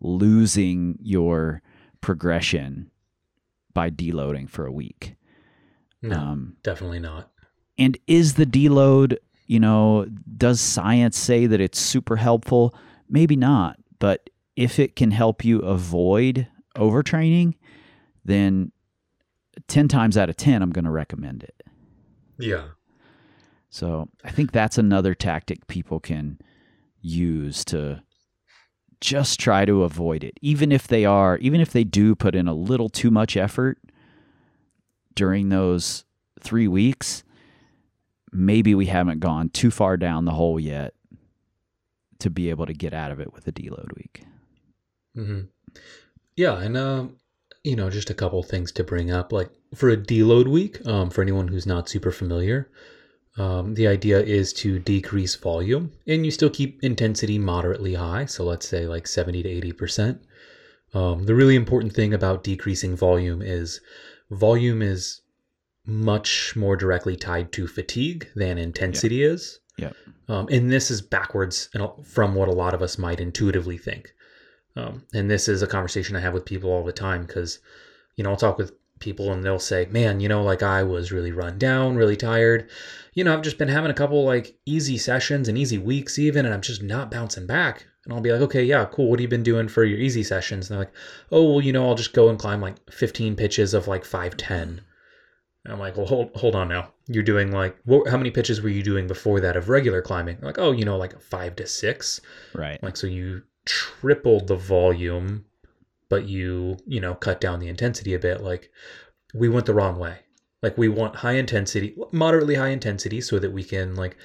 losing 0.00 0.98
your 1.02 1.62
progression 2.00 2.90
by 3.74 3.90
deloading 3.90 4.48
for 4.48 4.66
a 4.66 4.72
week. 4.72 5.14
No, 6.02 6.16
Um, 6.18 6.56
definitely 6.62 7.00
not. 7.00 7.30
and 7.78 7.96
is 8.06 8.34
the 8.34 8.46
deload, 8.46 9.16
you 9.46 9.60
know, 9.60 10.06
does 10.36 10.60
science 10.60 11.16
say 11.18 11.46
that 11.46 11.60
it's 11.60 11.78
super 11.78 12.16
helpful? 12.16 12.74
Maybe 13.08 13.36
not. 13.36 13.78
But 13.98 14.30
if 14.56 14.78
it 14.78 14.96
can 14.96 15.10
help 15.10 15.44
you 15.44 15.58
avoid 15.60 16.46
overtraining, 16.76 17.54
then 18.24 18.72
10 19.68 19.88
times 19.88 20.16
out 20.16 20.30
of 20.30 20.36
10, 20.36 20.62
I'm 20.62 20.70
going 20.70 20.84
to 20.84 20.90
recommend 20.90 21.42
it. 21.42 21.62
Yeah. 22.38 22.68
So 23.68 24.08
I 24.24 24.30
think 24.30 24.52
that's 24.52 24.78
another 24.78 25.14
tactic 25.14 25.66
people 25.66 26.00
can 26.00 26.38
use 27.02 27.64
to 27.66 28.02
just 29.00 29.40
try 29.40 29.64
to 29.64 29.82
avoid 29.82 30.24
it. 30.24 30.38
Even 30.40 30.72
if 30.72 30.86
they 30.86 31.04
are, 31.04 31.38
even 31.38 31.60
if 31.60 31.72
they 31.72 31.84
do 31.84 32.14
put 32.14 32.34
in 32.34 32.46
a 32.46 32.54
little 32.54 32.88
too 32.88 33.10
much 33.10 33.36
effort 33.36 33.78
during 35.14 35.48
those 35.48 36.04
three 36.40 36.68
weeks, 36.68 37.24
maybe 38.32 38.74
we 38.74 38.86
haven't 38.86 39.20
gone 39.20 39.48
too 39.48 39.70
far 39.70 39.96
down 39.96 40.24
the 40.24 40.32
hole 40.32 40.60
yet 40.60 40.94
to 42.18 42.30
be 42.30 42.50
able 42.50 42.66
to 42.66 42.74
get 42.74 42.92
out 42.92 43.10
of 43.10 43.20
it 43.20 43.32
with 43.32 43.46
a 43.48 43.52
deload 43.52 43.94
week. 43.96 44.24
hmm 45.14 45.40
Yeah, 46.36 46.60
and 46.60 46.76
um, 46.76 47.16
you 47.64 47.76
know, 47.76 47.90
just 47.90 48.10
a 48.10 48.14
couple 48.14 48.42
things 48.42 48.72
to 48.72 48.84
bring 48.84 49.10
up. 49.10 49.32
Like 49.32 49.50
for 49.74 49.88
a 49.88 49.96
deload 49.96 50.48
week, 50.48 50.86
um, 50.86 51.10
for 51.10 51.22
anyone 51.22 51.48
who's 51.48 51.66
not 51.66 51.88
super 51.88 52.10
familiar, 52.10 52.70
um, 53.38 53.74
the 53.74 53.86
idea 53.86 54.20
is 54.20 54.52
to 54.54 54.78
decrease 54.78 55.36
volume, 55.36 55.92
and 56.06 56.24
you 56.24 56.30
still 56.30 56.50
keep 56.50 56.82
intensity 56.82 57.38
moderately 57.38 57.94
high. 57.94 58.26
So 58.26 58.44
let's 58.44 58.68
say 58.68 58.86
like 58.86 59.06
seventy 59.06 59.42
to 59.42 59.48
eighty 59.48 59.72
percent. 59.72 60.20
Um, 60.92 61.24
the 61.24 61.34
really 61.34 61.54
important 61.54 61.92
thing 61.92 62.12
about 62.12 62.42
decreasing 62.42 62.96
volume 62.96 63.42
is 63.42 63.80
volume 64.30 64.82
is 64.82 65.20
much 65.86 66.54
more 66.56 66.76
directly 66.76 67.16
tied 67.16 67.52
to 67.52 67.66
fatigue 67.66 68.28
than 68.34 68.58
intensity 68.58 69.22
is. 69.22 69.60
Yep. 69.76 69.94
Um, 70.28 70.48
and 70.50 70.70
this 70.70 70.90
is 70.90 71.00
backwards 71.00 71.68
from 72.04 72.34
what 72.34 72.48
a 72.48 72.52
lot 72.52 72.74
of 72.74 72.82
us 72.82 72.98
might 72.98 73.20
intuitively 73.20 73.78
think. 73.78 74.12
Um, 74.76 75.04
and 75.14 75.30
this 75.30 75.48
is 75.48 75.62
a 75.62 75.66
conversation 75.66 76.16
I 76.16 76.20
have 76.20 76.34
with 76.34 76.44
people 76.44 76.70
all 76.70 76.84
the 76.84 76.92
time 76.92 77.24
because, 77.24 77.58
you 78.16 78.22
know, 78.22 78.30
I'll 78.30 78.36
talk 78.36 78.58
with 78.58 78.72
people 79.00 79.32
and 79.32 79.42
they'll 79.42 79.58
say, 79.58 79.86
man, 79.86 80.20
you 80.20 80.28
know, 80.28 80.42
like 80.42 80.62
I 80.62 80.82
was 80.82 81.12
really 81.12 81.32
run 81.32 81.58
down, 81.58 81.96
really 81.96 82.16
tired. 82.16 82.70
You 83.14 83.24
know, 83.24 83.34
I've 83.34 83.42
just 83.42 83.58
been 83.58 83.68
having 83.68 83.90
a 83.90 83.94
couple 83.94 84.24
like 84.24 84.56
easy 84.66 84.98
sessions 84.98 85.48
and 85.48 85.58
easy 85.58 85.78
weeks 85.78 86.18
even, 86.18 86.44
and 86.44 86.54
I'm 86.54 86.60
just 86.60 86.82
not 86.82 87.10
bouncing 87.10 87.46
back. 87.46 87.86
And 88.04 88.14
I'll 88.14 88.20
be 88.20 88.32
like, 88.32 88.40
okay, 88.42 88.62
yeah, 88.62 88.86
cool. 88.86 89.10
What 89.10 89.18
have 89.18 89.22
you 89.22 89.28
been 89.28 89.42
doing 89.42 89.68
for 89.68 89.84
your 89.84 89.98
easy 89.98 90.22
sessions? 90.22 90.70
And 90.70 90.78
they're 90.78 90.86
like, 90.86 90.94
oh, 91.32 91.50
well, 91.52 91.60
you 91.60 91.72
know, 91.72 91.86
I'll 91.86 91.94
just 91.94 92.14
go 92.14 92.28
and 92.28 92.38
climb 92.38 92.60
like 92.60 92.76
15 92.90 93.36
pitches 93.36 93.74
of 93.74 93.88
like 93.88 94.04
510. 94.04 94.82
And 95.64 95.72
I'm 95.72 95.78
like, 95.78 95.96
well, 95.96 96.06
hold 96.06 96.34
hold 96.36 96.54
on 96.54 96.68
now. 96.68 96.92
You're 97.06 97.22
doing 97.22 97.50
like, 97.50 97.76
what, 97.84 98.08
how 98.08 98.16
many 98.16 98.30
pitches 98.30 98.62
were 98.62 98.70
you 98.70 98.82
doing 98.82 99.06
before 99.06 99.40
that 99.40 99.56
of 99.56 99.68
regular 99.68 100.00
climbing? 100.00 100.38
Like, 100.40 100.58
oh, 100.58 100.72
you 100.72 100.84
know, 100.84 100.96
like 100.96 101.20
five 101.20 101.56
to 101.56 101.66
six. 101.66 102.20
Right. 102.54 102.82
Like, 102.82 102.96
so 102.96 103.06
you 103.06 103.42
tripled 103.66 104.46
the 104.46 104.56
volume, 104.56 105.44
but 106.10 106.28
you, 106.28 106.76
you 106.86 107.00
know, 107.00 107.14
cut 107.14 107.40
down 107.40 107.60
the 107.60 107.68
intensity 107.68 108.12
a 108.12 108.18
bit. 108.18 108.42
Like, 108.42 108.70
we 109.32 109.48
went 109.48 109.64
the 109.64 109.72
wrong 109.72 109.98
way. 109.98 110.18
Like, 110.62 110.76
we 110.76 110.88
want 110.88 111.16
high 111.16 111.36
intensity, 111.36 111.96
moderately 112.12 112.56
high 112.56 112.68
intensity, 112.68 113.22
so 113.22 113.38
that 113.38 113.52
we 113.52 113.64
can 113.64 113.94
like 113.94 114.18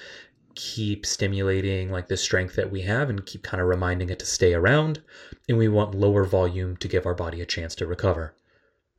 keep 0.55 1.05
stimulating 1.05 1.91
like 1.91 2.07
the 2.07 2.17
strength 2.17 2.55
that 2.55 2.71
we 2.71 2.81
have 2.81 3.09
and 3.09 3.25
keep 3.25 3.43
kind 3.43 3.61
of 3.61 3.67
reminding 3.67 4.09
it 4.09 4.19
to 4.19 4.25
stay 4.25 4.53
around. 4.53 5.01
And 5.47 5.57
we 5.57 5.69
want 5.69 5.95
lower 5.95 6.25
volume 6.25 6.75
to 6.77 6.87
give 6.89 7.05
our 7.05 7.15
body 7.15 7.39
a 7.39 7.45
chance 7.45 7.75
to 7.75 7.87
recover. 7.87 8.35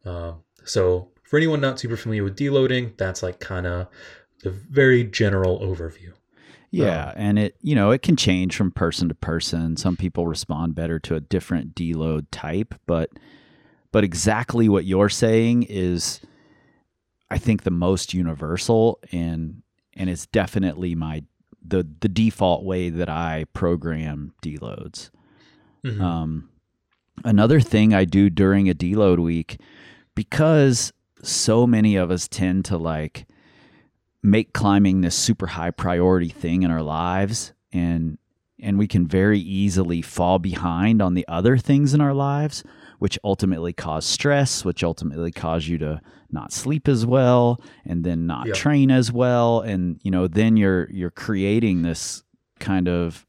Uh, 0.04 0.34
so, 0.64 1.10
for 1.24 1.36
anyone 1.36 1.60
not 1.60 1.80
super 1.80 1.96
familiar 1.96 2.24
with 2.24 2.38
deloading, 2.38 2.96
that's 2.96 3.22
like 3.22 3.40
kind 3.40 3.66
of 3.66 3.88
the 4.42 4.50
very 4.50 5.02
general 5.04 5.58
overview. 5.60 6.12
Yeah, 6.70 7.12
and 7.16 7.38
it 7.38 7.56
you 7.62 7.74
know 7.74 7.90
it 7.90 8.02
can 8.02 8.16
change 8.16 8.56
from 8.56 8.70
person 8.70 9.08
to 9.08 9.14
person. 9.14 9.76
Some 9.76 9.96
people 9.96 10.26
respond 10.26 10.74
better 10.74 10.98
to 11.00 11.14
a 11.14 11.20
different 11.20 11.74
deload 11.74 12.26
type, 12.30 12.74
but 12.86 13.10
but 13.92 14.04
exactly 14.04 14.68
what 14.68 14.84
you're 14.84 15.08
saying 15.08 15.64
is, 15.64 16.20
I 17.30 17.38
think 17.38 17.62
the 17.62 17.70
most 17.70 18.12
universal 18.14 18.98
and 19.12 19.62
and 19.94 20.10
it's 20.10 20.26
definitely 20.26 20.94
my 20.94 21.22
the 21.66 21.86
the 22.00 22.08
default 22.08 22.64
way 22.64 22.90
that 22.90 23.08
I 23.08 23.46
program 23.52 24.34
deloads. 24.42 25.10
Mhm. 25.84 26.00
Um, 26.00 26.48
another 27.24 27.60
thing 27.60 27.94
I 27.94 28.04
do 28.04 28.28
during 28.28 28.68
a 28.68 28.74
deload 28.74 29.18
week, 29.18 29.60
because 30.14 30.92
so 31.22 31.66
many 31.66 31.96
of 31.96 32.10
us 32.10 32.28
tend 32.28 32.64
to 32.66 32.76
like 32.76 33.26
make 34.26 34.52
climbing 34.52 35.00
this 35.02 35.14
super 35.14 35.46
high 35.46 35.70
priority 35.70 36.28
thing 36.28 36.62
in 36.62 36.70
our 36.70 36.82
lives, 36.82 37.52
and 37.72 38.18
and 38.60 38.78
we 38.78 38.88
can 38.88 39.06
very 39.06 39.38
easily 39.38 40.00
fall 40.02 40.38
behind 40.38 41.00
on 41.02 41.12
the 41.14 41.26
other 41.28 41.56
things 41.58 41.92
in 41.94 42.00
our 42.00 42.14
lives, 42.14 42.64
which 42.98 43.18
ultimately 43.22 43.72
cause 43.72 44.04
stress, 44.06 44.64
which 44.64 44.82
ultimately 44.82 45.30
cause 45.30 45.68
you 45.68 45.76
to 45.78 46.00
not 46.30 46.52
sleep 46.52 46.88
as 46.88 47.04
well, 47.06 47.60
and 47.84 48.02
then 48.02 48.26
not 48.26 48.46
Yeah. 48.46 48.54
train 48.54 48.90
as 48.90 49.12
well, 49.12 49.60
and 49.60 50.00
you 50.02 50.10
know 50.10 50.26
then 50.26 50.56
you're 50.56 50.90
you're 50.90 51.10
creating 51.10 51.82
this 51.82 52.22
kind 52.58 52.88
of 52.88 53.24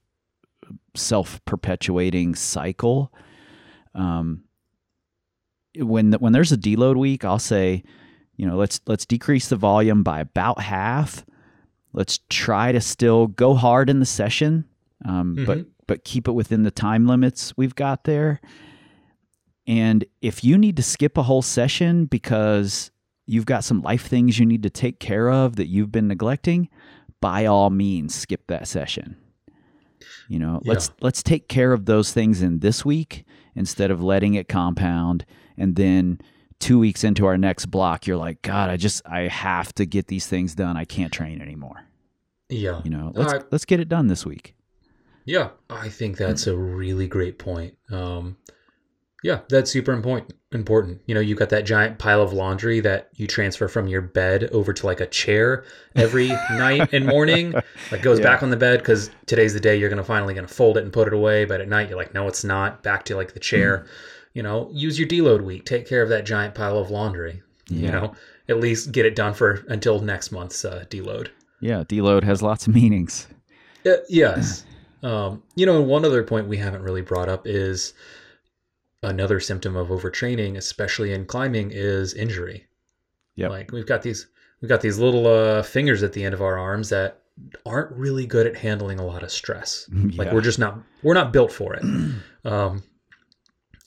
self 0.95 1.43
perpetuating 1.45 2.34
cycle. 2.34 3.14
Um, 3.93 4.43
when 5.78 6.14
when 6.14 6.34
there's 6.34 6.52
a 6.52 6.58
deload 6.58 6.95
week, 6.95 7.24
I'll 7.24 7.38
say, 7.38 7.84
you 8.38 8.46
know, 8.46 8.56
let's 8.56 8.80
let's 8.88 9.06
decrease 9.06 9.50
the 9.50 9.56
volume 9.56 10.04
by 10.04 10.22
about 10.22 10.62
half. 10.62 11.26
Let's 11.94 12.20
try 12.30 12.72
to 12.72 12.80
still 12.80 13.28
go 13.28 13.54
hard 13.56 13.90
in 13.90 14.00
the 14.00 14.06
session, 14.06 14.66
um, 15.06 15.36
but 15.46 15.58
Mhm. 15.60 15.66
but 15.88 16.04
keep 16.04 16.28
it 16.28 16.34
within 16.34 16.64
the 16.64 16.72
time 16.72 17.08
limits 17.08 17.56
we've 17.58 17.76
got 17.76 18.04
there. 18.06 18.40
And 19.66 20.06
if 20.22 20.44
you 20.44 20.58
need 20.58 20.78
to 20.78 20.84
skip 20.84 21.18
a 21.18 21.24
whole 21.24 21.42
session 21.42 22.06
because 22.06 22.92
you've 23.26 23.46
got 23.46 23.64
some 23.64 23.82
life 23.82 24.08
things 24.08 24.40
you 24.40 24.46
need 24.46 24.64
to 24.64 24.70
take 24.70 25.00
care 25.00 25.30
of 25.30 25.58
that 25.58 25.68
you've 25.68 25.92
been 25.92 26.08
neglecting, 26.08 26.70
by 27.20 27.46
all 27.46 27.70
means 27.70 28.16
skip 28.16 28.48
that 28.48 28.68
session. 28.68 29.18
You 30.30 30.40
know, 30.40 30.62
let's 30.66 30.92
let's 31.02 31.24
take 31.24 31.48
care 31.50 31.74
of 31.74 31.86
those 31.86 32.14
things 32.14 32.42
in 32.42 32.60
this 32.60 32.86
week 32.86 33.26
instead 33.56 33.92
of 33.92 34.02
letting 34.04 34.36
it 34.36 34.48
compound 34.48 35.26
and 35.58 35.76
then 35.76 36.20
2 36.60 36.80
weeks 36.80 37.03
into 37.03 37.26
our 37.26 37.38
next 37.38 37.68
block 37.68 38.08
you're 38.08 38.18
like, 38.18 38.41
god, 38.41 38.70
I 38.70 38.78
just 38.78 39.01
I 39.05 39.22
have 39.28 39.74
to 39.76 39.86
get 39.86 40.08
these 40.08 40.28
things 40.28 40.55
done. 40.55 40.76
I 40.78 40.86
can't 40.86 41.12
train 41.14 41.41
anymore. 41.41 41.84
Yeah. 42.49 42.82
You 42.84 42.91
know, 42.91 43.12
let's 43.14 43.34
I- 43.34 43.41
let's 43.51 43.66
get 43.66 43.80
it 43.80 43.89
done 43.89 44.08
this 44.08 44.26
week. 44.26 44.55
Yeah, 45.26 45.49
I 45.70 45.89
think 45.89 46.16
that's 46.16 46.47
a 46.47 46.55
really 46.55 47.05
great 47.08 47.38
point. 47.38 47.76
Um, 47.91 48.38
yeah, 49.24 49.41
that's 49.49 49.70
super 49.70 49.91
important. 49.91 50.34
Important. 50.53 51.01
You 51.05 51.16
know, 51.16 51.20
you 51.20 51.36
got 51.36 51.49
that 51.49 51.66
giant 51.66 51.99
pile 51.99 52.22
of 52.22 52.32
laundry 52.32 52.80
that 52.80 53.10
you 53.16 53.28
transfer 53.28 53.68
from 53.68 53.88
your 53.88 54.01
bed 54.01 54.45
over 54.53 54.72
to 54.72 54.86
like 54.86 55.01
a 55.01 55.05
chair 55.08 55.66
every 55.97 56.28
night 56.51 56.93
and 56.93 57.05
morning. 57.05 57.53
Like 57.91 58.01
goes 58.01 58.20
Yeah. 58.20 58.24
back 58.24 58.41
on 58.43 58.51
the 58.51 58.55
bed 58.55 58.80
because 58.80 59.10
today's 59.26 59.53
the 59.53 59.60
day 59.60 59.76
you're 59.76 59.89
gonna 59.89 60.03
finally 60.05 60.34
gonna 60.34 60.47
fold 60.47 60.78
it 60.78 60.86
and 60.86 60.93
put 60.93 61.08
it 61.08 61.14
away. 61.14 61.43
But 61.43 61.60
at 61.60 61.68
night 61.68 61.89
you're 61.89 61.97
like, 61.97 62.14
no, 62.14 62.28
it's 62.30 62.45
not. 62.45 62.82
Back 62.82 63.03
to 63.05 63.18
like 63.18 63.34
the 63.34 63.41
chair. 63.41 63.86
You 64.38 64.44
know, 64.44 64.70
use 64.72 65.00
your 65.00 65.08
deload 65.08 65.42
week. 65.42 65.66
Take 65.66 65.88
care 65.88 66.04
of 66.04 66.10
that 66.10 66.24
giant 66.24 66.54
pile 66.54 66.78
of 66.78 66.92
laundry. 66.92 67.42
You 67.70 67.92
know, 67.92 68.14
at 68.48 68.60
least 68.60 68.92
get 68.92 69.04
it 69.04 69.16
done 69.16 69.34
for 69.34 69.66
until 69.68 70.00
next 70.00 70.32
month's 70.32 70.64
uh, 70.64 70.86
deload. 70.92 71.30
Yeah, 71.60 71.84
deload 71.84 72.24
has 72.24 72.44
lots 72.44 72.68
of 72.68 72.76
meanings. 72.76 73.26
Uh, 73.84 73.94
yes. 74.10 74.64
Um, 75.02 75.42
you 75.56 75.66
know, 75.66 75.80
and 75.80 75.88
one 75.88 76.06
other 76.06 76.22
point 76.22 76.48
we 76.48 76.58
haven't 76.58 76.84
really 76.84 77.02
brought 77.02 77.30
up 77.30 77.48
is 77.48 77.96
another 79.02 79.40
symptom 79.40 79.76
of 79.76 79.88
overtraining, 79.88 80.56
especially 80.56 81.14
in 81.14 81.26
climbing, 81.26 81.72
is 81.72 82.14
injury. 82.14 82.68
Yeah. 83.34 83.48
Like 83.48 83.72
we've 83.72 83.88
got 83.88 84.04
these 84.04 84.28
we've 84.62 84.70
got 84.70 84.82
these 84.82 85.00
little 85.00 85.26
uh, 85.26 85.64
fingers 85.64 86.04
at 86.04 86.14
the 86.14 86.24
end 86.24 86.36
of 86.36 86.44
our 86.44 86.60
arms 86.60 86.90
that 86.90 87.24
aren't 87.66 87.92
really 87.92 88.28
good 88.28 88.46
at 88.46 88.56
handling 88.56 89.00
a 89.00 89.06
lot 89.06 89.24
of 89.24 89.32
stress. 89.32 89.90
Like 90.16 90.32
we're 90.32 90.42
just 90.42 90.60
not 90.60 90.78
we're 91.02 91.16
not 91.16 91.34
built 91.34 91.52
for 91.52 91.74
it. 91.74 91.84
Um, 92.46 92.82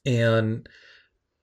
and 0.05 0.69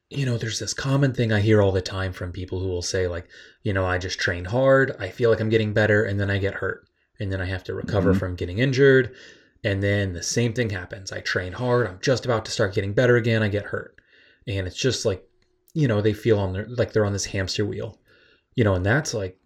you 0.09 0.25
know, 0.25 0.37
there's 0.37 0.59
this 0.59 0.73
common 0.73 1.13
thing 1.13 1.33
I 1.33 1.41
hear 1.41 1.61
all 1.61 1.73
the 1.73 1.81
time 1.81 2.13
from 2.13 2.31
people 2.31 2.61
who 2.61 2.67
will 2.69 2.81
say 2.81 3.07
like, 3.07 3.27
you 3.63 3.73
know, 3.73 3.85
I 3.85 3.97
just 3.97 4.19
train 4.19 4.45
hard, 4.45 4.95
I 4.99 5.09
feel 5.09 5.29
like 5.29 5.41
I'm 5.41 5.49
getting 5.49 5.73
better, 5.73 6.05
and 6.05 6.17
then 6.19 6.29
I 6.29 6.37
get 6.37 6.53
hurt, 6.55 6.87
and 7.19 7.31
then 7.31 7.41
I 7.41 7.45
have 7.45 7.63
to 7.65 7.73
recover 7.73 8.13
Mhm. 8.13 8.19
from 8.19 8.35
getting 8.35 8.59
injured, 8.59 9.13
and 9.65 9.83
then 9.83 10.13
the 10.13 10.23
same 10.23 10.53
thing 10.53 10.69
happens. 10.69 11.11
I 11.11 11.19
train 11.19 11.51
hard, 11.53 11.87
I'm 11.87 11.99
just 12.01 12.23
about 12.23 12.45
to 12.45 12.51
start 12.51 12.73
getting 12.73 12.93
better 12.93 13.17
again, 13.17 13.43
I 13.43 13.49
get 13.49 13.65
hurt, 13.65 13.99
and 14.47 14.65
it's 14.65 14.77
just 14.77 15.03
like, 15.03 15.23
you 15.73 15.89
know, 15.89 15.99
they 15.99 16.13
feel 16.13 16.39
on 16.39 16.53
their 16.53 16.65
like 16.69 16.93
they're 16.93 17.05
on 17.05 17.13
this 17.13 17.25
hamster 17.25 17.65
wheel, 17.65 17.99
you 18.55 18.63
know, 18.63 18.75
and 18.75 18.85
that's 18.85 19.13
like 19.13 19.37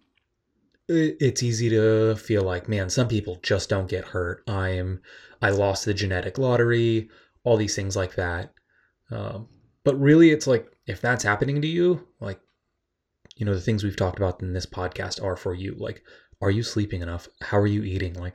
it's 0.88 1.42
easy 1.42 1.70
to 1.70 2.14
feel 2.16 2.42
like 2.42 2.68
man 2.68 2.90
some 2.90 3.08
people 3.08 3.38
just 3.42 3.68
don't 3.68 3.88
get 3.88 4.04
hurt. 4.04 4.42
I'm 4.48 5.00
i 5.40 5.50
lost 5.50 5.84
the 5.84 5.94
genetic 5.94 6.38
lottery 6.38 7.08
all 7.44 7.56
these 7.56 7.74
things 7.74 7.96
like 7.96 8.14
that 8.16 8.52
um, 9.12 9.48
but 9.84 9.98
really 10.00 10.30
it's 10.30 10.46
like 10.46 10.66
if 10.86 11.00
that's 11.00 11.22
happening 11.24 11.60
to 11.62 11.68
you 11.68 12.06
like 12.20 12.40
you 13.36 13.46
know 13.46 13.54
the 13.54 13.60
things 13.60 13.82
we've 13.84 13.96
talked 13.96 14.18
about 14.18 14.42
in 14.42 14.52
this 14.52 14.66
podcast 14.66 15.22
are 15.22 15.36
for 15.36 15.54
you. 15.54 15.74
Like 15.78 16.02
are 16.40 16.50
you 16.50 16.62
sleeping 16.62 17.02
enough? 17.02 17.28
How 17.40 17.58
are 17.58 17.66
you 17.66 17.82
eating? 17.84 18.14
Like 18.14 18.34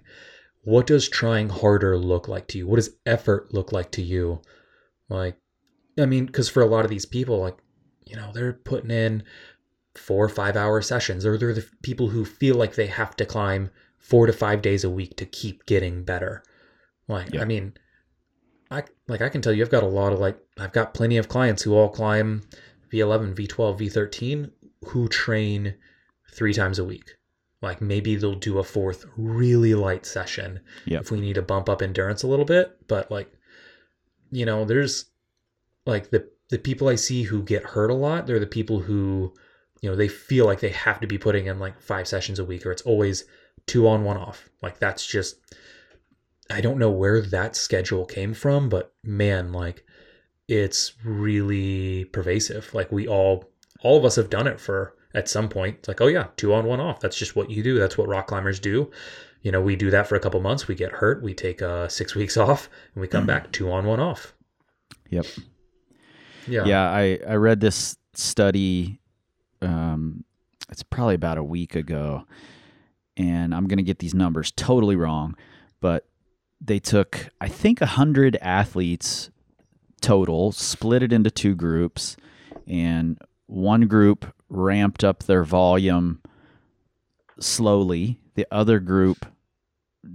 what 0.64 0.88
does 0.88 1.08
trying 1.10 1.50
harder 1.50 1.98
look 1.98 2.28
like 2.28 2.48
to 2.50 2.58
you? 2.58 2.68
What 2.68 2.78
does 2.78 2.96
effort 3.06 3.54
look 3.54 3.72
like 3.72 3.92
to 3.92 4.02
you? 4.02 4.42
Like 5.10 5.38
i 6.00 6.06
mean 6.06 6.26
because 6.28 6.48
for 6.50 6.62
a 6.62 6.68
lot 6.68 6.86
of 6.86 6.92
these 6.92 7.06
people 7.08 7.40
like 7.40 7.58
you 8.06 8.16
know 8.16 8.30
they're 8.34 8.54
putting 8.54 8.92
in 8.92 9.24
four 9.96 10.24
or 10.26 10.30
five 10.30 10.56
hour 10.56 10.82
sessions. 10.82 11.26
Or 11.26 11.38
they're 11.38 11.54
the 11.54 11.68
people 11.82 12.10
who 12.10 12.24
feel 12.26 12.56
like 12.56 12.76
they 12.76 12.88
have 12.88 13.16
to 13.18 13.26
climb 13.26 13.72
four 13.98 14.28
to 14.28 14.34
five 14.34 14.62
days 14.62 14.84
a 14.84 14.90
week 14.90 15.18
to 15.18 15.26
keep 15.26 15.66
getting 15.66 16.04
better. 16.04 16.44
Like 17.08 17.34
Yeah. 17.34 17.42
i 17.42 17.46
mean 17.46 17.74
i 18.72 18.84
like 19.08 19.22
i 19.22 19.30
can 19.30 19.42
tell 19.42 19.54
you 19.54 19.64
i've 19.64 19.70
got 19.72 19.84
a 19.84 19.88
lot 19.88 20.14
of 20.14 20.20
like 20.20 20.38
i've 20.60 20.74
got 20.74 20.94
plenty 20.94 21.18
of 21.18 21.28
clients 21.30 21.64
who 21.64 21.74
all 21.74 21.90
climb 21.90 22.42
v11 22.92 23.34
v12 23.36 23.80
v13 23.80 24.52
who 24.90 25.08
train 25.08 25.76
three 26.32 26.54
times 26.54 26.80
a 26.80 26.84
week 26.84 27.16
like 27.62 27.82
maybe 27.82 28.16
they'll 28.16 28.36
do 28.36 28.60
a 28.60 28.64
fourth 28.64 29.06
really 29.18 29.74
light 29.74 30.06
session 30.06 30.60
Yep. 30.86 31.02
if 31.02 31.12
we 31.12 31.20
need 31.20 31.34
to 31.36 31.42
bump 31.42 31.70
up 31.70 31.82
endurance 31.82 32.24
a 32.24 32.28
little 32.28 32.46
bit 32.46 32.78
but 32.88 33.10
like 33.10 33.32
you 34.32 34.46
know 34.46 34.66
there's 34.66 35.06
like 35.86 36.10
the 36.10 36.30
the 36.50 36.60
people 36.60 36.88
i 36.88 36.96
see 36.96 37.24
who 37.24 37.42
get 37.44 37.64
hurt 37.64 37.90
a 37.90 37.94
lot 37.96 38.28
they're 38.28 38.40
the 38.40 38.46
people 38.46 38.80
who 38.80 39.34
you 39.82 39.90
know 39.90 39.96
they 39.96 40.08
feel 40.08 40.46
like 40.46 40.60
they 40.60 40.70
have 40.70 41.00
to 41.00 41.08
be 41.08 41.18
putting 41.18 41.46
in 41.48 41.60
like 41.60 41.80
five 41.82 42.08
sessions 42.08 42.40
a 42.40 42.46
week 42.46 42.66
or 42.66 42.72
it's 42.72 42.82
always 42.84 43.26
two 43.66 43.88
on 43.88 44.04
one 44.04 44.18
off 44.18 44.50
like 44.62 44.80
that's 44.80 45.06
just 45.06 45.38
i 46.50 46.62
don't 46.62 46.80
know 46.80 46.92
where 46.92 47.22
that 47.22 47.56
schedule 47.56 48.06
came 48.06 48.34
from 48.34 48.70
but 48.70 48.94
man 49.04 49.52
like 49.52 49.84
it's 50.48 50.94
really 51.04 52.06
pervasive. 52.06 52.74
Like 52.74 52.92
we 52.92 53.08
all 53.08 53.50
all 53.82 53.98
of 53.98 54.06
us 54.06 54.16
have 54.16 54.30
done 54.30 54.48
it 54.48 54.60
for 54.60 54.96
at 55.14 55.30
some 55.30 55.50
point. 55.50 55.78
It's 55.80 55.88
like 55.88 56.02
oh 56.02 56.08
yeah 56.08 56.28
two 56.38 56.54
on 56.54 56.66
one 56.66 56.80
off. 56.80 57.00
That's 57.00 57.18
just 57.18 57.36
what 57.36 57.50
you 57.50 57.64
do. 57.64 57.78
That's 57.78 57.98
what 57.98 58.08
rock 58.08 58.28
climbers 58.28 58.60
do. 58.60 58.92
You 59.42 59.52
know 59.52 59.62
we 59.62 59.76
do 59.76 59.92
that 59.92 60.08
for 60.08 60.16
a 60.16 60.20
couple 60.20 60.40
months. 60.42 60.68
We 60.68 60.76
get 60.76 60.92
hurt. 60.92 61.22
We 61.22 61.34
take 61.34 61.62
uh 61.62 61.88
six 61.88 62.16
weeks 62.16 62.38
off 62.38 62.70
and 62.94 63.02
we 63.02 63.08
come 63.08 63.26
back 63.26 63.52
two 63.52 63.72
on 63.72 63.86
one 63.86 64.00
off. 64.00 64.34
Yep. 65.10 65.26
yeah. 66.48 66.66
Yeah, 66.66 66.90
I, 66.90 67.20
I 67.26 67.36
read 67.36 67.62
this 67.62 67.98
study. 68.14 69.00
Um, 69.62 70.26
it's 70.70 70.84
probably 70.84 71.16
about 71.16 71.38
a 71.38 71.44
week 71.44 71.76
ago, 71.76 72.26
and 73.16 73.56
I'm 73.56 73.68
going 73.68 73.78
to 73.78 73.84
get 73.84 74.00
these 74.00 74.14
numbers 74.14 74.52
totally 74.52 74.98
wrong, 74.98 75.38
but 75.80 76.06
they 76.60 76.80
took, 76.80 77.30
I 77.40 77.48
think, 77.48 77.82
100 77.82 78.38
athletes 78.42 79.30
total, 80.02 80.52
split 80.52 81.04
it 81.04 81.14
into 81.14 81.32
two 81.32 81.56
groups, 81.56 82.18
and 82.66 83.18
one 83.46 83.88
group 83.88 84.34
ramped 84.50 85.04
up 85.04 85.24
their 85.24 85.44
volume 85.44 86.22
slowly. 87.40 88.20
The 88.36 88.48
other 88.52 88.80
group 88.80 89.26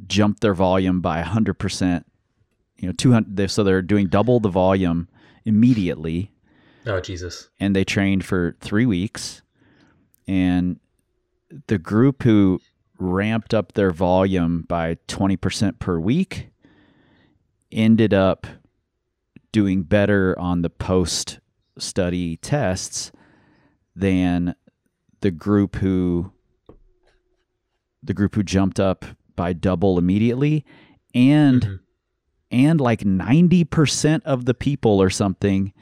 jumped 0.06 0.40
their 0.40 0.54
volume 0.54 1.00
by 1.00 1.22
100%. 1.22 2.04
You 2.78 2.88
know, 2.88 2.92
200 2.92 3.50
so 3.50 3.62
they're 3.62 3.82
doing 3.82 4.08
double 4.08 4.40
the 4.40 4.48
volume 4.48 5.08
immediately 5.44 6.32
Oh 6.86 7.00
Jesus. 7.00 7.48
and 7.60 7.76
they 7.76 7.84
trained 7.84 8.24
for 8.24 8.56
3 8.60 8.86
weeks. 8.86 9.42
And 10.26 10.80
the 11.66 11.78
group 11.78 12.22
who 12.22 12.60
ramped 13.02 13.52
up 13.52 13.72
their 13.72 13.90
volume 13.90 14.62
by 14.68 14.96
20% 15.08 15.78
per 15.78 15.98
week 15.98 16.48
ended 17.70 18.14
up 18.14 18.46
doing 19.50 19.82
better 19.82 20.38
on 20.38 20.62
the 20.62 20.70
post 20.70 21.40
study 21.78 22.36
tests 22.36 23.12
than 23.96 24.54
the 25.20 25.30
group 25.30 25.76
who 25.76 26.32
the 28.02 28.14
group 28.14 28.34
who 28.34 28.42
jumped 28.42 28.80
up 28.80 29.04
by 29.36 29.52
double 29.52 29.98
immediately 29.98 30.64
and 31.14 31.62
Mhm. 31.62 31.78
and 32.50 32.80
like 32.80 33.04
90% 33.04 34.22
of 34.24 34.44
the 34.44 34.54
people 34.54 35.00
or 35.00 35.08
something 35.08 35.72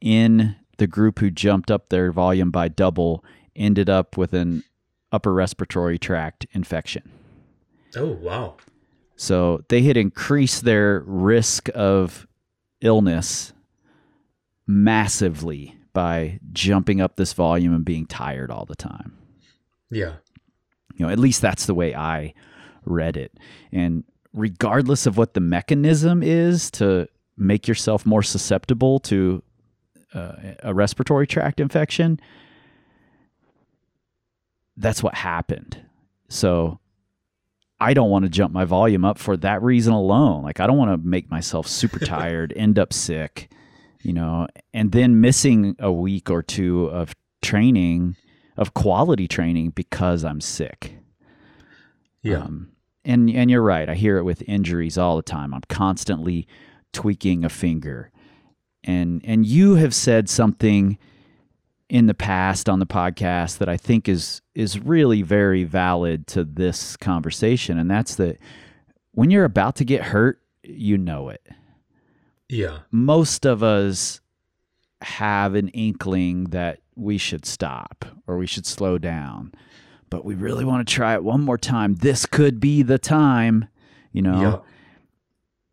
in 0.00 0.56
the 0.78 0.86
group 0.86 1.18
who 1.18 1.30
jumped 1.30 1.70
up 1.70 1.88
their 1.88 2.12
volume 2.12 2.50
by 2.50 2.68
double 2.68 3.24
ended 3.56 3.90
up 3.90 4.16
with 4.16 4.32
an 4.32 4.62
upper 5.14 5.32
respiratory 5.32 5.98
tract 5.98 6.46
infection. 6.52 7.10
Oh 7.96 8.18
wow. 8.20 8.56
So 9.16 9.62
they 9.68 9.82
had 9.82 9.96
increased 9.96 10.64
their 10.64 11.04
risk 11.06 11.68
of 11.74 12.26
illness 12.80 13.52
massively 14.66 15.76
by 15.92 16.40
jumping 16.52 17.00
up 17.00 17.14
this 17.14 17.32
volume 17.32 17.72
and 17.72 17.84
being 17.84 18.06
tired 18.06 18.50
all 18.50 18.64
the 18.64 18.74
time. 18.74 19.16
Yeah. 19.90 20.14
You 20.96 21.06
know, 21.06 21.12
at 21.12 21.18
least 21.20 21.40
that's 21.40 21.66
the 21.66 21.74
way 21.74 21.94
I 21.94 22.34
read 22.84 23.16
it. 23.16 23.32
And 23.70 24.02
regardless 24.32 25.06
of 25.06 25.16
what 25.16 25.34
the 25.34 25.40
mechanism 25.40 26.22
is 26.22 26.70
to 26.72 27.08
make 27.36 27.68
yourself 27.68 28.04
more 28.04 28.22
susceptible 28.22 28.98
to 29.00 29.42
uh, 30.12 30.32
a 30.64 30.74
respiratory 30.74 31.26
tract 31.28 31.60
infection, 31.60 32.18
that's 34.76 35.02
what 35.02 35.14
happened. 35.14 35.80
So 36.28 36.80
I 37.80 37.94
don't 37.94 38.10
want 38.10 38.24
to 38.24 38.28
jump 38.28 38.52
my 38.52 38.64
volume 38.64 39.04
up 39.04 39.18
for 39.18 39.36
that 39.38 39.62
reason 39.62 39.92
alone. 39.92 40.42
Like 40.42 40.60
I 40.60 40.66
don't 40.66 40.78
want 40.78 40.90
to 40.90 41.08
make 41.08 41.30
myself 41.30 41.66
super 41.66 41.98
tired, 42.04 42.52
end 42.56 42.78
up 42.78 42.92
sick, 42.92 43.50
you 44.02 44.12
know, 44.12 44.46
and 44.72 44.92
then 44.92 45.20
missing 45.20 45.76
a 45.78 45.92
week 45.92 46.30
or 46.30 46.42
two 46.42 46.86
of 46.86 47.14
training, 47.42 48.16
of 48.56 48.74
quality 48.74 49.28
training 49.28 49.70
because 49.70 50.24
I'm 50.24 50.40
sick. 50.40 50.96
Yeah. 52.22 52.38
Um, 52.38 52.70
and 53.04 53.28
and 53.30 53.50
you're 53.50 53.62
right. 53.62 53.88
I 53.88 53.94
hear 53.94 54.16
it 54.16 54.24
with 54.24 54.42
injuries 54.48 54.96
all 54.96 55.16
the 55.16 55.22
time. 55.22 55.52
I'm 55.52 55.62
constantly 55.68 56.48
tweaking 56.92 57.44
a 57.44 57.50
finger. 57.50 58.10
And 58.82 59.20
and 59.24 59.44
you 59.44 59.74
have 59.74 59.94
said 59.94 60.28
something 60.28 60.98
in 61.88 62.06
the 62.06 62.14
past 62.14 62.68
on 62.68 62.78
the 62.78 62.86
podcast 62.86 63.58
that 63.58 63.68
I 63.68 63.76
think 63.76 64.08
is 64.08 64.40
is 64.54 64.78
really 64.80 65.22
very 65.22 65.64
valid 65.64 66.26
to 66.28 66.44
this 66.44 66.96
conversation 66.96 67.78
and 67.78 67.90
that's 67.90 68.14
that 68.16 68.38
when 69.12 69.30
you're 69.30 69.44
about 69.44 69.76
to 69.76 69.84
get 69.84 70.02
hurt, 70.02 70.40
you 70.62 70.96
know 70.98 71.28
it. 71.28 71.46
yeah. 72.48 72.78
Most 72.90 73.44
of 73.46 73.62
us 73.62 74.20
have 75.02 75.54
an 75.54 75.68
inkling 75.68 76.44
that 76.44 76.80
we 76.96 77.18
should 77.18 77.44
stop 77.46 78.04
or 78.26 78.38
we 78.38 78.46
should 78.46 78.66
slow 78.66 78.98
down. 78.98 79.52
But 80.10 80.24
we 80.24 80.34
really 80.34 80.64
want 80.64 80.86
to 80.86 80.92
try 80.94 81.14
it 81.14 81.22
one 81.22 81.42
more 81.42 81.58
time. 81.58 81.94
This 81.96 82.24
could 82.26 82.58
be 82.60 82.82
the 82.82 82.98
time, 82.98 83.66
you 84.12 84.22
know. 84.22 84.40
Yeah. 84.40 84.58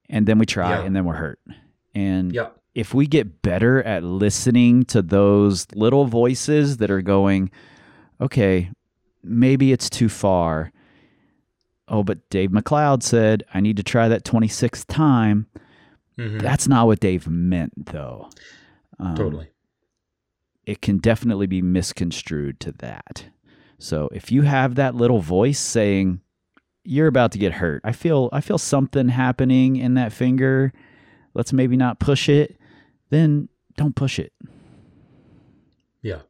And 0.10 0.28
then 0.28 0.38
we 0.40 0.46
try 0.46 0.72
Yeah. 0.80 0.84
and 0.84 0.96
then 0.96 1.06
we're 1.06 1.16
hurt. 1.16 1.40
And 1.96 2.34
Yeah. 2.34 2.50
If 2.74 2.94
we 2.94 3.06
get 3.08 3.42
better 3.42 3.84
at 3.84 4.04
listening 4.04 4.86
to 4.86 5.02
those 5.02 5.68
little 5.76 6.06
voices 6.06 6.78
that 6.78 6.90
are 6.90 7.02
going, 7.02 7.52
okay, 8.22 8.72
maybe 9.24 9.72
it's 9.74 9.90
too 9.90 10.08
far. 10.10 10.72
Oh, 11.88 12.04
but 12.04 12.30
Dave 12.30 12.52
MacLeod 12.54 13.04
said, 13.04 13.44
I 13.54 13.60
need 13.60 13.76
to 13.78 13.84
try 13.84 14.08
that 14.08 14.24
26th 14.24 14.88
time. 14.88 15.48
Mhm. 16.18 16.42
That's 16.42 16.68
not 16.68 16.88
what 16.88 17.02
Dave 17.02 17.28
meant, 17.28 17.74
though. 17.92 18.30
Um, 19.00 19.16
totally. 19.16 19.48
It 20.66 20.82
can 20.82 21.00
definitely 21.00 21.48
be 21.48 21.62
misconstrued 21.62 22.60
to 22.62 22.72
that. 22.74 23.26
So 23.80 24.10
if 24.14 24.32
you 24.32 24.44
have 24.44 24.76
that 24.76 24.96
little 24.96 25.20
voice 25.20 25.60
saying, 25.60 26.22
you're 26.84 27.08
about 27.08 27.32
to 27.34 27.40
get 27.40 27.54
hurt. 27.54 27.82
I 27.84 27.92
feel 27.92 28.30
I 28.32 28.42
feel 28.42 28.58
something 28.58 29.10
happening 29.10 29.76
in 29.76 29.96
that 29.96 30.14
finger. 30.14 30.72
Let's 31.34 31.52
maybe 31.52 31.76
not 31.76 32.00
push 32.00 32.30
it. 32.30 32.58
Then 33.12 33.50
don't 33.78 33.96
push 33.96 34.18
it. 34.18 34.34
Yeah. 36.02 36.22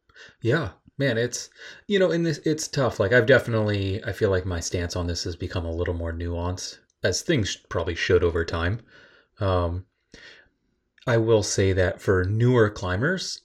Yeah. 0.42 0.72
Man, 0.98 1.18
it's 1.18 1.50
you 1.88 1.98
know, 1.98 2.12
in 2.12 2.24
this 2.24 2.40
it's 2.40 2.68
tough. 2.68 3.00
Like 3.00 3.14
I've 3.14 3.26
definitely 3.26 4.04
I 4.04 4.12
feel 4.12 4.30
like 4.30 4.46
my 4.46 4.60
stance 4.60 4.96
on 4.96 5.08
this 5.08 5.24
has 5.24 5.36
become 5.36 5.66
a 5.66 5.74
little 5.74 5.94
more 5.94 6.12
nuanced 6.12 6.80
as 7.04 7.22
things 7.22 7.56
probably 7.70 7.96
should 7.96 8.24
over 8.24 8.44
time. 8.44 8.82
Um 9.40 9.86
I 11.08 11.18
will 11.18 11.42
say 11.44 11.74
that 11.74 12.02
for 12.02 12.26
newer 12.26 12.70
climbers, 12.70 13.42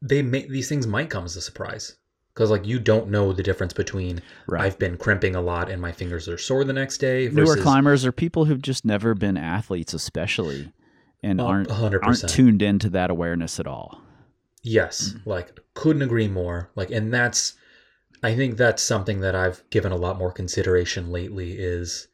they 0.00 0.22
may 0.22 0.48
these 0.48 0.68
things 0.68 0.86
might 0.86 1.10
come 1.10 1.24
as 1.24 1.36
a 1.36 1.40
surprise. 1.42 1.96
Cuz 2.34 2.50
like 2.50 2.66
you 2.66 2.80
don't 2.80 3.10
know 3.10 3.32
the 3.32 3.42
difference 3.44 3.72
between 3.72 4.22
Right. 4.48 4.62
I've 4.64 4.78
been 4.78 4.96
crimping 4.96 5.36
a 5.36 5.40
lot 5.40 5.70
and 5.70 5.80
my 5.80 5.92
fingers 5.92 6.28
are 6.28 6.38
sore 6.38 6.64
the 6.64 6.72
next 6.72 6.98
day 6.98 7.28
Newer 7.28 7.56
climbers 7.56 8.04
are 8.04 8.12
people 8.12 8.46
who've 8.46 8.62
just 8.62 8.84
never 8.84 9.14
been 9.14 9.36
athletes, 9.36 9.94
especially, 9.94 10.72
and 11.24 11.40
Oh, 11.40 11.46
aren't 11.46 11.68
100%. 11.68 12.00
aren't 12.02 12.28
tuned 12.28 12.62
into 12.62 12.88
that 12.90 13.10
awareness 13.10 13.58
at 13.58 13.66
all. 13.66 14.00
Yes, 14.62 15.14
mm. 15.14 15.26
like 15.26 15.58
couldn't 15.74 16.02
agree 16.02 16.28
more. 16.28 16.70
Like 16.76 16.90
and 16.90 17.12
that's 17.12 17.54
I 18.22 18.34
think 18.34 18.56
that's 18.56 18.82
something 18.82 19.20
that 19.20 19.34
I've 19.34 19.62
given 19.70 19.92
a 19.92 19.96
lot 19.96 20.18
more 20.18 20.32
consideration 20.32 21.10
lately 21.10 21.52
is 21.58 22.08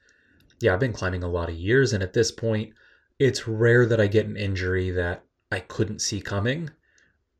yeah, 0.60 0.74
I've 0.74 0.80
been 0.80 0.92
climbing 0.92 1.22
a 1.22 1.28
lot 1.28 1.48
of 1.48 1.54
years 1.54 1.92
and 1.92 2.02
at 2.02 2.12
this 2.12 2.30
point 2.32 2.72
it's 3.18 3.46
rare 3.46 3.86
that 3.86 4.00
I 4.00 4.06
get 4.06 4.26
an 4.26 4.36
injury 4.36 4.90
that 4.90 5.24
I 5.52 5.60
couldn't 5.60 6.00
see 6.00 6.20
coming 6.20 6.70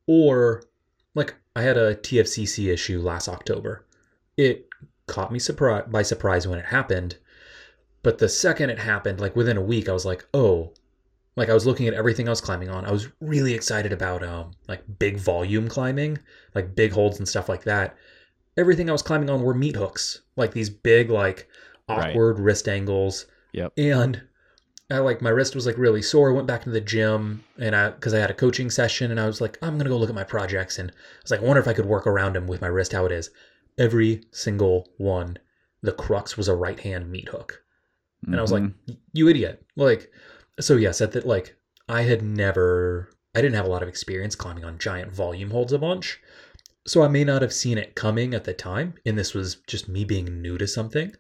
or 0.07 0.62
like 1.14 1.35
I 1.57 1.62
had 1.62 1.77
a 1.77 1.97
TFCC 1.97 2.73
issue 2.73 3.01
last 3.01 3.29
October. 3.29 3.87
It 4.37 4.68
caught 5.07 5.33
me 5.33 5.39
surprise 5.41 5.85
by 5.89 6.03
surprise 6.03 6.47
when 6.47 6.59
it 6.59 6.66
happened, 6.66 7.16
but 8.03 8.18
the 8.18 8.29
second 8.29 8.71
it 8.71 8.79
happened 8.79 9.21
like 9.21 9.35
within 9.35 9.57
a 9.57 9.62
week 9.62 9.89
I 9.89 9.93
was 9.93 10.07
like, 10.07 10.25
"Oh, 10.33 10.73
like 11.37 11.49
I 11.49 11.55
was 11.55 11.66
looking 11.66 11.87
at 11.89 11.95
everything 11.95 12.28
I 12.28 12.31
was 12.33 12.41
climbing 12.41 12.68
on. 12.70 12.85
I 12.85 12.91
was 12.91 13.09
really 13.20 13.55
excited 13.55 13.93
about 13.93 14.22
um 14.22 14.53
like 14.68 14.83
big 14.99 15.16
volume 15.18 15.68
climbing, 15.68 16.18
like 16.55 16.74
big 16.74 16.93
holds 16.93 17.18
and 17.18 17.28
stuff 17.28 17.49
like 17.49 17.64
that. 17.64 17.97
Everything 18.57 18.89
I 18.89 18.93
was 18.93 19.03
climbing 19.03 19.31
on 19.31 19.43
were 19.43 19.55
meat 19.55 19.76
hooks, 19.76 20.22
like 20.37 20.53
these 20.53 20.70
big 20.70 21.11
like 21.11 21.49
Right. 21.89 22.11
awkward 22.11 22.39
wrist 22.39 22.68
angles. 22.68 23.26
Yep. 23.53 23.72
And 23.76 24.22
I 24.93 24.99
like 24.99 25.20
my 25.22 25.31
wrist 25.31 25.55
was 25.57 25.66
like 25.66 25.76
really 25.78 26.03
sore. 26.03 26.31
I 26.31 26.35
went 26.35 26.47
back 26.47 26.62
to 26.64 26.70
the 26.70 26.81
gym 26.81 27.43
and 27.59 27.74
I 27.74 27.91
because 27.91 28.14
I 28.14 28.18
had 28.20 28.31
a 28.31 28.35
coaching 28.35 28.70
session 28.70 29.11
and 29.11 29.18
I 29.18 29.26
was 29.26 29.41
like, 29.41 29.59
I'm 29.62 29.76
gonna 29.76 29.91
go 29.91 29.97
look 29.97 30.09
at 30.09 30.14
my 30.14 30.24
projects 30.24 30.78
and 30.78 30.91
I 30.91 30.95
was 31.22 31.31
like, 31.31 31.41
I 31.41 31.45
wonder 31.45 31.61
if 31.61 31.66
I 31.68 31.72
could 31.72 31.87
work 31.87 32.07
around 32.07 32.35
them 32.37 32.47
with 32.47 32.61
my 32.61 32.68
wrist 32.68 32.93
how 32.93 33.07
it 33.07 33.12
is. 33.12 33.31
Every 33.78 34.22
single 34.33 34.89
one, 34.99 35.39
the 35.83 35.93
crux 35.93 36.37
was 36.37 36.49
a 36.49 36.55
right 36.55 36.78
hand 36.78 37.11
meat 37.11 37.28
hook. 37.28 37.62
And 38.26 38.37
I 38.37 38.43
was 38.43 38.53
like, 38.53 38.62
Mhm. 38.62 38.74
you 39.14 39.28
idiot. 39.28 39.64
Like, 39.76 40.12
so 40.61 40.77
yes, 40.77 41.01
at 41.01 41.13
that, 41.13 41.27
like, 41.27 41.57
I 41.89 42.03
had 42.03 42.23
never, 42.23 43.11
I 43.35 43.41
didn't 43.41 43.57
have 43.57 43.67
a 43.67 43.71
lot 43.71 43.83
of 43.83 43.89
experience 43.89 44.35
climbing 44.35 44.65
on 44.65 44.79
giant 44.79 45.13
volume 45.13 45.51
holds 45.51 45.73
a 45.73 45.79
bunch. 45.79 46.21
So 46.87 47.03
I 47.03 47.09
may 47.09 47.25
not 47.25 47.43
have 47.43 47.53
seen 47.53 47.79
it 47.79 47.95
coming 47.95 48.35
at 48.35 48.45
the 48.45 48.55
time. 48.55 48.95
And 49.05 49.19
this 49.19 49.35
was 49.35 49.57
just 49.67 49.89
me 49.89 50.05
being 50.05 50.41
new 50.41 50.57
to 50.59 50.67
something. 50.67 51.15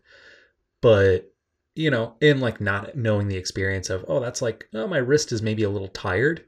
But, 0.80 1.32
you 1.74 1.90
know, 1.90 2.14
and 2.22 2.40
like 2.40 2.60
not 2.60 2.96
knowing 2.96 3.28
the 3.28 3.36
experience 3.36 3.90
of, 3.90 4.04
oh, 4.08 4.20
that's 4.20 4.42
like, 4.42 4.68
oh, 4.74 4.86
my 4.86 4.98
wrist 4.98 5.32
is 5.32 5.42
maybe 5.42 5.62
a 5.62 5.70
little 5.70 5.88
tired. 5.88 6.44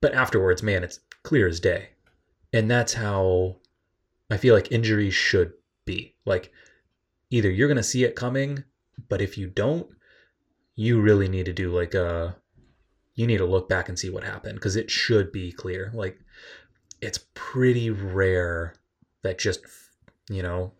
But 0.00 0.14
afterwards, 0.14 0.62
man, 0.62 0.84
it's 0.84 1.00
clear 1.22 1.48
as 1.48 1.60
day. 1.60 1.90
And 2.52 2.70
that's 2.70 2.94
how 2.94 3.56
I 4.30 4.36
feel 4.36 4.54
like 4.54 4.72
injuries 4.72 5.14
should 5.14 5.52
be. 5.84 6.14
Like, 6.24 6.52
either 7.30 7.50
you're 7.50 7.68
going 7.68 7.76
to 7.76 7.82
see 7.82 8.04
it 8.04 8.16
coming, 8.16 8.64
but 9.08 9.20
if 9.20 9.36
you 9.36 9.48
don't, 9.48 9.88
you 10.76 11.00
really 11.00 11.28
need 11.28 11.46
to 11.46 11.52
do 11.52 11.70
like 11.74 11.94
a 11.94 12.36
you 13.14 13.26
need 13.26 13.38
to 13.38 13.46
look 13.46 13.68
back 13.68 13.88
and 13.88 13.98
see 13.98 14.10
what 14.10 14.24
happened 14.24 14.54
because 14.56 14.76
it 14.76 14.90
should 14.90 15.32
be 15.32 15.50
clear 15.50 15.90
like 15.94 16.18
it's 17.00 17.18
pretty 17.34 17.90
rare 17.90 18.74
that 19.22 19.38
just 19.38 19.60
you 20.30 20.42
know 20.42 20.72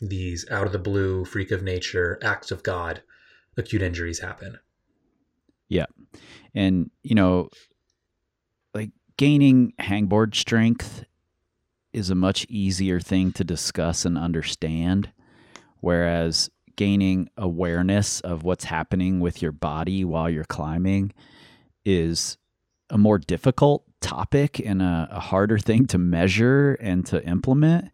these 0.00 0.48
out 0.50 0.66
of 0.66 0.72
the 0.72 0.78
blue 0.78 1.24
freak 1.24 1.50
of 1.50 1.62
nature 1.62 2.18
acts 2.22 2.50
of 2.50 2.62
god 2.62 3.02
acute 3.56 3.82
injuries 3.82 4.20
happen 4.20 4.58
Yeah. 5.68 5.86
and 6.54 6.90
you 7.02 7.14
know, 7.14 7.48
like 8.74 8.90
gaining 9.16 9.72
hangboard 9.80 10.34
strength 10.34 11.04
is 11.92 12.10
a 12.10 12.14
much 12.14 12.46
easier 12.48 13.00
thing 13.00 13.32
to 13.32 13.42
discuss 13.44 14.04
and 14.04 14.16
understand, 14.16 15.10
whereas 15.80 16.50
gaining 16.78 17.28
awareness 17.36 18.20
of 18.20 18.44
what's 18.44 18.62
happening 18.62 19.18
with 19.18 19.42
your 19.42 19.50
body 19.50 20.04
while 20.04 20.30
you're 20.30 20.44
climbing 20.44 21.12
is 21.84 22.38
a 22.88 22.96
more 22.96 23.18
difficult 23.18 23.82
topic 24.00 24.60
and 24.64 24.80
a, 24.80 25.08
a 25.10 25.18
harder 25.18 25.58
thing 25.68 25.86
to 25.88 25.98
measure 25.98 26.74
and 26.74 27.04
to 27.04 27.22
implement. 27.26 27.90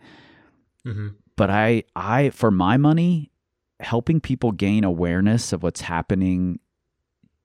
Mm-hmm. 0.86 1.08
But 1.34 1.48
I, 1.48 1.84
I, 1.96 2.28
for 2.28 2.50
my 2.50 2.76
money, 2.76 3.32
helping 3.80 4.20
people 4.20 4.52
gain 4.52 4.84
awareness 4.84 5.54
of 5.54 5.62
what's 5.62 5.80
happening 5.80 6.60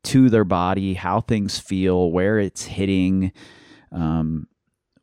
to 0.03 0.29
their 0.29 0.43
body, 0.43 0.93
how 0.93 1.21
things 1.21 1.57
feel, 1.57 2.11
where 2.11 2.37
it's 2.37 2.65
hitting, 2.65 3.31
um, 3.93 4.45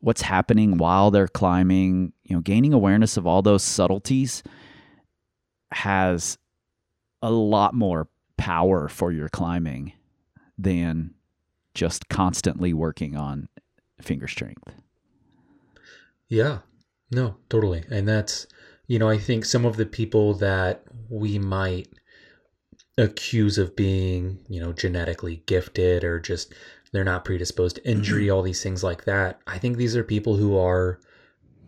what's 0.01 0.21
happening 0.21 0.77
while 0.77 1.09
they're 1.09 1.27
climbing, 1.27 2.13
you 2.23 2.35
know, 2.35 2.41
gaining 2.43 2.73
awareness 2.73 3.17
of 3.17 3.25
all 3.25 3.41
those 3.41 3.63
subtleties 3.63 4.43
has 5.71 6.37
a 7.21 7.31
lot 7.31 7.73
more 7.73 8.07
power 8.37 8.87
for 8.87 9.11
your 9.11 9.29
climbing 9.29 9.93
than 10.57 11.13
just 11.73 12.09
constantly 12.09 12.73
working 12.73 13.15
on 13.15 13.47
finger 14.01 14.27
strength. 14.27 14.63
Yeah, 16.27 16.59
no, 17.11 17.37
totally. 17.49 17.83
And 17.89 18.07
that's, 18.07 18.47
you 18.87 18.99
know, 18.99 19.09
I 19.09 19.17
think 19.17 19.45
some 19.45 19.65
of 19.65 19.77
the 19.77 19.85
people 19.85 20.33
that 20.35 20.83
we 21.09 21.39
might 21.39 21.87
accuse 22.97 23.57
of 23.57 23.75
being, 23.75 24.39
you 24.49 24.59
know, 24.59 24.73
genetically 24.73 25.43
gifted 25.45 26.03
or 26.03 26.19
just 26.19 26.53
they're 26.91 27.03
not 27.03 27.25
predisposed 27.25 27.75
to 27.75 27.87
injury, 27.87 28.25
mm-hmm. 28.25 28.35
all 28.35 28.41
these 28.41 28.63
things 28.63 28.83
like 28.83 29.05
that. 29.05 29.39
I 29.45 29.57
think 29.57 29.77
these 29.77 29.95
are 29.95 30.03
people 30.03 30.37
who 30.37 30.57
are, 30.57 30.99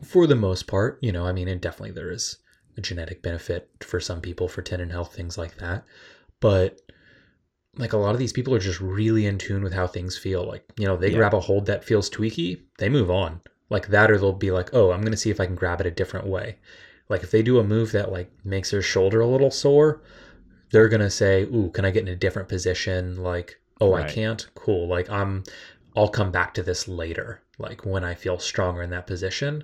for 0.03 0.25
the 0.25 0.35
most 0.35 0.65
part, 0.65 0.97
you 1.01 1.11
know, 1.11 1.25
I 1.25 1.31
mean, 1.31 1.47
and 1.47 1.61
definitely 1.61 1.91
there 1.91 2.11
is 2.11 2.37
genetic 2.79 3.21
benefit 3.21 3.69
for 3.81 3.99
some 3.99 4.21
people 4.21 4.47
for 4.47 4.61
tendon 4.61 4.89
health, 4.89 5.13
things 5.13 5.37
like 5.37 5.57
that. 5.57 5.83
But 6.39 6.81
like 7.77 7.93
a 7.93 7.97
lot 7.97 8.13
of 8.13 8.19
these 8.19 8.33
people 8.33 8.53
are 8.55 8.59
just 8.59 8.79
really 8.81 9.25
in 9.25 9.37
tune 9.37 9.63
with 9.63 9.73
how 9.73 9.87
things 9.87 10.17
feel. 10.17 10.43
Like, 10.45 10.65
you 10.77 10.85
know, 10.85 10.97
they 10.97 11.09
Yeah. 11.09 11.17
grab 11.17 11.33
a 11.33 11.39
hold 11.39 11.65
that 11.67 11.83
feels 11.83 12.09
tweaky, 12.09 12.61
they 12.77 12.89
move 12.89 13.09
on. 13.09 13.41
Like 13.69 13.87
that, 13.89 14.09
or 14.09 14.17
they'll 14.17 14.33
be 14.33 14.51
like, 14.51 14.73
oh, 14.73 14.91
I'm 14.91 15.01
going 15.01 15.11
to 15.11 15.17
see 15.17 15.29
if 15.29 15.39
I 15.39 15.45
can 15.45 15.55
grab 15.55 15.79
it 15.79 15.85
a 15.87 15.91
different 15.91 16.25
way. 16.25 16.57
Like 17.07 17.23
if 17.23 17.31
they 17.31 17.43
do 17.43 17.59
a 17.59 17.63
move 17.63 17.91
that 17.91 18.11
like 18.11 18.31
makes 18.43 18.71
their 18.71 18.81
shoulder 18.81 19.21
a 19.21 19.27
little 19.27 19.51
sore, 19.51 20.01
they're 20.71 20.89
going 20.89 21.01
to 21.01 21.09
say, 21.09 21.43
ooh, 21.43 21.69
can 21.71 21.85
I 21.85 21.91
get 21.91 22.01
in 22.01 22.07
a 22.13 22.15
different 22.15 22.49
position? 22.49 23.17
Like, 23.23 23.59
oh, 23.79 23.93
I 23.93 24.03
can't. 24.03 24.47
Cool. 24.55 24.87
Like 24.87 25.09
I'm, 25.09 25.43
I'll 25.95 26.09
come 26.09 26.31
back 26.31 26.53
to 26.55 26.63
this 26.63 26.87
later. 26.87 27.41
Like 27.59 27.85
when 27.85 28.03
I 28.03 28.15
feel 28.15 28.39
stronger 28.39 28.81
in 28.81 28.89
that 28.89 29.07
position. 29.07 29.63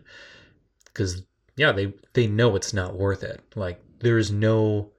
Cause 0.94 1.24
yeah, 1.56 1.72
they, 1.72 1.94
they 2.14 2.28
know 2.28 2.56
it's 2.56 2.74
not 2.74 2.96
worth 2.96 3.24
it. 3.24 3.42
Like 3.56 3.82
there's 4.00 4.32
no, 4.32 4.92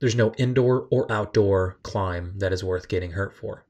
there's 0.00 0.16
no 0.16 0.32
indoor 0.38 0.88
or 0.90 1.10
outdoor 1.12 1.78
climb 1.82 2.34
that 2.38 2.52
is 2.52 2.64
worth 2.64 2.88
getting 2.88 3.12
hurt 3.12 3.34
for. 3.34 3.66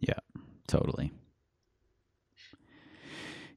Yeah, 0.00 0.18
totally. 0.66 1.12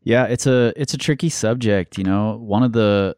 Yeah, 0.03 0.25
it's 0.25 0.47
a 0.47 0.73
it's 0.75 0.93
a 0.95 0.97
tricky 0.97 1.29
subject, 1.29 1.97
you 1.97 2.03
know. 2.03 2.37
One 2.37 2.63
of 2.63 2.73
the 2.73 3.15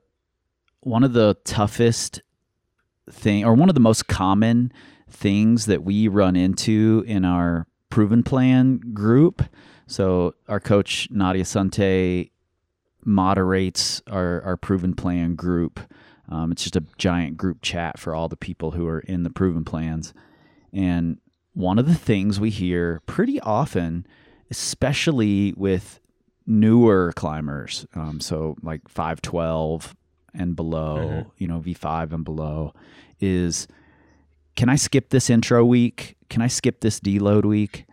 one 0.82 1.04
of 1.04 1.14
the 1.14 1.38
toughest 1.46 2.22
thing 3.10 3.46
or 3.46 3.54
one 3.54 3.70
of 3.70 3.76
the 3.76 3.82
most 3.82 4.08
common 4.08 4.72
things 5.10 5.66
that 5.68 5.84
we 5.84 6.08
run 6.08 6.36
into 6.36 7.04
in 7.08 7.24
our 7.24 7.68
proven 7.90 8.24
plan 8.24 8.82
group. 8.94 9.44
So 9.88 10.36
our 10.50 10.60
coach 10.60 11.08
Nadia 11.10 11.46
Sante 11.46 12.32
moderates 13.06 14.02
our, 14.08 14.42
our 14.44 14.58
proven 14.58 14.94
plan 14.94 15.36
group. 15.36 15.80
Um, 16.30 16.52
it's 16.52 16.64
just 16.64 16.76
a 16.76 16.84
giant 16.98 17.38
group 17.38 17.62
chat 17.62 18.00
for 18.00 18.16
all 18.16 18.28
the 18.30 18.38
people 18.38 18.72
who 18.72 18.88
are 18.88 19.00
in 19.02 19.24
the 19.24 19.30
proven 19.30 19.66
plans. 19.66 20.14
And 20.72 21.20
one 21.54 21.78
of 21.78 21.86
the 21.86 21.96
things 21.96 22.40
we 22.40 22.50
hear 22.50 23.02
pretty 23.06 23.40
often, 23.42 24.08
especially 24.50 25.54
with 25.58 26.00
newer 26.48 27.14
climbers, 27.16 27.86
um, 27.96 28.20
so 28.20 28.56
like 28.64 28.88
512 28.88 29.96
and 30.34 30.56
below, 30.56 30.98
Mhm. 30.98 31.32
you 31.38 31.48
know, 31.48 31.60
V5 31.60 32.12
and 32.14 32.24
below, 32.26 32.74
is 33.20 33.68
can 34.56 34.70
I 34.70 34.76
skip 34.76 35.10
this 35.10 35.30
intro 35.30 35.64
week? 35.66 36.16
Can 36.30 36.42
I 36.42 36.48
skip 36.48 36.80
this 36.82 37.00
deload 37.00 37.44
week? 37.46 37.86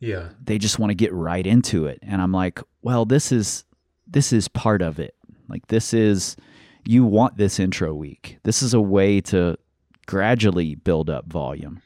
Yeah. 0.00 0.30
they 0.42 0.58
just 0.58 0.78
want 0.78 0.90
to 0.90 0.94
get 0.94 1.14
right 1.14 1.46
into 1.46 1.86
it 1.86 1.98
and 2.02 2.20
i'm 2.20 2.32
like 2.32 2.60
well 2.82 3.06
this 3.06 3.32
is 3.32 3.64
this 4.14 4.32
is 4.32 4.48
part 4.48 4.80
of 4.82 4.98
it 4.98 5.14
like 5.48 5.66
this 5.68 5.92
is 5.94 6.36
you 6.86 7.04
want 7.04 7.36
this 7.36 7.60
intro 7.60 7.94
week 7.94 8.38
this 8.44 8.62
is 8.62 8.72
a 8.74 8.80
way 8.80 9.20
to 9.20 9.56
gradually 10.06 10.74
build 10.74 11.08
up 11.10 11.26
volume 11.26 11.80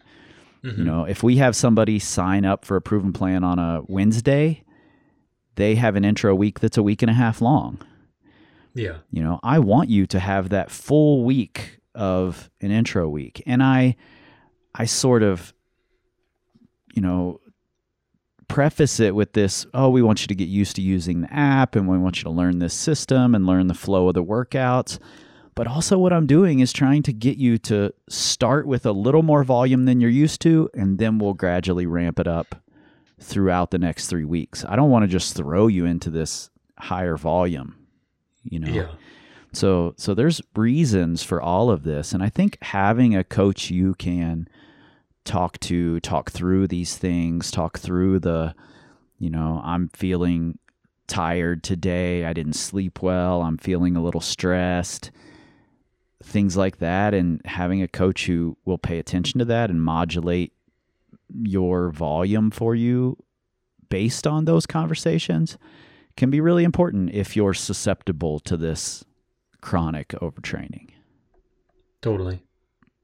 Mhm. 0.65 0.79
you 0.79 0.85
know 0.85 1.05
if 1.05 1.23
we 1.23 1.37
have 1.37 1.55
somebody 1.55 1.99
sign 1.99 2.45
up 2.45 2.65
for 2.65 2.77
a 2.77 2.81
proven 2.83 3.13
plan 3.13 3.45
on 3.45 3.59
a 3.59 3.83
wednesday 3.87 4.63
they 5.57 5.75
have 5.77 5.95
an 5.97 6.05
intro 6.05 6.35
week 6.35 6.61
that's 6.61 6.77
a 6.79 6.83
week 6.83 7.03
and 7.03 7.11
a 7.11 7.15
half 7.15 7.41
long 7.41 7.79
Yeah. 8.75 8.99
you 9.11 9.23
know, 9.23 9.41
I 9.43 9.59
want 9.59 9.89
you 9.91 10.07
to 10.07 10.21
have 10.21 10.51
that 10.51 10.71
full 10.71 11.25
week 11.25 11.81
of 11.97 12.49
an 12.61 12.71
intro 12.71 13.09
week. 13.09 13.43
And 13.45 13.61
I 13.61 13.97
I 14.73 14.85
sort 14.85 15.25
of 15.25 15.53
you 16.95 17.03
know 17.03 17.41
preface 18.49 18.99
it 18.99 19.15
with 19.15 19.35
this, 19.35 19.67
oh, 19.75 19.91
we 19.91 20.03
want 20.03 20.23
you 20.23 20.27
to 20.27 20.35
get 20.35 20.49
used 20.49 20.77
to 20.77 20.83
using 20.83 21.21
the 21.21 21.33
app 21.33 21.77
and 21.77 21.87
we 21.87 21.99
want 21.99 22.17
you 22.19 22.25
to 22.25 22.31
learn 22.31 22.59
this 22.59 22.75
system 22.75 23.35
and 23.35 23.47
learn 23.47 23.69
the 23.69 23.75
flow 23.75 24.09
of 24.09 24.15
the 24.15 24.25
workouts. 24.25 24.99
But 25.55 25.67
also 25.67 25.99
what 25.99 26.13
I'm 26.13 26.27
doing 26.27 26.61
is 26.61 26.73
trying 26.73 27.03
to 27.03 27.13
get 27.13 27.37
you 27.37 27.59
to 27.59 27.93
start 28.09 28.67
with 28.67 28.87
a 28.87 28.93
little 28.93 29.23
more 29.23 29.45
volume 29.45 29.85
than 29.85 30.01
you're 30.01 30.11
used 30.11 30.41
to 30.43 30.71
and 30.75 30.99
then 30.99 31.19
we'll 31.19 31.35
gradually 31.35 31.85
ramp 31.85 32.19
it 32.19 32.29
up 32.29 32.55
throughout 33.21 33.71
the 33.71 33.79
next 33.79 34.07
3 34.07 34.25
weeks. 34.25 34.65
I 34.65 34.77
don't 34.77 34.91
want 34.91 35.03
to 35.03 35.09
just 35.09 35.37
throw 35.37 35.67
you 35.67 35.85
into 35.85 36.11
this 36.11 36.51
higher 36.79 37.17
volume, 37.17 37.75
you 38.45 38.61
know. 38.61 38.73
Yeah. 38.73 38.89
So 39.53 39.95
so 39.97 40.15
there's 40.15 40.41
reasons 40.55 41.23
for 41.23 41.43
all 41.43 41.71
of 41.71 41.83
this 41.83 42.13
and 42.13 42.23
I 42.23 42.29
think 42.29 42.57
having 42.63 43.17
a 43.17 43.25
coach 43.25 43.71
you 43.71 43.95
can 43.95 44.49
talk 45.29 45.61
to, 45.61 46.01
talk 46.01 46.31
through 46.31 46.67
these 46.67 46.97
things, 46.97 47.51
talk 47.51 47.79
through 47.79 48.19
the 48.19 48.55
you 49.19 49.31
know, 49.31 49.61
I'm 49.65 49.89
feeling 49.89 50.59
tired 51.09 51.63
today, 51.65 52.25
I 52.25 52.33
didn't 52.33 52.53
sleep 52.53 53.03
well, 53.03 53.43
I'm 53.43 53.59
feeling 53.59 53.97
a 53.97 54.03
little 54.03 54.21
stressed. 54.21 55.11
Things 56.23 56.57
like 56.57 56.79
that 56.79 57.15
and 57.15 57.41
having 57.45 57.83
a 57.83 57.89
coach 57.89 58.27
who 58.27 58.57
will 58.65 58.79
pay 58.79 58.99
attention 58.99 59.39
to 59.39 59.45
that 59.47 59.71
and 59.71 59.83
modulate 59.83 60.53
your 61.43 61.91
volume 61.91 62.51
for 62.51 62.75
you 62.75 63.17
based 63.89 64.27
on 64.27 64.45
those 64.45 64.67
conversations 64.67 65.59
can 66.17 66.31
be 66.31 66.41
really 66.41 66.65
important 66.65 67.11
if 67.13 67.37
you're 67.37 67.55
susceptible 67.55 68.41
to 68.41 68.57
this 68.57 69.05
chronic 69.61 70.09
overtraining. 70.21 70.91
Totally. 72.03 72.43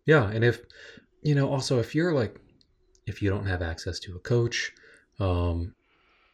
Yeah. 0.06 0.28
And 0.28 0.44
if, 0.44 0.60
you 1.24 1.34
know, 1.34 1.48
also 1.48 1.80
if 1.80 1.94
you're 1.94 2.12
like, 2.12 2.38
if 3.06 3.20
you 3.20 3.30
don't 3.30 3.46
have 3.46 3.62
access 3.62 3.98
to 4.00 4.14
a 4.14 4.20
coach, 4.20 4.72
um, 5.18 5.74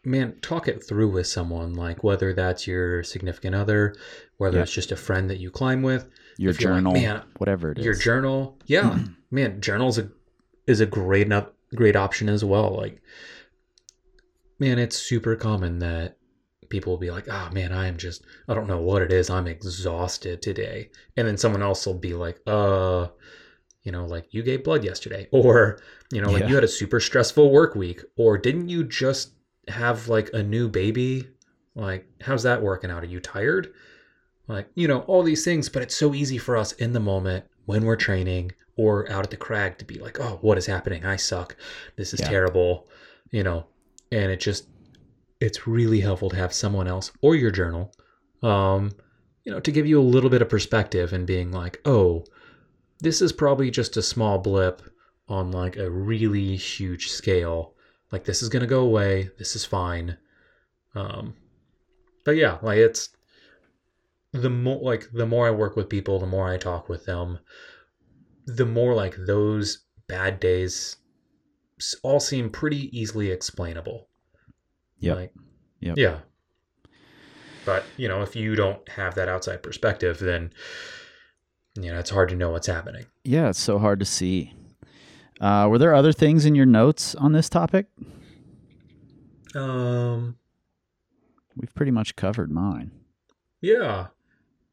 man, 0.05 0.37
talk 0.43 0.69
it 0.69 0.85
through 0.85 1.11
with 1.11 1.27
someone, 1.27 1.75
like 1.75 2.05
whether 2.05 2.33
that's 2.35 2.67
your 2.67 3.03
significant 3.03 3.55
other, 3.55 3.95
whether 4.37 4.61
it's 4.61 4.73
just 4.73 4.93
a 4.93 4.97
friend 4.97 5.31
that 5.31 5.39
you 5.39 5.51
climb 5.51 5.83
with, 5.83 6.09
Your 6.37 6.53
you're 6.53 6.53
like, 6.53 6.61
journal, 6.61 6.93
"Man, 6.93 7.23
whatever 7.39 7.73
it 7.73 7.79
is. 7.79 7.85
your 7.85 7.95
journal. 7.95 8.59
Yeah. 8.67 8.99
man, 9.31 9.61
journals 9.61 9.99
a, 9.99 10.11
is 10.67 10.81
a 10.81 10.87
great 10.87 11.27
enough, 11.27 11.49
great 11.75 11.97
option 11.97 12.29
as 12.29 12.45
well. 12.45 12.77
Like, 12.77 13.01
man, 14.59 14.79
it's 14.79 14.97
super 14.97 15.37
common 15.37 15.79
that 15.81 16.17
people 16.69 16.93
will 16.93 16.99
be 16.99 17.11
like, 17.11 17.29
oh 17.29 17.51
man, 17.53 17.73
I 17.73 17.87
am 17.87 17.97
just, 17.97 18.25
I 18.49 18.55
don't 18.55 18.69
know 18.69 18.81
what 18.81 19.03
it 19.03 19.13
is. 19.13 19.29
I'm 19.29 19.47
exhausted 19.47 20.41
today. 20.41 20.91
And 21.17 21.27
then 21.27 21.37
someone 21.37 21.63
else 21.63 21.85
will 21.85 21.95
be 21.95 22.15
like, 22.15 22.41
uh, 22.47 23.09
you 23.83 23.93
know, 23.93 24.05
like 24.07 24.33
you 24.33 24.43
gave 24.43 24.65
blood 24.65 24.85
yesterday, 24.85 25.29
or, 25.33 25.81
you 26.13 26.21
know, 26.21 26.31
like 26.31 26.43
Yeah. 26.43 26.49
you 26.49 26.55
had 26.55 26.65
a 26.65 26.69
super 26.69 27.01
stressful 27.01 27.51
work 27.51 27.75
week, 27.75 28.03
or 28.17 28.37
didn't 28.39 28.69
you 28.69 28.85
just 28.85 29.33
have 29.69 30.09
like 30.09 30.31
a 30.33 30.43
new 30.43 30.69
baby? 30.69 31.29
Like, 31.75 32.07
how's 32.21 32.43
that 32.43 32.63
working 32.63 32.91
out? 32.91 33.03
Are 33.03 33.07
you 33.07 33.21
tired? 33.21 33.73
Like, 34.49 34.69
you 34.75 34.89
know, 34.89 35.01
all 35.03 35.23
these 35.23 35.45
things, 35.45 35.69
but 35.69 35.83
it's 35.83 35.97
so 35.97 36.13
easy 36.15 36.37
for 36.37 36.57
us 36.57 36.73
in 36.73 36.93
the 36.93 37.01
moment 37.01 37.45
when 37.67 37.85
we're 37.85 37.97
training 37.97 38.53
or 38.77 39.11
out 39.11 39.25
at 39.25 39.31
the 39.31 39.37
crag 39.37 39.79
to 39.79 39.85
be 39.85 39.99
like, 39.99 40.19
oh, 40.21 40.39
what 40.41 40.59
is 40.59 40.67
happening? 40.67 41.05
I 41.05 41.17
suck. 41.17 41.57
This 41.97 42.13
is 42.13 42.21
Yeah. 42.21 42.29
terrible, 42.29 42.89
you 43.31 43.43
know, 43.43 43.67
and 44.11 44.31
it 44.33 44.41
just, 44.41 44.67
it's 45.41 45.67
really 45.67 46.01
helpful 46.01 46.31
to 46.31 46.37
have 46.37 46.53
someone 46.53 46.89
else 46.89 47.13
or 47.23 47.35
your 47.37 47.51
journal, 47.51 47.95
um, 48.43 48.91
you 49.45 49.53
know, 49.53 49.61
to 49.61 49.71
give 49.73 49.87
you 49.87 50.01
a 50.01 50.03
little 50.03 50.31
bit 50.31 50.43
of 50.43 50.49
perspective 50.49 51.13
and 51.13 51.27
being 51.27 51.53
like, 51.53 51.81
oh, 51.85 52.25
this 53.01 53.21
is 53.23 53.33
probably 53.33 53.71
just 53.71 53.97
a 53.97 54.03
small 54.03 54.39
blip 54.39 54.83
on 55.29 55.53
like 55.53 55.77
a 55.77 55.91
really 55.91 56.57
huge 56.57 57.09
scale. 57.09 57.75
Like 58.13 58.25
this 58.25 58.43
is 58.43 58.49
gonna 58.49 58.67
go 58.67 58.81
away. 58.81 59.31
This 59.39 59.57
is 59.57 59.65
fine. 59.65 60.17
Um, 60.95 61.35
but 62.25 62.33
yeah, 62.33 62.59
like 62.63 62.79
it's 62.79 63.11
the 64.33 64.51
more 64.51 64.81
like 64.83 65.09
the 65.13 65.27
more 65.27 65.47
I 65.47 65.51
work 65.51 65.77
with 65.77 65.89
people, 65.89 66.19
the 66.19 66.27
more 66.27 66.49
I 66.49 66.57
talk 66.57 66.89
with 66.89 67.05
them, 67.07 67.39
the 68.47 68.67
more 68.67 68.95
like 68.95 69.17
those 69.17 69.85
bad 70.09 70.41
days 70.41 70.97
all 72.03 72.21
seem 72.21 72.51
pretty 72.51 72.97
easily 72.99 73.31
explainable. 73.31 74.09
Yeah. 74.99 75.15
Like, 75.15 75.33
Yep. 75.81 75.97
Yeah. 75.97 76.19
But, 77.65 77.85
you 77.97 78.09
know, 78.09 78.23
if 78.23 78.37
you 78.37 78.55
don't 78.55 78.87
have 78.89 79.15
that 79.15 79.29
outside 79.29 79.63
perspective, 79.63 80.19
then 80.19 80.53
you 81.83 81.93
know, 81.93 81.99
it's 81.99 82.11
hard 82.11 82.29
to 82.31 82.37
know 82.37 82.51
what's 82.51 82.67
happening. 82.67 83.07
Yeah, 83.25 83.49
it's 83.51 83.61
so 83.61 83.79
hard 83.79 83.99
to 84.01 84.07
see. 84.07 84.55
Uh, 85.41 85.67
were 85.71 85.79
there 85.79 85.95
other 85.95 86.13
things 86.13 86.45
in 86.45 86.55
your 86.55 86.67
notes 86.67 87.15
on 87.15 87.33
this 87.33 87.49
topic? 87.49 87.87
Um 89.55 90.37
We've 91.57 91.75
pretty 91.75 91.91
much 91.91 92.17
covered 92.17 92.51
mine. 92.51 92.93
Yeah. 93.61 94.09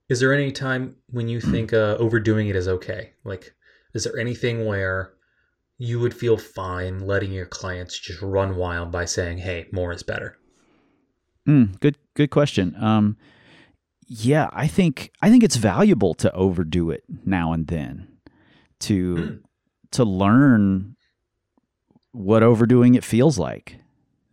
Is 0.10 0.20
there 0.20 0.34
any 0.34 0.52
time 0.52 0.96
when 1.10 1.28
you 1.28 1.42
think 1.42 1.74
uh, 1.74 1.98
overdoing 2.00 2.48
it 2.48 2.56
is 2.56 2.68
okay? 2.68 3.12
Like, 3.26 3.54
is 3.94 4.06
there 4.06 4.18
anything 4.18 4.66
where 4.66 5.14
you 5.78 6.00
would 6.00 6.14
feel 6.14 6.38
fine 6.38 7.00
letting 7.00 7.34
your 7.34 7.46
clients 7.46 8.00
just 8.00 8.22
run 8.22 8.56
wild 8.56 8.92
by 8.92 9.04
saying, 9.06 9.40
"Hey, 9.40 9.68
more 9.72 9.92
is 9.92 10.04
better"? 10.04 10.38
Mm, 11.46 11.80
good, 11.82 11.98
good 12.14 12.30
question. 12.30 12.76
Um, 12.80 13.18
yeah, 14.08 14.50
I 14.54 14.68
think 14.68 15.12
I 15.22 15.30
think 15.30 15.44
it's 15.44 15.58
valuable 15.58 16.14
to 16.16 16.34
overdo 16.34 16.90
it 16.92 17.04
now 17.26 17.52
and 17.54 17.68
then 17.68 18.08
to 18.80 19.42
to 19.92 20.04
learn 20.04 20.96
what 22.12 22.42
overdoing 22.42 22.96
it 22.96 23.04
feels 23.04 23.38
like. 23.38 23.80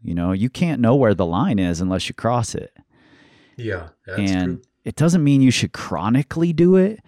You 0.03 0.14
know, 0.14 0.33
you 0.33 0.49
can't 0.49 0.81
know 0.81 0.95
where 0.95 1.14
the 1.14 1.27
line 1.27 1.59
is 1.59 1.81
unless 1.81 2.09
you 2.09 2.14
cross 2.14 2.55
it. 2.55 2.77
Yeah, 3.57 3.89
that's 4.07 4.31
and 4.31 4.45
true. 4.59 4.62
it 4.85 4.97
doesn't 4.97 5.25
mean 5.25 5.41
you 5.41 5.51
should 5.51 5.72
chronically 5.72 6.53
do 6.53 6.77
it, 6.77 7.01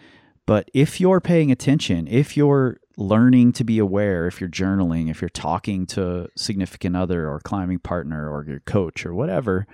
but 0.44 0.68
if 0.74 1.00
you're 1.00 1.20
paying 1.20 1.50
attention, 1.52 2.08
if 2.08 2.36
you're 2.36 2.78
learning 2.96 3.52
to 3.52 3.64
be 3.64 3.78
aware, 3.78 4.26
if 4.26 4.40
you're 4.40 4.48
journaling, 4.48 5.10
if 5.10 5.20
you're 5.20 5.28
talking 5.28 5.86
to 5.86 6.28
significant 6.36 6.96
other 6.96 7.28
or 7.28 7.40
climbing 7.40 7.78
partner 7.78 8.30
or 8.30 8.44
your 8.44 8.60
coach 8.60 9.04
or 9.04 9.14
whatever, 9.14 9.66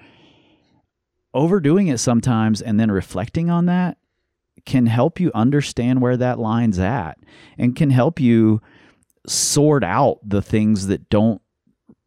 overdoing 1.34 1.88
it 1.88 1.98
sometimes 1.98 2.60
and 2.60 2.78
then 2.78 2.90
reflecting 2.90 3.50
on 3.50 3.66
that 3.66 3.96
can 4.64 4.86
help 4.86 5.18
you 5.18 5.30
understand 5.34 6.00
where 6.00 6.16
that 6.16 6.38
line's 6.38 6.78
at 6.78 7.18
and 7.58 7.74
can 7.74 7.90
help 7.90 8.20
you 8.20 8.60
sort 9.26 9.82
out 9.82 10.18
the 10.22 10.42
things 10.42 10.86
that 10.88 11.08
don't 11.08 11.40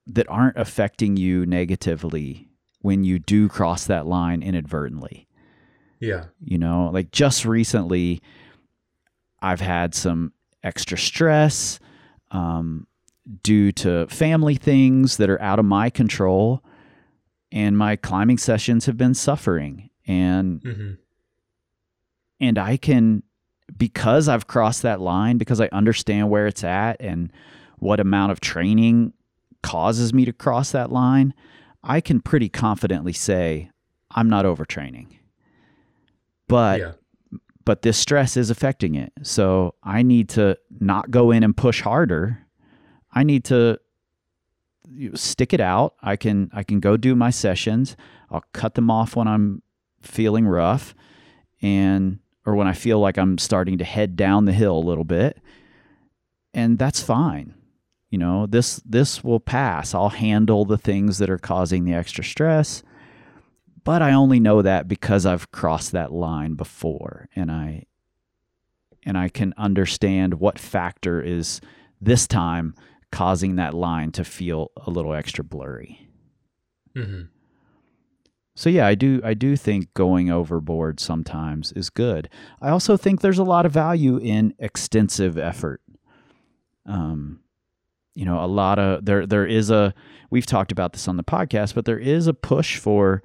that 0.07 0.29
aren't 0.29 0.57
affecting 0.57 1.17
you 1.17 1.45
negatively 1.45 2.47
when 2.81 3.03
you 3.03 3.17
do 3.17 3.49
cross 3.49 3.85
that 3.85 4.05
line 4.05 4.43
inadvertently. 4.43 5.27
Yeah, 5.99 6.25
You 6.39 6.57
know, 6.57 6.91
like 6.93 7.09
just 7.11 7.45
recently, 7.45 8.21
I've 9.41 9.61
had 9.61 9.95
some 9.95 10.33
extra 10.61 10.97
stress 10.97 11.79
um, 12.31 12.85
due 13.43 13.71
to 13.71 14.05
family 14.07 14.55
things 14.55 15.17
that 15.17 15.29
are 15.29 15.41
out 15.41 15.57
of 15.57 15.65
my 15.65 15.89
control, 15.89 16.63
and 17.55 17.75
my 17.77 17.95
climbing 17.95 18.37
sessions 18.37 18.85
have 18.85 18.97
been 18.97 19.15
suffering. 19.15 19.89
And 20.05 20.61
hmm 20.61 20.91
and 22.39 22.57
I 22.57 22.75
can 22.75 23.23
because 23.77 24.27
I've 24.27 24.45
crossed 24.45 24.81
that 24.81 24.99
line 24.99 25.37
because 25.37 25.61
I 25.61 25.69
understand 25.71 26.29
where 26.29 26.47
it's 26.47 26.65
at 26.65 26.97
and 26.99 27.31
what 27.79 27.99
amount 28.01 28.33
of 28.33 28.41
training 28.41 29.13
causes 29.63 30.13
me 30.13 30.25
to 30.25 30.33
cross 30.33 30.71
that 30.71 30.91
line, 30.91 31.33
I 31.81 32.01
can 32.01 32.19
pretty 32.19 32.49
confidently 32.49 33.13
say 33.13 33.71
I'm 34.11 34.29
not 34.29 34.45
overtraining. 34.45 35.07
But 36.47 36.79
yeah, 36.81 36.91
but 37.63 37.81
this 37.81 37.97
stress 37.97 38.37
is 38.37 38.49
affecting 38.49 38.95
it. 38.95 39.13
So 39.23 39.75
I 39.81 40.03
need 40.03 40.29
to 40.29 40.57
not 40.79 41.09
go 41.09 41.31
in 41.31 41.41
and 41.41 41.55
push 41.55 41.81
harder. 41.81 42.45
I 43.13 43.23
need 43.23 43.45
to 43.45 43.79
stick 45.15 45.53
it 45.53 45.59
out. 45.59 45.95
I 46.01 46.15
can 46.15 46.49
I 46.53 46.63
can 46.63 46.79
go 46.79 46.97
do 46.97 47.15
my 47.15 47.29
sessions. 47.29 47.95
I'll 48.29 48.43
cut 48.53 48.75
them 48.75 48.89
off 48.89 49.15
when 49.15 49.27
I'm 49.27 49.61
feeling 50.01 50.47
rough 50.47 50.95
and 51.61 52.19
or 52.45 52.55
when 52.55 52.67
I 52.67 52.73
feel 52.73 52.99
like 52.99 53.17
I'm 53.17 53.37
starting 53.37 53.77
to 53.79 53.83
head 53.83 54.15
down 54.15 54.45
the 54.45 54.53
hill 54.53 54.77
a 54.77 54.79
little 54.79 55.03
bit. 55.03 55.41
And 56.53 56.77
that's 56.77 57.01
fine. 57.01 57.53
You 58.09 58.17
know, 58.17 58.45
this 58.45 58.77
this 58.85 59.23
will 59.23 59.39
pass. 59.39 59.93
I'll 59.93 60.09
handle 60.09 60.65
the 60.65 60.77
things 60.77 61.17
that 61.17 61.29
are 61.29 61.37
causing 61.37 61.85
the 61.85 61.93
extra 61.93 62.23
stress 62.23 62.83
but 63.85 64.01
I 64.01 64.13
only 64.13 64.41
know 64.41 64.61
that 64.63 64.89
because 64.89 65.25
I've 65.25 65.51
crossed 65.51 65.93
that 65.93 66.11
line 66.11 66.55
before 66.55 67.29
and 67.35 67.49
I 67.49 67.85
and 69.05 69.17
I 69.17 69.29
can 69.29 69.53
understand 69.55 70.33
what 70.33 70.57
factor 70.57 71.21
is 71.21 71.61
this 72.01 72.27
time 72.27 72.73
causing 73.11 73.55
that 73.55 73.73
line 73.73 74.11
to 74.11 74.23
feel 74.23 74.71
a 74.85 74.89
little 74.89 75.13
extra 75.13 75.43
blurry. 75.43 76.07
hmm 76.95 77.23
So 78.55 78.69
yeah, 78.69 78.87
I 78.87 78.95
do 78.95 79.21
I 79.23 79.33
do 79.33 79.55
think 79.55 79.93
going 79.93 80.29
overboard 80.29 80.99
sometimes 80.99 81.71
is 81.73 81.89
good. 81.89 82.29
I 82.61 82.69
also 82.69 82.97
think 82.97 83.21
there's 83.21 83.39
a 83.39 83.43
lot 83.43 83.65
of 83.65 83.71
value 83.71 84.17
in 84.17 84.53
extensive 84.59 85.37
effort. 85.37 85.81
Um 86.85 87.39
you 88.13 88.23
know, 88.25 88.41
a 88.43 88.47
lot 88.47 88.79
of 88.79 89.05
there 89.05 89.25
there 89.25 89.45
is 89.45 89.69
a 89.69 89.93
we've 90.29 90.45
talked 90.45 90.71
about 90.71 90.93
this 90.93 91.07
on 91.07 91.17
the 91.17 91.23
podcast, 91.23 91.75
but 91.75 91.85
there 91.85 91.99
is 91.99 92.27
a 92.27 92.33
push 92.33 92.77
for 92.77 93.21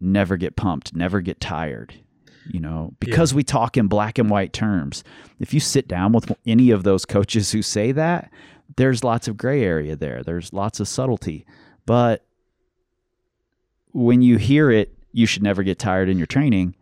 never 0.00 0.36
get 0.36 0.56
pumped, 0.56 0.94
never 0.94 1.20
get 1.20 1.40
tired. 1.40 1.94
You 2.50 2.60
know, 2.60 2.94
because 2.98 3.34
we 3.34 3.44
talk 3.44 3.76
in 3.76 3.88
black 3.88 4.18
and 4.18 4.30
white 4.30 4.52
terms. 4.54 5.04
If 5.38 5.52
you 5.52 5.60
sit 5.60 5.86
down 5.86 6.12
with 6.12 6.32
any 6.46 6.70
of 6.70 6.82
those 6.82 7.04
coaches 7.04 7.52
who 7.52 7.60
say 7.60 7.92
that, 7.92 8.30
there's 8.76 9.04
lots 9.04 9.28
of 9.28 9.36
gray 9.36 9.62
area 9.62 9.96
there. 9.96 10.22
There's 10.22 10.52
lots 10.52 10.80
of 10.80 10.88
subtlety. 10.88 11.44
But 11.84 12.24
when 13.92 14.22
you 14.22 14.38
hear 14.38 14.70
it, 14.70 14.94
you 15.12 15.26
should 15.26 15.42
never 15.42 15.62
get 15.62 15.78
tired 15.78 16.08
in 16.08 16.16
your 16.16 16.26
training, 16.26 16.74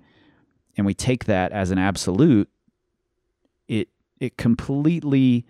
and 0.77 0.87
we 0.87 0.95
take 0.95 1.25
that 1.25 1.53
as 1.53 1.71
an 1.71 1.79
absolute, 1.79 2.49
it 3.67 3.89
it 4.21 4.37
completely 4.37 5.47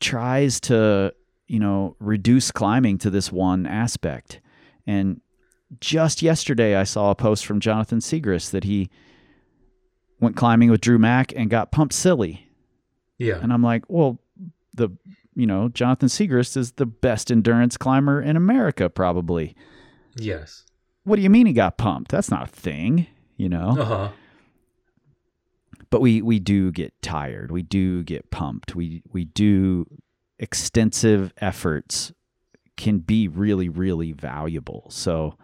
tries 0.00 0.60
to, 0.60 1.12
you 1.46 1.58
know, 1.58 1.96
reduce 1.98 2.50
climbing 2.50 2.98
to 2.98 3.10
this 3.10 3.30
one 3.32 3.66
aspect. 3.66 4.40
And 4.86 5.20
just 5.80 6.22
yesterday, 6.22 6.76
I 6.76 6.84
saw 6.84 7.10
a 7.10 7.14
post 7.14 7.44
from 7.46 7.60
Jonathan 7.60 7.98
Siegrist 7.98 8.50
that 8.50 8.64
he 8.64 8.88
went 10.20 10.36
climbing 10.36 10.70
with 10.70 10.80
Drew 10.80 10.98
Mack 10.98 11.32
and 11.36 11.50
got 11.50 11.72
pumped 11.72 11.94
silly. 11.94 12.48
yeah, 13.18 13.38
And 13.42 13.52
I'm 13.52 13.62
like, 13.62 13.84
well, 13.88 14.18
the, 14.74 14.90
you 15.34 15.46
know, 15.46 15.68
Jonathan 15.68 16.08
Siegrist 16.08 16.56
is 16.56 16.72
the 16.72 16.86
best 16.86 17.30
endurance 17.30 17.76
climber 17.76 18.20
in 18.22 18.36
America, 18.36 18.88
probably. 18.88 19.54
yes, 20.16 20.64
What 21.04 21.16
do 21.16 21.22
you 21.22 21.30
mean 21.30 21.46
he 21.46 21.52
got 21.52 21.76
pumped? 21.78 22.10
That's 22.10 22.30
not 22.30 22.44
a 22.44 22.50
thing, 22.50 23.06
you 23.36 23.48
know? 23.48 23.76
uh 23.78 23.84
huh, 23.84 24.08
but 25.90 26.00
we 26.00 26.20
we 26.20 26.38
do 26.40 26.72
get 26.72 26.92
tired 27.00 27.50
we 27.52 27.62
do 27.62 28.02
get 28.02 28.30
pumped 28.32 28.74
we 28.74 29.02
we 29.12 29.24
do 29.24 29.86
extensive 30.38 31.32
efforts 31.38 32.12
can 32.76 32.98
be 32.98 33.28
really 33.28 33.68
really 33.68 34.12
valuable 34.12 34.86
so 34.90 35.34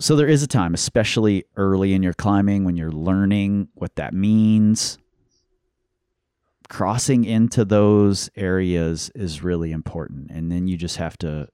so 0.00 0.16
there 0.16 0.26
is 0.28 0.42
a 0.42 0.46
time 0.46 0.74
especially 0.74 1.44
early 1.56 1.94
in 1.94 2.02
your 2.02 2.12
climbing 2.12 2.64
when 2.64 2.76
you're 2.76 2.92
learning 2.92 3.68
what 3.74 3.94
that 3.96 4.12
means 4.14 4.98
crossing 6.68 7.24
into 7.24 7.64
those 7.64 8.30
areas 8.36 9.10
is 9.14 9.42
really 9.42 9.70
important 9.72 10.30
and 10.30 10.50
then 10.50 10.66
you 10.66 10.76
just 10.76 10.96
have 10.96 11.16
to 11.18 11.46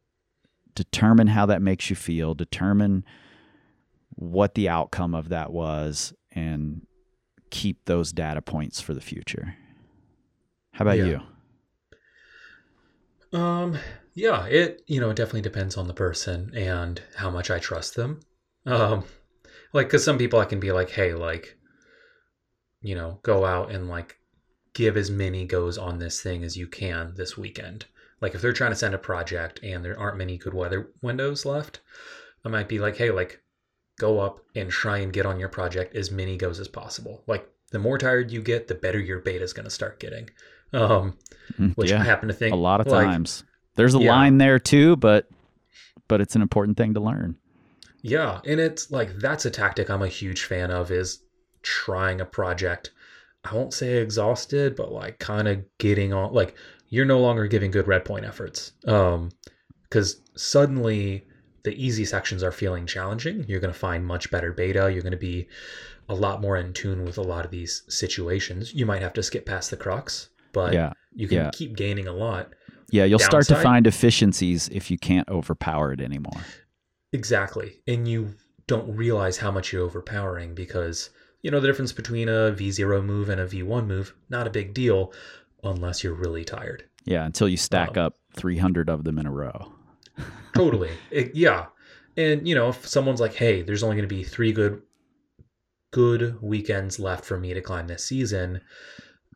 determine 0.74 1.26
how 1.26 1.44
that 1.46 1.60
makes 1.60 1.90
you 1.90 1.96
feel 1.96 2.34
determine 2.34 3.04
what 4.14 4.54
the 4.54 4.68
outcome 4.68 5.14
of 5.14 5.30
that 5.30 5.50
was 5.52 6.12
and 6.32 6.86
keep 7.50 7.84
those 7.86 8.12
data 8.12 8.40
points 8.40 8.80
for 8.80 8.94
the 8.94 9.00
future. 9.00 9.56
How 10.72 10.82
about 10.84 10.98
Yeah. 10.98 11.20
you? 13.32 13.38
Um, 13.38 13.78
yeah, 14.20 14.44
it 14.46 14.82
you 14.86 15.00
know 15.00 15.10
it 15.10 15.16
definitely 15.16 15.40
depends 15.40 15.78
on 15.78 15.88
the 15.88 15.94
person 15.94 16.52
and 16.54 17.00
how 17.16 17.30
much 17.30 17.50
I 17.50 17.58
trust 17.58 17.94
them. 17.94 18.20
Um, 18.66 19.04
like 19.72 19.86
because 19.86 20.04
some 20.04 20.18
people 20.18 20.38
I 20.38 20.44
can 20.44 20.60
be 20.60 20.72
like, 20.72 20.90
hey, 20.90 21.14
like, 21.14 21.56
you 22.82 22.94
know, 22.94 23.20
go 23.22 23.46
out 23.46 23.70
and 23.70 23.88
like 23.88 24.18
give 24.74 24.98
as 24.98 25.10
many 25.10 25.46
goes 25.46 25.78
on 25.78 25.98
this 25.98 26.20
thing 26.20 26.44
as 26.44 26.54
you 26.54 26.66
can 26.66 27.14
this 27.16 27.38
weekend. 27.38 27.86
Like 28.20 28.34
if 28.34 28.42
they're 28.42 28.52
trying 28.52 28.72
to 28.72 28.76
send 28.76 28.94
a 28.94 28.98
project 28.98 29.60
and 29.62 29.82
there 29.82 29.98
aren't 29.98 30.18
many 30.18 30.36
good 30.36 30.52
weather 30.52 30.90
windows 31.00 31.46
left, 31.46 31.80
I 32.44 32.50
might 32.50 32.68
be 32.68 32.78
like, 32.78 32.98
hey, 32.98 33.10
like, 33.10 33.42
go 33.98 34.20
up 34.20 34.40
and 34.54 34.70
try 34.70 34.98
and 34.98 35.14
get 35.14 35.24
on 35.24 35.40
your 35.40 35.48
project 35.48 35.96
as 35.96 36.10
many 36.10 36.36
goes 36.36 36.60
as 36.60 36.68
possible. 36.68 37.24
Like 37.26 37.48
the 37.70 37.78
more 37.78 37.96
tired 37.96 38.30
you 38.30 38.42
get, 38.42 38.68
the 38.68 38.74
better 38.74 39.00
your 39.00 39.20
beta 39.20 39.44
is 39.44 39.54
going 39.54 39.64
to 39.64 39.70
start 39.70 39.98
getting. 39.98 40.28
Um, 40.74 41.16
Mm, 41.58 41.74
which 41.74 41.90
yeah, 41.90 42.00
I 42.00 42.04
happen 42.04 42.28
to 42.28 42.34
think 42.34 42.52
a 42.52 42.56
lot 42.56 42.80
of 42.80 42.86
like, 42.86 43.06
times. 43.06 43.44
There's 43.80 43.94
a 43.94 43.98
Yeah. 44.00 44.10
line 44.10 44.36
there 44.38 44.58
too, 44.58 44.96
but 44.96 45.26
but 46.06 46.20
it's 46.20 46.36
an 46.36 46.42
important 46.42 46.76
thing 46.76 46.92
to 46.94 47.00
learn. 47.00 47.36
Yeah, 48.02 48.40
and 48.44 48.60
it's 48.60 48.90
like 48.90 49.16
that's 49.18 49.44
a 49.46 49.50
tactic 49.50 49.88
I'm 49.90 50.02
a 50.02 50.08
huge 50.08 50.44
fan 50.44 50.70
of 50.70 50.90
is 50.90 51.20
trying 51.62 52.20
a 52.20 52.24
project. 52.26 52.90
I 53.44 53.54
won't 53.54 53.72
say 53.72 53.96
exhausted, 53.96 54.76
but 54.76 54.92
like 54.92 55.18
kind 55.18 55.48
of 55.48 55.64
getting 55.78 56.12
on 56.12 56.32
like 56.34 56.54
you're 56.90 57.06
no 57.06 57.20
longer 57.20 57.46
giving 57.46 57.70
good 57.70 57.88
red 57.88 58.04
point 58.04 58.26
efforts. 58.26 58.72
Um 58.86 59.30
cuz 59.90 60.20
suddenly 60.36 61.26
the 61.62 61.74
easy 61.74 62.04
sections 62.04 62.42
are 62.42 62.52
feeling 62.52 62.86
challenging. 62.86 63.44
You're 63.48 63.60
going 63.60 63.72
to 63.72 63.78
find 63.78 64.04
much 64.06 64.30
better 64.30 64.50
beta. 64.52 64.90
You're 64.90 65.02
going 65.02 65.10
to 65.12 65.18
be 65.18 65.46
a 66.08 66.14
lot 66.14 66.40
more 66.40 66.56
in 66.56 66.72
tune 66.72 67.04
with 67.04 67.18
a 67.18 67.22
lot 67.22 67.44
of 67.44 67.50
these 67.50 67.82
situations. 67.88 68.72
You 68.74 68.86
might 68.86 69.02
have 69.02 69.12
to 69.14 69.22
skip 69.22 69.44
past 69.44 69.70
the 69.70 69.76
crux, 69.76 70.30
but 70.52 70.72
Yeah, 70.72 70.92
you 71.14 71.28
can 71.28 71.36
yeah. 71.36 71.50
keep 71.52 71.76
gaining 71.76 72.08
a 72.08 72.12
lot. 72.14 72.54
Yeah, 72.90 73.04
you'll 73.04 73.18
start 73.18 73.46
to 73.48 73.56
find 73.56 73.86
efficiencies 73.86 74.68
if 74.68 74.90
you 74.90 74.98
can't 74.98 75.28
overpower 75.28 75.92
it 75.92 76.00
anymore. 76.00 76.40
Exactly. 77.12 77.80
And 77.86 78.06
you 78.06 78.34
don't 78.66 78.94
realize 78.96 79.36
how 79.36 79.50
much 79.50 79.72
you're 79.72 79.82
overpowering 79.82 80.54
because, 80.54 81.10
you 81.42 81.50
know, 81.50 81.60
the 81.60 81.66
difference 81.66 81.92
between 81.92 82.28
a 82.28 82.52
V0 82.52 83.04
move 83.04 83.28
and 83.28 83.40
a 83.40 83.46
V1 83.46 83.86
move, 83.86 84.14
not 84.28 84.46
a 84.46 84.50
big 84.50 84.74
deal 84.74 85.12
unless 85.64 86.04
you're 86.04 86.14
really 86.14 86.44
tired. 86.44 86.84
Yeah, 87.04 87.24
until 87.24 87.48
you 87.48 87.56
stack 87.56 87.96
Um, 87.96 88.06
up 88.06 88.16
300 88.36 88.88
of 88.88 89.04
them 89.04 89.18
in 89.18 89.26
a 89.26 89.32
row. 89.32 89.72
Totally. 90.54 90.90
It- 91.10 91.34
yeah. 91.34 91.66
And, 92.16 92.46
you 92.46 92.54
know, 92.54 92.68
if 92.68 92.86
someone's 92.86 93.20
like, 93.20 93.34
hey, 93.34 93.62
there's 93.62 93.82
only 93.82 93.96
going 93.96 94.08
to 94.08 94.14
be 94.14 94.24
three 94.24 94.52
good 94.52 94.82
good 95.92 96.40
weekends 96.40 97.00
left 97.00 97.24
for 97.24 97.38
me 97.38 97.52
to 97.54 97.60
climb 97.60 97.88
this 97.88 98.04
season, 98.04 98.60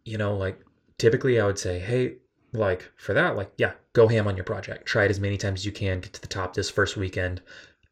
you 0.05 0.17
know, 0.19 0.37
like 0.37 0.61
typically 0.99 1.41
I 1.41 1.47
would 1.47 1.59
say, 1.59 1.79
hey, 1.81 2.17
like 2.55 2.91
for 2.97 3.15
that, 3.15 3.37
like, 3.37 3.53
yeah, 3.57 3.73
go 3.93 4.09
ham 4.09 4.27
on 4.27 4.37
your 4.37 4.45
project. 4.45 4.87
Try 4.87 5.05
it 5.05 5.11
as 5.11 5.21
many 5.21 5.37
times 5.37 5.61
as 5.61 5.67
you 5.67 5.73
can, 5.73 6.01
get 6.01 6.13
to 6.15 6.21
the 6.21 6.27
top 6.27 6.55
this 6.55 6.71
first 6.71 6.97
weekend. 6.97 7.43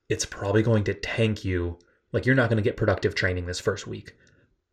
It's 0.09 0.25
probably 0.25 0.63
going 0.63 0.85
to 0.85 0.95
tank 0.95 1.45
you. 1.45 1.79
Like, 2.13 2.27
you're 2.27 2.35
not 2.35 2.49
going 2.49 2.63
to 2.63 2.69
get 2.69 2.77
productive 2.77 3.15
training 3.15 3.47
this 3.47 3.61
first 3.61 3.87
week. 3.87 4.15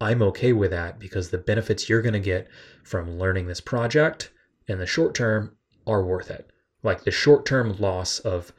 I'm 0.02 0.22
okay 0.22 0.54
with 0.54 0.72
that 0.72 1.00
because 1.00 1.30
the 1.30 1.38
benefits 1.38 1.90
you're 1.90 2.02
going 2.02 2.14
to 2.14 2.20
get 2.20 2.48
from 2.84 3.18
learning 3.20 3.48
this 3.48 3.62
project 3.62 4.32
in 4.68 4.78
the 4.78 4.86
short 4.86 5.16
term 5.16 5.56
are 5.88 6.04
worth 6.04 6.30
it. 6.30 6.52
Like, 6.84 7.04
the 7.04 7.12
short 7.12 7.46
term 7.46 7.76
loss 7.78 8.20
of, 8.20 8.54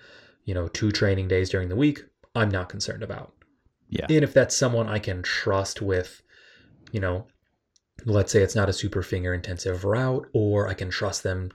you 0.45 0.55
know, 0.55 0.69
two 0.69 0.91
training 0.91 1.29
days 1.29 1.51
during 1.51 1.69
the 1.69 1.77
week, 1.77 2.05
I'm 2.35 2.51
not 2.51 2.69
concerned 2.69 3.03
about. 3.03 3.33
Yeah. 3.89 4.07
And 4.09 4.23
if 4.25 4.33
that's 4.33 4.57
someone 4.57 4.89
I 4.89 4.99
can 4.99 5.23
trust 5.23 5.83
with, 5.83 6.23
you 6.93 7.01
know, 7.01 7.27
let's 8.05 8.33
say 8.33 8.43
it's 8.43 8.55
not 8.55 8.69
a 8.69 8.73
super 8.73 9.03
finger 9.03 9.35
intensive 9.35 9.85
route, 9.85 10.29
or 10.33 10.69
I 10.69 10.75
can 10.75 10.91
trust 10.91 11.23
them 11.23 11.51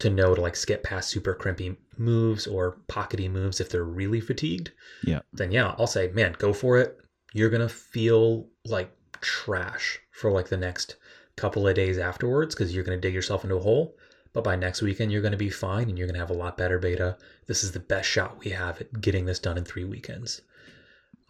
to 0.00 0.10
know 0.10 0.34
to 0.34 0.40
like 0.40 0.56
skip 0.56 0.82
past 0.82 1.08
super 1.08 1.34
crimpy 1.34 1.76
moves 1.96 2.46
or 2.46 2.78
pockety 2.88 3.30
moves 3.30 3.60
if 3.60 3.68
they're 3.68 3.84
really 3.84 4.20
fatigued. 4.20 4.72
Yeah. 5.04 5.20
Then 5.32 5.50
yeah, 5.52 5.74
I'll 5.78 5.86
say, 5.86 6.08
man, 6.08 6.34
go 6.38 6.52
for 6.52 6.78
it. 6.78 6.98
You're 7.32 7.50
gonna 7.50 7.68
feel 7.68 8.48
like 8.64 8.90
trash 9.20 10.00
for 10.10 10.30
like 10.30 10.48
the 10.48 10.56
next 10.56 10.96
couple 11.36 11.66
of 11.66 11.74
days 11.74 11.98
afterwards 11.98 12.54
because 12.54 12.74
you're 12.74 12.84
gonna 12.84 12.96
dig 12.96 13.14
yourself 13.14 13.44
into 13.44 13.56
a 13.56 13.60
hole. 13.60 13.96
But 14.32 14.44
by 14.44 14.56
next 14.56 14.82
weekend, 14.82 15.12
you're 15.12 15.22
gonna 15.22 15.36
be 15.36 15.50
fine 15.50 15.88
and 15.88 15.96
you're 15.96 16.08
gonna 16.08 16.18
have 16.18 16.30
a 16.30 16.34
lot 16.34 16.56
better 16.56 16.78
beta. 16.78 17.16
This 17.46 17.62
is 17.62 17.72
the 17.72 17.80
best 17.80 18.08
shot 18.08 18.44
we 18.44 18.50
have 18.50 18.80
at 18.80 19.00
getting 19.00 19.26
this 19.26 19.38
done 19.38 19.56
in 19.56 19.64
three 19.64 19.84
weekends. 19.84 20.42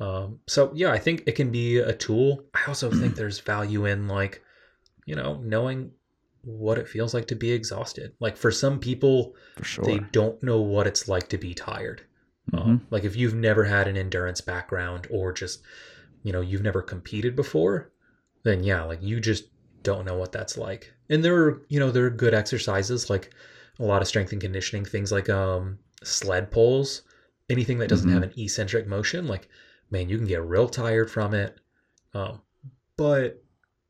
Um, 0.01 0.41
so 0.47 0.73
yeah, 0.75 0.91
I 0.91 0.99
think 0.99 1.23
it 1.27 1.33
can 1.33 1.51
be 1.51 1.79
a 1.79 1.93
tool. 1.93 2.45
I 2.55 2.63
also 2.67 2.91
think 2.91 3.15
there's 3.17 3.41
value 3.41 3.85
in 3.85 4.09
like, 4.09 4.43
you 5.07 5.15
know, 5.15 5.37
knowing 5.43 5.93
what 6.43 6.79
it 6.79 6.89
feels 6.89 7.15
like 7.15 7.27
to 7.29 7.37
be 7.37 7.53
exhausted. 7.53 8.13
Like 8.21 8.37
for 8.37 8.51
some 8.51 8.79
people, 8.79 9.35
For 9.57 9.65
sure. 9.65 9.85
they 9.85 9.99
don't 10.01 10.43
know 10.43 10.61
what 10.61 10.87
it's 10.87 11.09
like 11.09 11.29
to 11.31 11.39
be 11.39 11.55
tired. 11.55 12.03
Um, 12.53 12.87
like 12.91 13.05
if 13.05 13.17
you've 13.17 13.35
never 13.35 13.65
had 13.65 13.89
an 13.89 13.97
endurance 13.97 14.41
background 14.41 15.07
or 15.11 15.33
just, 15.33 15.63
you 16.23 16.33
know, 16.33 16.41
you've 16.41 16.63
never 16.63 16.83
competed 16.83 17.35
before, 17.37 17.91
then 18.45 18.63
yeah, 18.63 18.83
like 18.85 19.03
you 19.03 19.21
just 19.21 19.45
don't 19.83 20.05
know 20.05 20.17
what 20.17 20.33
that's 20.33 20.57
like. 20.57 20.93
And 21.09 21.25
there 21.25 21.37
are, 21.37 21.63
you 21.69 21.81
know, 21.81 21.91
there 21.91 22.07
are 22.07 22.11
good 22.11 22.35
exercises 22.35 23.11
like 23.11 23.33
a 23.79 23.85
lot 23.85 24.03
of 24.03 24.09
strength 24.09 24.33
and 24.33 24.41
conditioning 24.41 24.85
things 24.85 25.11
like 25.13 25.29
um 25.29 25.79
sled 26.03 26.51
pulls, 26.51 27.03
anything 27.51 27.79
that 27.79 27.89
doesn't 27.89 28.09
Mhm. 28.09 28.13
have 28.13 28.23
an 28.23 28.33
eccentric 28.37 28.87
motion, 28.87 29.27
like 29.27 29.49
man, 29.91 30.09
you 30.09 30.17
can 30.19 30.27
get 30.27 30.43
real 30.43 30.69
tired 30.69 31.11
from 31.11 31.35
it. 31.35 31.59
Um, 32.15 32.41
but 32.97 33.44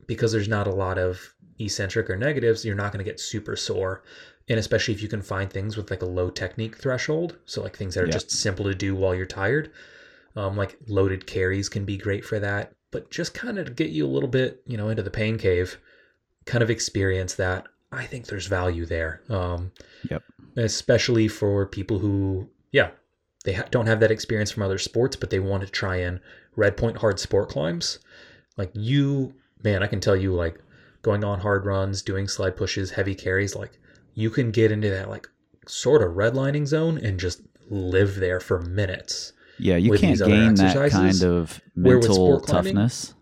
because 0.06 0.32
there's 0.32 0.48
not 0.48 0.66
a 0.66 0.74
lot 0.74 0.98
of 0.98 1.34
eccentric 1.58 2.10
or 2.10 2.16
negatives, 2.16 2.64
you're 2.64 2.74
not 2.74 2.92
going 2.92 3.04
to 3.04 3.10
get 3.10 3.20
super 3.20 3.56
sore. 3.56 4.02
And 4.48 4.58
especially 4.58 4.92
if 4.94 5.00
you 5.02 5.08
can 5.08 5.22
find 5.22 5.50
things 5.50 5.76
with 5.76 5.90
like 5.90 6.02
a 6.02 6.06
low 6.06 6.28
technique 6.30 6.76
threshold, 6.76 7.38
so 7.46 7.62
like 7.62 7.76
things 7.76 7.94
that 7.94 8.04
are 8.04 8.06
Yeah. 8.06 8.12
just 8.12 8.30
simple 8.30 8.64
to 8.66 8.74
do 8.74 8.94
while 8.94 9.14
you're 9.14 9.24
tired, 9.26 9.70
um, 10.36 10.56
like 10.56 10.76
loaded 10.86 11.26
carries 11.26 11.68
can 11.68 11.84
be 11.84 11.96
great 11.96 12.24
for 12.24 12.38
that. 12.40 12.72
But 12.90 13.10
just 13.10 13.34
kind 13.34 13.58
of 13.58 13.74
get 13.74 13.90
you 13.90 14.04
a 14.06 14.08
little 14.14 14.28
bit, 14.28 14.62
you 14.66 14.76
know, 14.76 14.88
into 14.88 15.02
the 15.02 15.10
pain 15.10 15.38
cave, 15.38 15.78
kind 16.44 16.62
of 16.62 16.70
experience 16.70 17.34
that. 17.36 17.66
I 17.90 18.04
think 18.06 18.26
there's 18.26 18.46
value 18.48 18.84
there. 18.86 19.22
Um, 19.28 19.72
Yep. 20.10 20.22
Especially 20.56 21.26
for 21.28 21.66
people 21.66 21.98
who, 21.98 22.48
yeah, 22.70 22.90
they 23.44 23.54
ha- 23.54 23.66
don't 23.70 23.86
have 23.86 24.00
that 24.00 24.10
experience 24.10 24.50
from 24.50 24.62
other 24.62 24.78
sports, 24.78 25.16
but 25.16 25.30
they 25.30 25.40
want 25.40 25.64
to 25.64 25.70
try 25.70 25.96
and 25.96 26.20
red 26.56 26.76
point 26.76 26.98
hard 26.98 27.18
sport 27.18 27.48
climbs. 27.48 27.98
Like 28.56 28.70
you, 28.74 29.34
man, 29.62 29.82
I 29.82 29.86
can 29.86 30.00
tell 30.00 30.16
you, 30.16 30.34
like 30.34 30.58
going 31.02 31.24
on 31.24 31.40
hard 31.40 31.66
runs, 31.66 32.02
doing 32.02 32.28
sled 32.28 32.56
pushes, 32.56 32.92
heavy 32.92 33.14
carries, 33.14 33.54
like 33.54 33.78
you 34.14 34.30
can 34.30 34.50
get 34.50 34.72
into 34.72 34.90
that 34.90 35.08
like 35.08 35.28
sort 35.66 36.02
of 36.02 36.12
redlining 36.12 36.66
zone 36.66 36.98
and 36.98 37.18
just 37.18 37.42
live 37.68 38.16
there 38.16 38.40
for 38.40 38.60
minutes. 38.60 39.32
Yeah, 39.58 39.76
you 39.76 39.96
can't 39.96 40.18
gain 40.18 40.54
that 40.56 40.90
kind 40.90 41.22
of 41.22 41.60
mental 41.76 42.40
climbing- 42.40 42.74
toughness. 42.74 43.14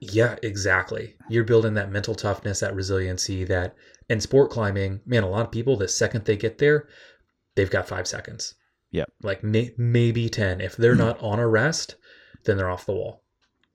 Yeah, 0.00 0.36
exactly. 0.42 1.14
You're 1.28 1.44
building 1.44 1.74
that 1.74 1.90
mental 1.92 2.14
toughness, 2.14 2.60
that 2.60 2.74
resiliency, 2.74 3.44
that 3.44 3.74
in 4.08 4.20
sport 4.20 4.50
climbing, 4.50 5.00
man, 5.04 5.22
a 5.22 5.28
lot 5.28 5.44
of 5.44 5.52
people, 5.52 5.76
the 5.76 5.88
second 5.88 6.24
they 6.24 6.36
get 6.36 6.56
there, 6.58 6.88
they've 7.54 7.70
got 7.70 7.86
five 7.86 8.08
seconds. 8.08 8.54
Yep. 8.92 9.12
Like 9.22 9.44
may- 9.44 9.74
maybe 9.76 10.28
10. 10.28 10.60
If 10.60 10.74
they're 10.76 10.94
not 10.94 11.20
on 11.22 11.38
a 11.38 11.46
rest, 11.46 11.96
then 12.44 12.56
they're 12.56 12.70
off 12.70 12.86
the 12.86 12.92
wall. 12.94 13.22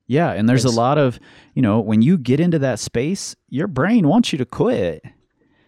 Yeah, 0.08 0.30
and 0.32 0.48
there's 0.48 0.64
a 0.64 0.70
lot 0.70 0.98
of, 0.98 1.18
you 1.54 1.62
know, 1.62 1.80
when 1.80 2.00
you 2.00 2.16
get 2.16 2.38
into 2.38 2.58
that 2.60 2.78
space, 2.78 3.34
your 3.48 3.66
brain 3.66 4.06
wants 4.08 4.32
you 4.32 4.38
to 4.38 4.44
quit 4.44 5.02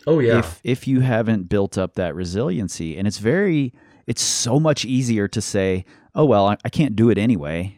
Oh, 0.06 0.20
yeah. 0.20 0.38
if 0.38 0.60
if 0.64 0.86
you 0.88 1.00
haven't 1.00 1.48
built 1.48 1.76
up 1.76 1.94
that 1.94 2.14
resiliency. 2.14 2.96
And 2.96 3.06
it's 3.08 3.18
very 3.18 3.72
it's 4.06 4.22
so 4.22 4.58
much 4.60 4.84
easier 4.84 5.28
to 5.28 5.40
say, 5.40 5.84
"Oh 6.14 6.24
well, 6.24 6.46
I, 6.46 6.56
I 6.64 6.68
can't 6.70 6.94
do 6.96 7.10
it 7.10 7.18
anyway." 7.18 7.76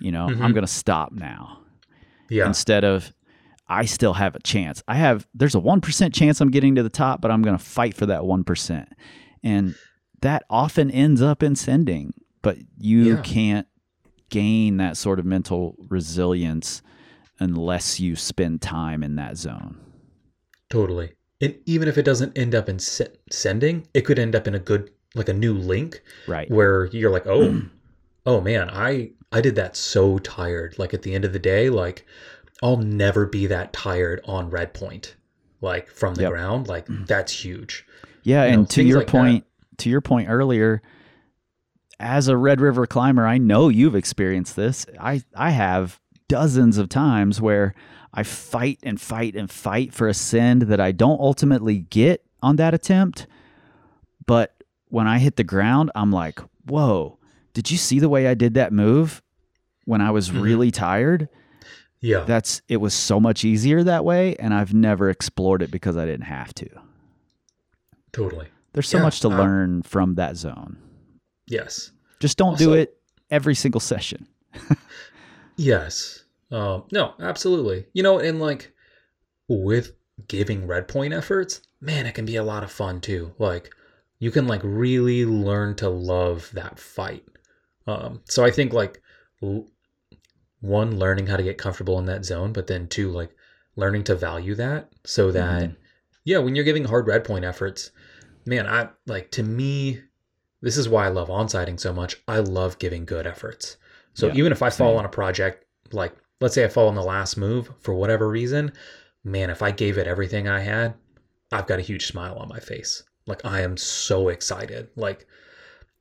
You 0.00 0.12
know, 0.12 0.26
I'm 0.26 0.36
Mhm. 0.38 0.54
going 0.54 0.66
to 0.66 0.66
stop 0.66 1.12
now. 1.12 1.60
yeah. 2.30 2.46
Instead 2.46 2.84
of 2.84 3.12
I 3.68 3.84
still 3.86 4.12
have 4.14 4.34
a 4.36 4.40
chance. 4.40 4.82
I 4.88 4.94
have 4.96 5.26
there's 5.34 5.54
a 5.54 5.60
1% 5.60 6.14
chance 6.14 6.40
I'm 6.40 6.50
getting 6.50 6.74
to 6.76 6.82
the 6.82 6.88
top, 6.90 7.20
but 7.20 7.30
I'm 7.30 7.42
going 7.42 7.56
to 7.56 7.62
fight 7.64 7.94
for 7.94 8.06
that 8.06 8.22
1%. 8.22 8.86
And 9.42 9.74
that 10.20 10.44
often 10.50 10.90
ends 10.90 11.20
up 11.22 11.42
in 11.42 11.54
sending, 11.56 12.14
but 12.42 12.58
you 12.78 13.14
Yeah. 13.16 13.20
can't 13.22 13.66
gain 14.30 14.76
that 14.78 14.96
sort 14.96 15.18
of 15.18 15.24
mental 15.24 15.76
resilience 15.88 16.82
unless 17.38 18.00
you 18.00 18.16
spend 18.16 18.62
time 18.62 19.02
in 19.02 19.16
that 19.16 19.36
zone. 19.36 19.78
Totally. 20.70 21.12
And 21.40 21.56
even 21.66 21.88
if 21.88 21.98
it 21.98 22.04
doesn't 22.04 22.36
end 22.38 22.54
up 22.54 22.68
in 22.68 22.78
se- 22.78 23.14
sending, 23.30 23.86
it 23.92 24.02
could 24.02 24.18
end 24.18 24.34
up 24.34 24.46
in 24.46 24.54
a 24.54 24.58
good, 24.58 24.90
like 25.14 25.28
a 25.28 25.34
new 25.34 25.52
link 25.54 26.02
Right. 26.26 26.50
where 26.50 26.86
you're 26.86 27.10
like, 27.10 27.26
oh, 27.26 27.62
oh 28.26 28.40
man, 28.40 28.70
I 28.70 29.10
I 29.32 29.40
did 29.40 29.56
that 29.56 29.76
so 29.76 30.18
tired. 30.18 30.78
Like 30.78 30.94
at 30.94 31.02
the 31.02 31.14
end 31.14 31.24
of 31.24 31.32
the 31.32 31.38
day, 31.40 31.68
like 31.70 32.06
I'll 32.62 32.76
never 32.76 33.26
be 33.26 33.46
that 33.46 33.72
tired 33.72 34.20
on 34.24 34.48
red 34.48 34.72
point, 34.74 35.16
like 35.60 35.88
from 35.88 36.14
the 36.14 36.22
Yep. 36.22 36.30
ground. 36.30 36.68
Like 36.68 36.86
mm. 36.86 37.06
that's 37.06 37.32
huge. 37.44 37.84
Yeah, 38.22 38.44
You 38.44 38.52
know, 38.52 38.58
and 38.60 38.70
to 38.70 38.82
your 38.82 38.98
like 38.98 39.06
that. 39.08 39.10
point, 39.12 39.44
to 39.78 39.90
your 39.90 40.00
point 40.00 40.28
earlier, 40.30 40.82
as 42.04 42.28
a 42.28 42.36
Red 42.36 42.60
River 42.60 42.86
climber, 42.86 43.26
I 43.26 43.38
know 43.38 43.68
you've 43.68 43.94
experienced 43.94 44.56
this. 44.56 44.84
I 45.00 45.22
I 45.34 45.50
have 45.50 45.98
dozens 46.28 46.78
of 46.78 46.88
times 46.88 47.40
where 47.40 47.74
I 48.12 48.22
fight 48.22 48.78
and 48.82 49.00
fight 49.00 49.34
and 49.34 49.50
fight 49.50 49.92
for 49.94 50.06
a 50.06 50.14
send 50.14 50.62
that 50.62 50.80
I 50.80 50.92
don't 50.92 51.18
ultimately 51.20 51.78
get 51.78 52.22
on 52.42 52.56
that 52.56 52.74
attempt. 52.74 53.26
But 54.26 54.54
when 54.88 55.06
I 55.08 55.18
hit 55.18 55.36
the 55.36 55.44
ground, 55.44 55.90
I'm 55.94 56.12
like, 56.12 56.38
"Whoa, 56.66 57.18
did 57.54 57.70
you 57.70 57.76
see 57.78 57.98
the 57.98 58.08
way 58.08 58.26
I 58.28 58.34
did 58.34 58.54
that 58.54 58.72
move 58.72 59.22
when 59.86 60.00
I 60.00 60.10
was 60.10 60.30
Mhm. 60.30 60.42
really 60.42 60.70
tired?" 60.70 61.28
Yeah. 62.00 62.24
That's 62.24 62.60
it 62.68 62.76
was 62.78 62.92
so 62.92 63.18
much 63.18 63.46
easier 63.46 63.82
that 63.82 64.04
way 64.04 64.36
and 64.36 64.52
I've 64.52 64.74
never 64.74 65.08
explored 65.08 65.62
it 65.62 65.70
because 65.70 65.96
I 65.96 66.04
didn't 66.04 66.26
have 66.26 66.52
to. 66.56 66.68
totally. 68.12 68.46
There's 68.74 68.88
so 68.88 68.98
Yeah, 68.98 69.02
much 69.04 69.20
to 69.20 69.28
uh, 69.28 69.36
learn 69.38 69.82
from 69.82 70.14
that 70.16 70.36
zone. 70.36 70.76
Yes. 71.46 71.90
Just 72.24 72.38
don't 72.38 72.56
do 72.56 72.72
it 72.72 72.96
every 73.30 73.54
single 73.54 73.80
session. 73.82 74.26
Yes. 75.56 76.24
Um, 76.50 76.84
no, 76.90 77.12
absolutely. 77.20 77.84
You 77.92 78.02
know, 78.02 78.18
and 78.18 78.40
like 78.40 78.72
with 79.46 79.92
giving 80.26 80.66
red 80.66 80.88
point 80.88 81.12
efforts, 81.12 81.60
man, 81.82 82.06
it 82.06 82.14
can 82.14 82.24
be 82.24 82.36
a 82.36 82.42
lot 82.42 82.64
of 82.64 82.72
fun 82.72 83.02
too. 83.02 83.34
Like 83.38 83.74
you 84.20 84.30
can 84.30 84.46
like 84.46 84.62
really 84.64 85.26
learn 85.26 85.74
to 85.76 85.90
love 85.90 86.48
that 86.54 86.78
fight. 86.78 87.24
Um, 87.86 88.22
so 88.24 88.42
I 88.42 88.50
think 88.50 88.72
like 88.72 89.02
one, 90.60 90.98
learning 90.98 91.26
how 91.26 91.36
to 91.36 91.42
get 91.42 91.58
comfortable 91.58 91.98
in 91.98 92.06
that 92.06 92.24
zone, 92.24 92.54
but 92.54 92.66
then 92.68 92.88
two, 92.88 93.10
like 93.10 93.36
learning 93.76 94.04
to 94.04 94.14
value 94.14 94.54
that 94.54 94.88
so 95.04 95.30
that 95.32 95.64
Mhm. 95.64 95.76
yeah, 96.24 96.38
when 96.38 96.54
you're 96.56 96.64
giving 96.64 96.84
hard 96.84 97.06
red 97.06 97.22
point 97.22 97.44
efforts, 97.44 97.90
man, 98.46 98.66
I 98.66 98.88
like 99.06 99.30
to 99.32 99.42
me, 99.42 100.00
this 100.64 100.78
is 100.78 100.88
why 100.88 101.04
I 101.04 101.08
love 101.08 101.30
on-sighting 101.30 101.76
so 101.76 101.92
much. 101.92 102.16
I 102.26 102.38
love 102.38 102.78
giving 102.78 103.04
good 103.04 103.26
efforts. 103.26 103.76
So 104.14 104.28
Yeah, 104.28 104.34
even 104.36 104.52
if 104.52 104.62
I 104.62 104.70
fall 104.70 104.96
on 104.96 105.04
a 105.04 105.10
project, 105.10 105.66
like 105.92 106.14
let's 106.40 106.54
say 106.54 106.64
I 106.64 106.68
fall 106.68 106.88
on 106.88 106.94
the 106.94 107.02
last 107.02 107.36
move 107.36 107.70
for 107.80 107.92
whatever 107.92 108.28
reason, 108.30 108.72
man, 109.24 109.50
if 109.50 109.60
I 109.60 109.70
gave 109.70 109.98
it 109.98 110.06
everything 110.06 110.48
I 110.48 110.60
had, 110.60 110.94
I've 111.52 111.66
got 111.66 111.80
a 111.80 111.82
huge 111.82 112.06
smile 112.06 112.36
on 112.36 112.48
my 112.48 112.60
face. 112.60 113.02
Like 113.26 113.44
I 113.44 113.60
am 113.60 113.76
so 113.76 114.28
excited. 114.28 114.88
Like 114.96 115.26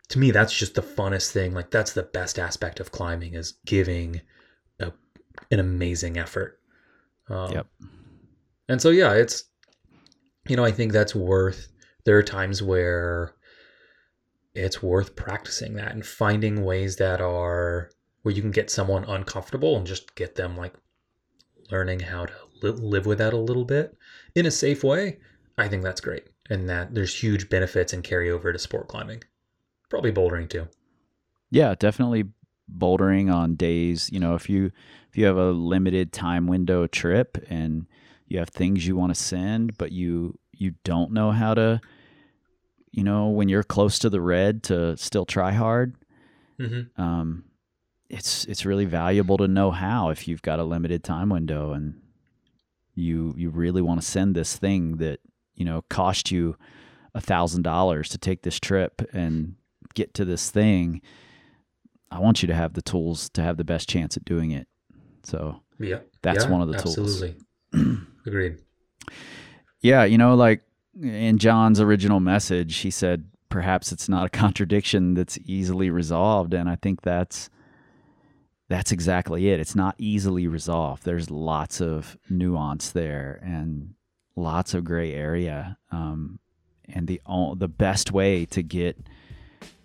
to 0.10 0.20
me, 0.20 0.32
that's 0.32 0.58
just 0.58 0.76
the 0.76 0.82
funnest 0.82 1.32
thing. 1.32 1.54
Like 1.54 1.70
that's 1.70 1.92
the 1.92 2.04
best 2.04 2.40
aspect 2.40 2.80
of 2.80 2.92
climbing 2.92 3.34
is 3.34 3.56
giving 3.66 4.22
a, 4.80 4.94
an 5.52 5.60
amazing 5.60 6.18
effort. 6.18 6.60
Um, 7.30 7.52
Yep. 7.52 7.68
And 8.70 8.82
so 8.82 8.92
yeah, 8.92 9.12
it's 9.12 9.44
you 10.48 10.56
know 10.56 10.64
I 10.64 10.72
think 10.72 10.94
that's 10.94 11.14
worth. 11.14 11.68
There 12.06 12.18
are 12.18 12.24
times 12.24 12.64
where 12.64 13.34
it's 14.56 14.84
worth 14.84 15.16
practicing 15.16 15.74
that 15.76 15.92
and 15.92 16.06
finding 16.06 16.64
ways 16.64 16.98
that 16.98 17.22
are 17.22 17.90
where 18.22 18.34
you 18.34 18.42
can 18.42 18.52
get 18.52 18.70
someone 18.70 19.04
uncomfortable 19.06 19.76
and 19.76 19.86
just 19.86 20.16
get 20.16 20.36
them 20.36 20.56
like 20.56 20.74
learning 21.72 22.00
how 22.00 22.26
to 22.26 22.34
li- 22.62 22.72
live 22.72 23.06
with 23.06 23.18
that 23.18 23.34
a 23.34 23.38
little 23.38 23.66
bit 23.66 23.98
in 24.36 24.46
a 24.46 24.52
safe 24.52 24.84
way. 24.84 25.18
I 25.58 25.68
think 25.68 25.84
that's 25.84 26.02
great, 26.02 26.28
and 26.50 26.70
that 26.70 26.96
there's 26.96 27.22
huge 27.22 27.50
benefits 27.50 27.94
and 27.94 28.04
carryover 28.04 28.52
to 28.52 28.60
sport 28.60 28.88
climbing, 28.88 29.24
probably 29.90 30.12
bouldering 30.12 30.50
too. 30.50 30.68
Yeah, 31.52 31.76
definitely 31.78 32.26
bouldering 32.76 33.32
on 33.32 33.56
days, 33.56 34.10
you 34.12 34.20
know, 34.20 34.34
if 34.34 34.50
you 34.50 34.72
if 35.10 35.18
you 35.18 35.26
have 35.26 35.38
a 35.38 35.52
limited 35.52 36.12
time 36.12 36.48
window 36.48 36.88
trip 36.88 37.38
and 37.50 37.86
you 38.28 38.40
have 38.40 38.50
things 38.50 38.88
you 38.88 38.96
want 38.96 39.14
to 39.14 39.22
send 39.22 39.78
but 39.78 39.92
you 39.92 40.40
you 40.52 40.74
don't 40.84 41.12
know 41.12 41.32
how 41.32 41.54
to 41.54 41.80
you 42.94 43.04
know, 43.04 43.28
when 43.30 43.50
you're 43.50 43.64
close 43.64 44.00
to 44.00 44.10
the 44.10 44.22
red 44.22 44.64
to 44.64 44.96
still 44.98 45.26
try 45.26 45.52
hard, 45.52 45.96
Mm-hmm. 46.60 47.02
um 47.02 47.44
it's 48.10 48.46
it's 48.46 48.64
really 48.64 48.86
valuable 48.86 49.38
to 49.38 49.48
know 49.48 49.72
how 49.72 50.10
if 50.10 50.28
you've 50.28 50.44
got 50.44 50.60
a 50.60 50.64
limited 50.64 51.04
time 51.04 51.30
window 51.30 51.74
and 51.74 52.00
you 52.94 53.34
you 53.36 53.50
really 53.50 53.82
want 53.82 54.00
to 54.00 54.06
send 54.06 54.36
this 54.36 54.56
thing 54.56 54.98
that, 54.98 55.20
you 55.56 55.66
know, 55.66 55.82
cost 55.90 56.30
you 56.32 56.56
a 57.16 57.20
thousand 57.22 57.64
dollars 57.64 58.10
to 58.10 58.20
take 58.20 58.44
this 58.44 58.60
trip 58.60 59.02
and 59.14 59.56
get 59.96 60.14
to 60.14 60.26
this 60.26 60.52
thing. 60.52 61.02
I 62.12 62.20
want 62.20 62.44
you 62.44 62.48
to 62.48 62.54
have 62.54 62.74
the 62.74 62.84
tools 62.84 63.30
to 63.30 63.42
have 63.42 63.58
the 63.58 63.64
best 63.64 63.90
chance 63.90 64.16
at 64.16 64.24
doing 64.26 64.52
it. 64.52 64.68
So 65.24 65.62
Yeah, 65.80 66.00
That's 66.22 66.46
Yeah, 66.46 66.52
one 66.52 66.62
of 66.62 66.68
the 66.68 66.78
tools. 66.78 66.98
Absolutely, 67.00 67.36
agreed. 68.28 68.58
Yeah, 69.82 70.04
you 70.04 70.20
know, 70.20 70.36
like 70.36 70.62
in 71.02 71.38
John's 71.38 71.80
original 71.80 72.20
message, 72.20 72.78
he 72.78 72.92
said 72.92 73.26
perhaps 73.50 73.92
it's 73.92 74.10
not 74.10 74.26
a 74.26 74.30
contradiction 74.30 75.14
that's 75.14 75.38
easily 75.46 75.90
resolved, 75.90 76.54
and 76.54 76.70
I 76.70 76.76
think 76.76 77.02
that's 77.02 77.50
that's 78.70 78.92
exactly 78.92 79.50
it. 79.50 79.60
It's 79.60 79.76
not 79.76 79.96
easily 79.98 80.48
resolved. 80.48 81.04
There's 81.04 81.30
lots 81.30 81.82
of 81.82 82.18
nuance 82.30 82.92
there 82.92 83.40
and 83.44 83.94
lots 84.36 84.74
of 84.74 84.84
gray 84.84 85.14
area. 85.14 85.78
Um, 85.92 86.40
and 86.90 87.08
the 87.08 87.22
the 87.56 87.68
best 87.68 88.12
way 88.12 88.46
to 88.46 88.62
get 88.62 88.98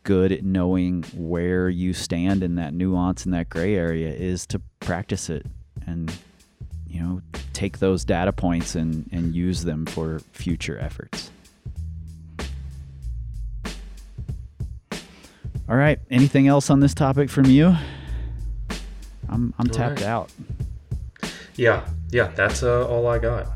good 0.03 0.33
at 0.33 0.45
knowing 0.45 1.05
where 1.15 1.69
you 1.69 1.93
stand 1.93 2.43
in 2.43 2.55
that 2.55 2.73
nuance 2.73 3.25
and 3.25 3.35
that 3.35 3.51
gray 3.51 3.75
area 3.75 4.11
is 4.11 4.47
to 4.47 4.61
practice 4.81 5.29
it 5.29 5.45
and 5.87 6.11
you 6.89 7.01
know 7.01 7.21
take 7.53 7.79
those 7.79 8.05
data 8.05 8.33
points 8.33 8.75
and 8.75 9.09
and 9.13 9.35
use 9.35 9.65
them 9.65 9.85
for 9.87 10.21
future 10.33 10.79
efforts 10.79 11.31
all 15.69 15.77
right 15.77 15.99
anything 16.11 16.47
else 16.49 16.71
on 16.71 16.81
this 16.81 16.95
topic 16.95 17.29
from 17.29 17.45
you 17.47 17.69
i'm 19.29 19.53
i'm 19.59 19.67
All 19.69 19.75
tapped 19.75 20.01
right. 20.01 20.09
out 20.09 20.31
Yeah, 21.57 21.85
yeah, 22.11 22.29
that's 22.37 22.63
uh, 22.63 22.87
all 22.87 23.09
I 23.09 23.19
got. 23.19 23.49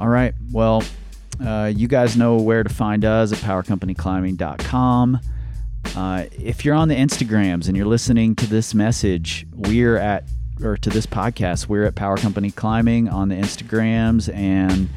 All 0.00 0.06
right. 0.08 0.32
Well, 0.52 0.84
uh, 1.44 1.72
you 1.74 1.88
guys 1.88 2.16
know 2.16 2.36
where 2.36 2.62
to 2.62 2.68
find 2.72 3.04
us 3.04 3.32
at 3.32 3.38
powercompanyclimbing.com. 3.38 5.18
Uh, 5.96 6.26
if 6.32 6.64
you're 6.64 6.74
on 6.74 6.88
the 6.88 6.94
Instagrams 6.94 7.68
and 7.68 7.76
you're 7.76 7.86
listening 7.86 8.34
to 8.36 8.46
this 8.46 8.74
message, 8.74 9.46
we're 9.54 9.96
at, 9.96 10.24
or 10.62 10.76
to 10.76 10.90
this 10.90 11.06
podcast, 11.06 11.68
we're 11.68 11.84
at 11.84 11.94
Power 11.94 12.16
Company 12.16 12.50
Climbing 12.50 13.08
on 13.08 13.28
the 13.28 13.34
Instagrams 13.34 14.32
and 14.34 14.88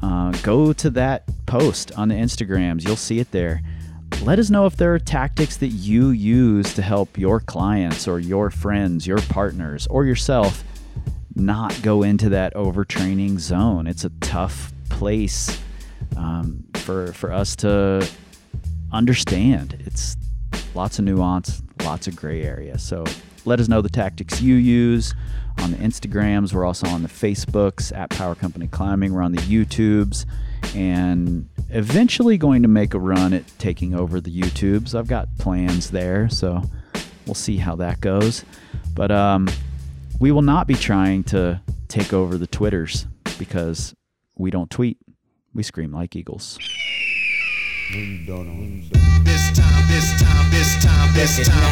uh, 0.00 0.32
go 0.42 0.72
to 0.72 0.90
that 0.90 1.24
post 1.46 1.92
on 1.96 2.08
the 2.08 2.14
Instagrams. 2.14 2.86
You'll 2.86 2.96
see 2.96 3.18
it 3.18 3.30
there. 3.30 3.62
Let 4.22 4.38
us 4.38 4.50
know 4.50 4.66
if 4.66 4.76
there 4.76 4.94
are 4.94 4.98
tactics 4.98 5.56
that 5.58 5.68
you 5.68 6.10
use 6.10 6.74
to 6.74 6.82
help 6.82 7.18
your 7.18 7.40
clients 7.40 8.06
or 8.08 8.18
your 8.18 8.50
friends, 8.50 9.06
your 9.06 9.18
partners, 9.18 9.86
or 9.88 10.04
yourself 10.04 10.64
not 11.34 11.80
go 11.82 12.02
into 12.02 12.30
that 12.30 12.54
overtraining 12.54 13.38
zone. 13.38 13.86
It's 13.86 14.04
a 14.04 14.10
tough 14.20 14.72
place 14.88 15.60
um, 16.16 16.64
for 16.74 17.12
for 17.12 17.32
us 17.32 17.54
to 17.56 18.08
understand. 18.96 19.76
It's 19.84 20.16
lots 20.74 20.98
of 20.98 21.04
nuance, 21.04 21.62
lots 21.84 22.06
of 22.06 22.16
gray 22.16 22.42
area. 22.42 22.78
So 22.78 23.04
let 23.44 23.60
us 23.60 23.68
know 23.68 23.82
the 23.82 23.88
tactics 23.88 24.40
you 24.40 24.54
use 24.54 25.14
on 25.58 25.70
the 25.70 25.76
Instagrams. 25.78 26.52
We're 26.52 26.64
also 26.64 26.88
on 26.88 27.02
the 27.02 27.08
Facebooks 27.08 27.96
at 27.96 28.10
Power 28.10 28.34
Company 28.34 28.66
Climbing. 28.66 29.12
We're 29.12 29.22
on 29.22 29.32
the 29.32 29.42
YouTubes 29.42 30.26
and 30.74 31.48
eventually 31.70 32.38
going 32.38 32.62
to 32.62 32.68
make 32.68 32.94
a 32.94 32.98
run 32.98 33.32
at 33.32 33.46
taking 33.58 33.94
over 33.94 34.20
the 34.20 34.30
YouTubes. 34.30 34.94
I've 34.94 35.08
got 35.08 35.28
plans 35.38 35.90
there, 35.90 36.28
so 36.28 36.62
we'll 37.26 37.34
see 37.34 37.58
how 37.58 37.76
that 37.76 38.00
goes. 38.00 38.44
But 38.94 39.10
um, 39.10 39.48
we 40.18 40.32
will 40.32 40.42
not 40.42 40.66
be 40.66 40.74
trying 40.74 41.24
to 41.24 41.60
take 41.88 42.12
over 42.12 42.38
the 42.38 42.46
Twitters 42.46 43.06
because 43.38 43.94
we 44.36 44.50
don't 44.50 44.70
tweet. 44.70 44.98
We 45.54 45.62
scream 45.62 45.92
like 45.92 46.16
eagles. 46.16 46.58
This 47.88 48.18
time, 48.26 49.22
this 49.22 49.54
time, 49.54 49.86
this 49.86 50.10
time, 50.18 50.50
this 50.50 50.74
time, 50.80 51.14
this 51.14 51.46
time 51.46 51.62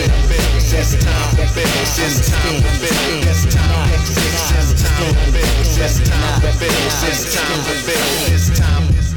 for 0.00 0.28
business. 0.28 0.72
This 0.72 1.04
time 1.04 1.36
for 1.36 1.44
business. 1.54 1.96
This 1.98 2.30
time 2.30 2.56
for 2.56 2.72
business. 2.80 3.44
This 3.44 3.54
time 3.54 3.92
for 3.92 4.08
business. 4.08 4.48
This 4.48 4.72
time 4.80 5.12
for 5.12 5.28
business. 5.28 5.76
This 5.76 6.08
time 6.08 6.40
for 6.40 6.52
business. 6.58 7.00
This 7.04 7.20
time 7.36 7.60
for 7.60 7.76
business. 7.84 8.48
This 8.48 8.58
time 8.58 9.07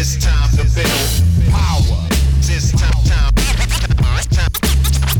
This 0.00 0.16
time 0.16 0.48
to 0.56 0.64
build 0.74 1.52
power. 1.52 2.08
This 2.40 2.72
time, 2.72 2.88
time, 3.04 3.34
time, 4.32 4.48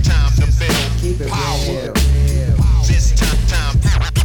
time 0.00 0.32
to 0.40 0.46
build 0.56 1.28
power. 1.28 1.92
This 2.88 3.12
time, 3.12 3.36
time, 3.46 3.76
time 3.76 4.16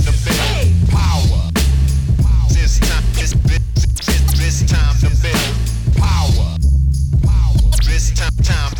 to 0.00 0.12
build 0.24 0.88
power. 0.88 1.52
This 2.48 2.80
time, 2.80 3.04
this, 3.12 3.34
this, 3.44 4.16
this 4.40 4.64
time 4.64 4.96
to 5.04 5.10
build 5.20 5.52
power. 6.00 6.56
This 7.84 8.16
time, 8.16 8.32
time, 8.40 8.72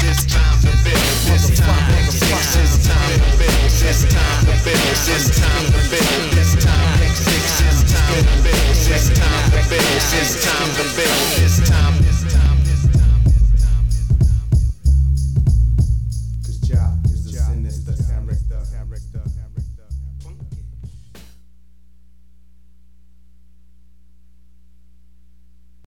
this 0.00 0.24
time 0.24 0.56
to 0.62 0.72
build. 0.88 1.04
This 1.28 1.52
time, 1.60 2.00
this 2.08 2.88
time 2.88 3.12
to 3.12 3.36
build. 3.36 3.68
This 3.68 4.08
time 4.08 4.40
to 4.46 4.54
build. 4.64 4.96
This 5.04 5.38
time 5.38 5.66
to 5.66 5.80
build. 5.90 6.31
It's 8.94 9.08
time 9.08 9.50
to 9.52 9.68
build. 9.70 9.82
It's 10.20 10.44
time 10.44 10.68
to 10.76 10.82
build. 10.94 11.44
It's 11.44 11.66
time 11.66 11.94
to 11.94 11.98
build. 11.98 12.01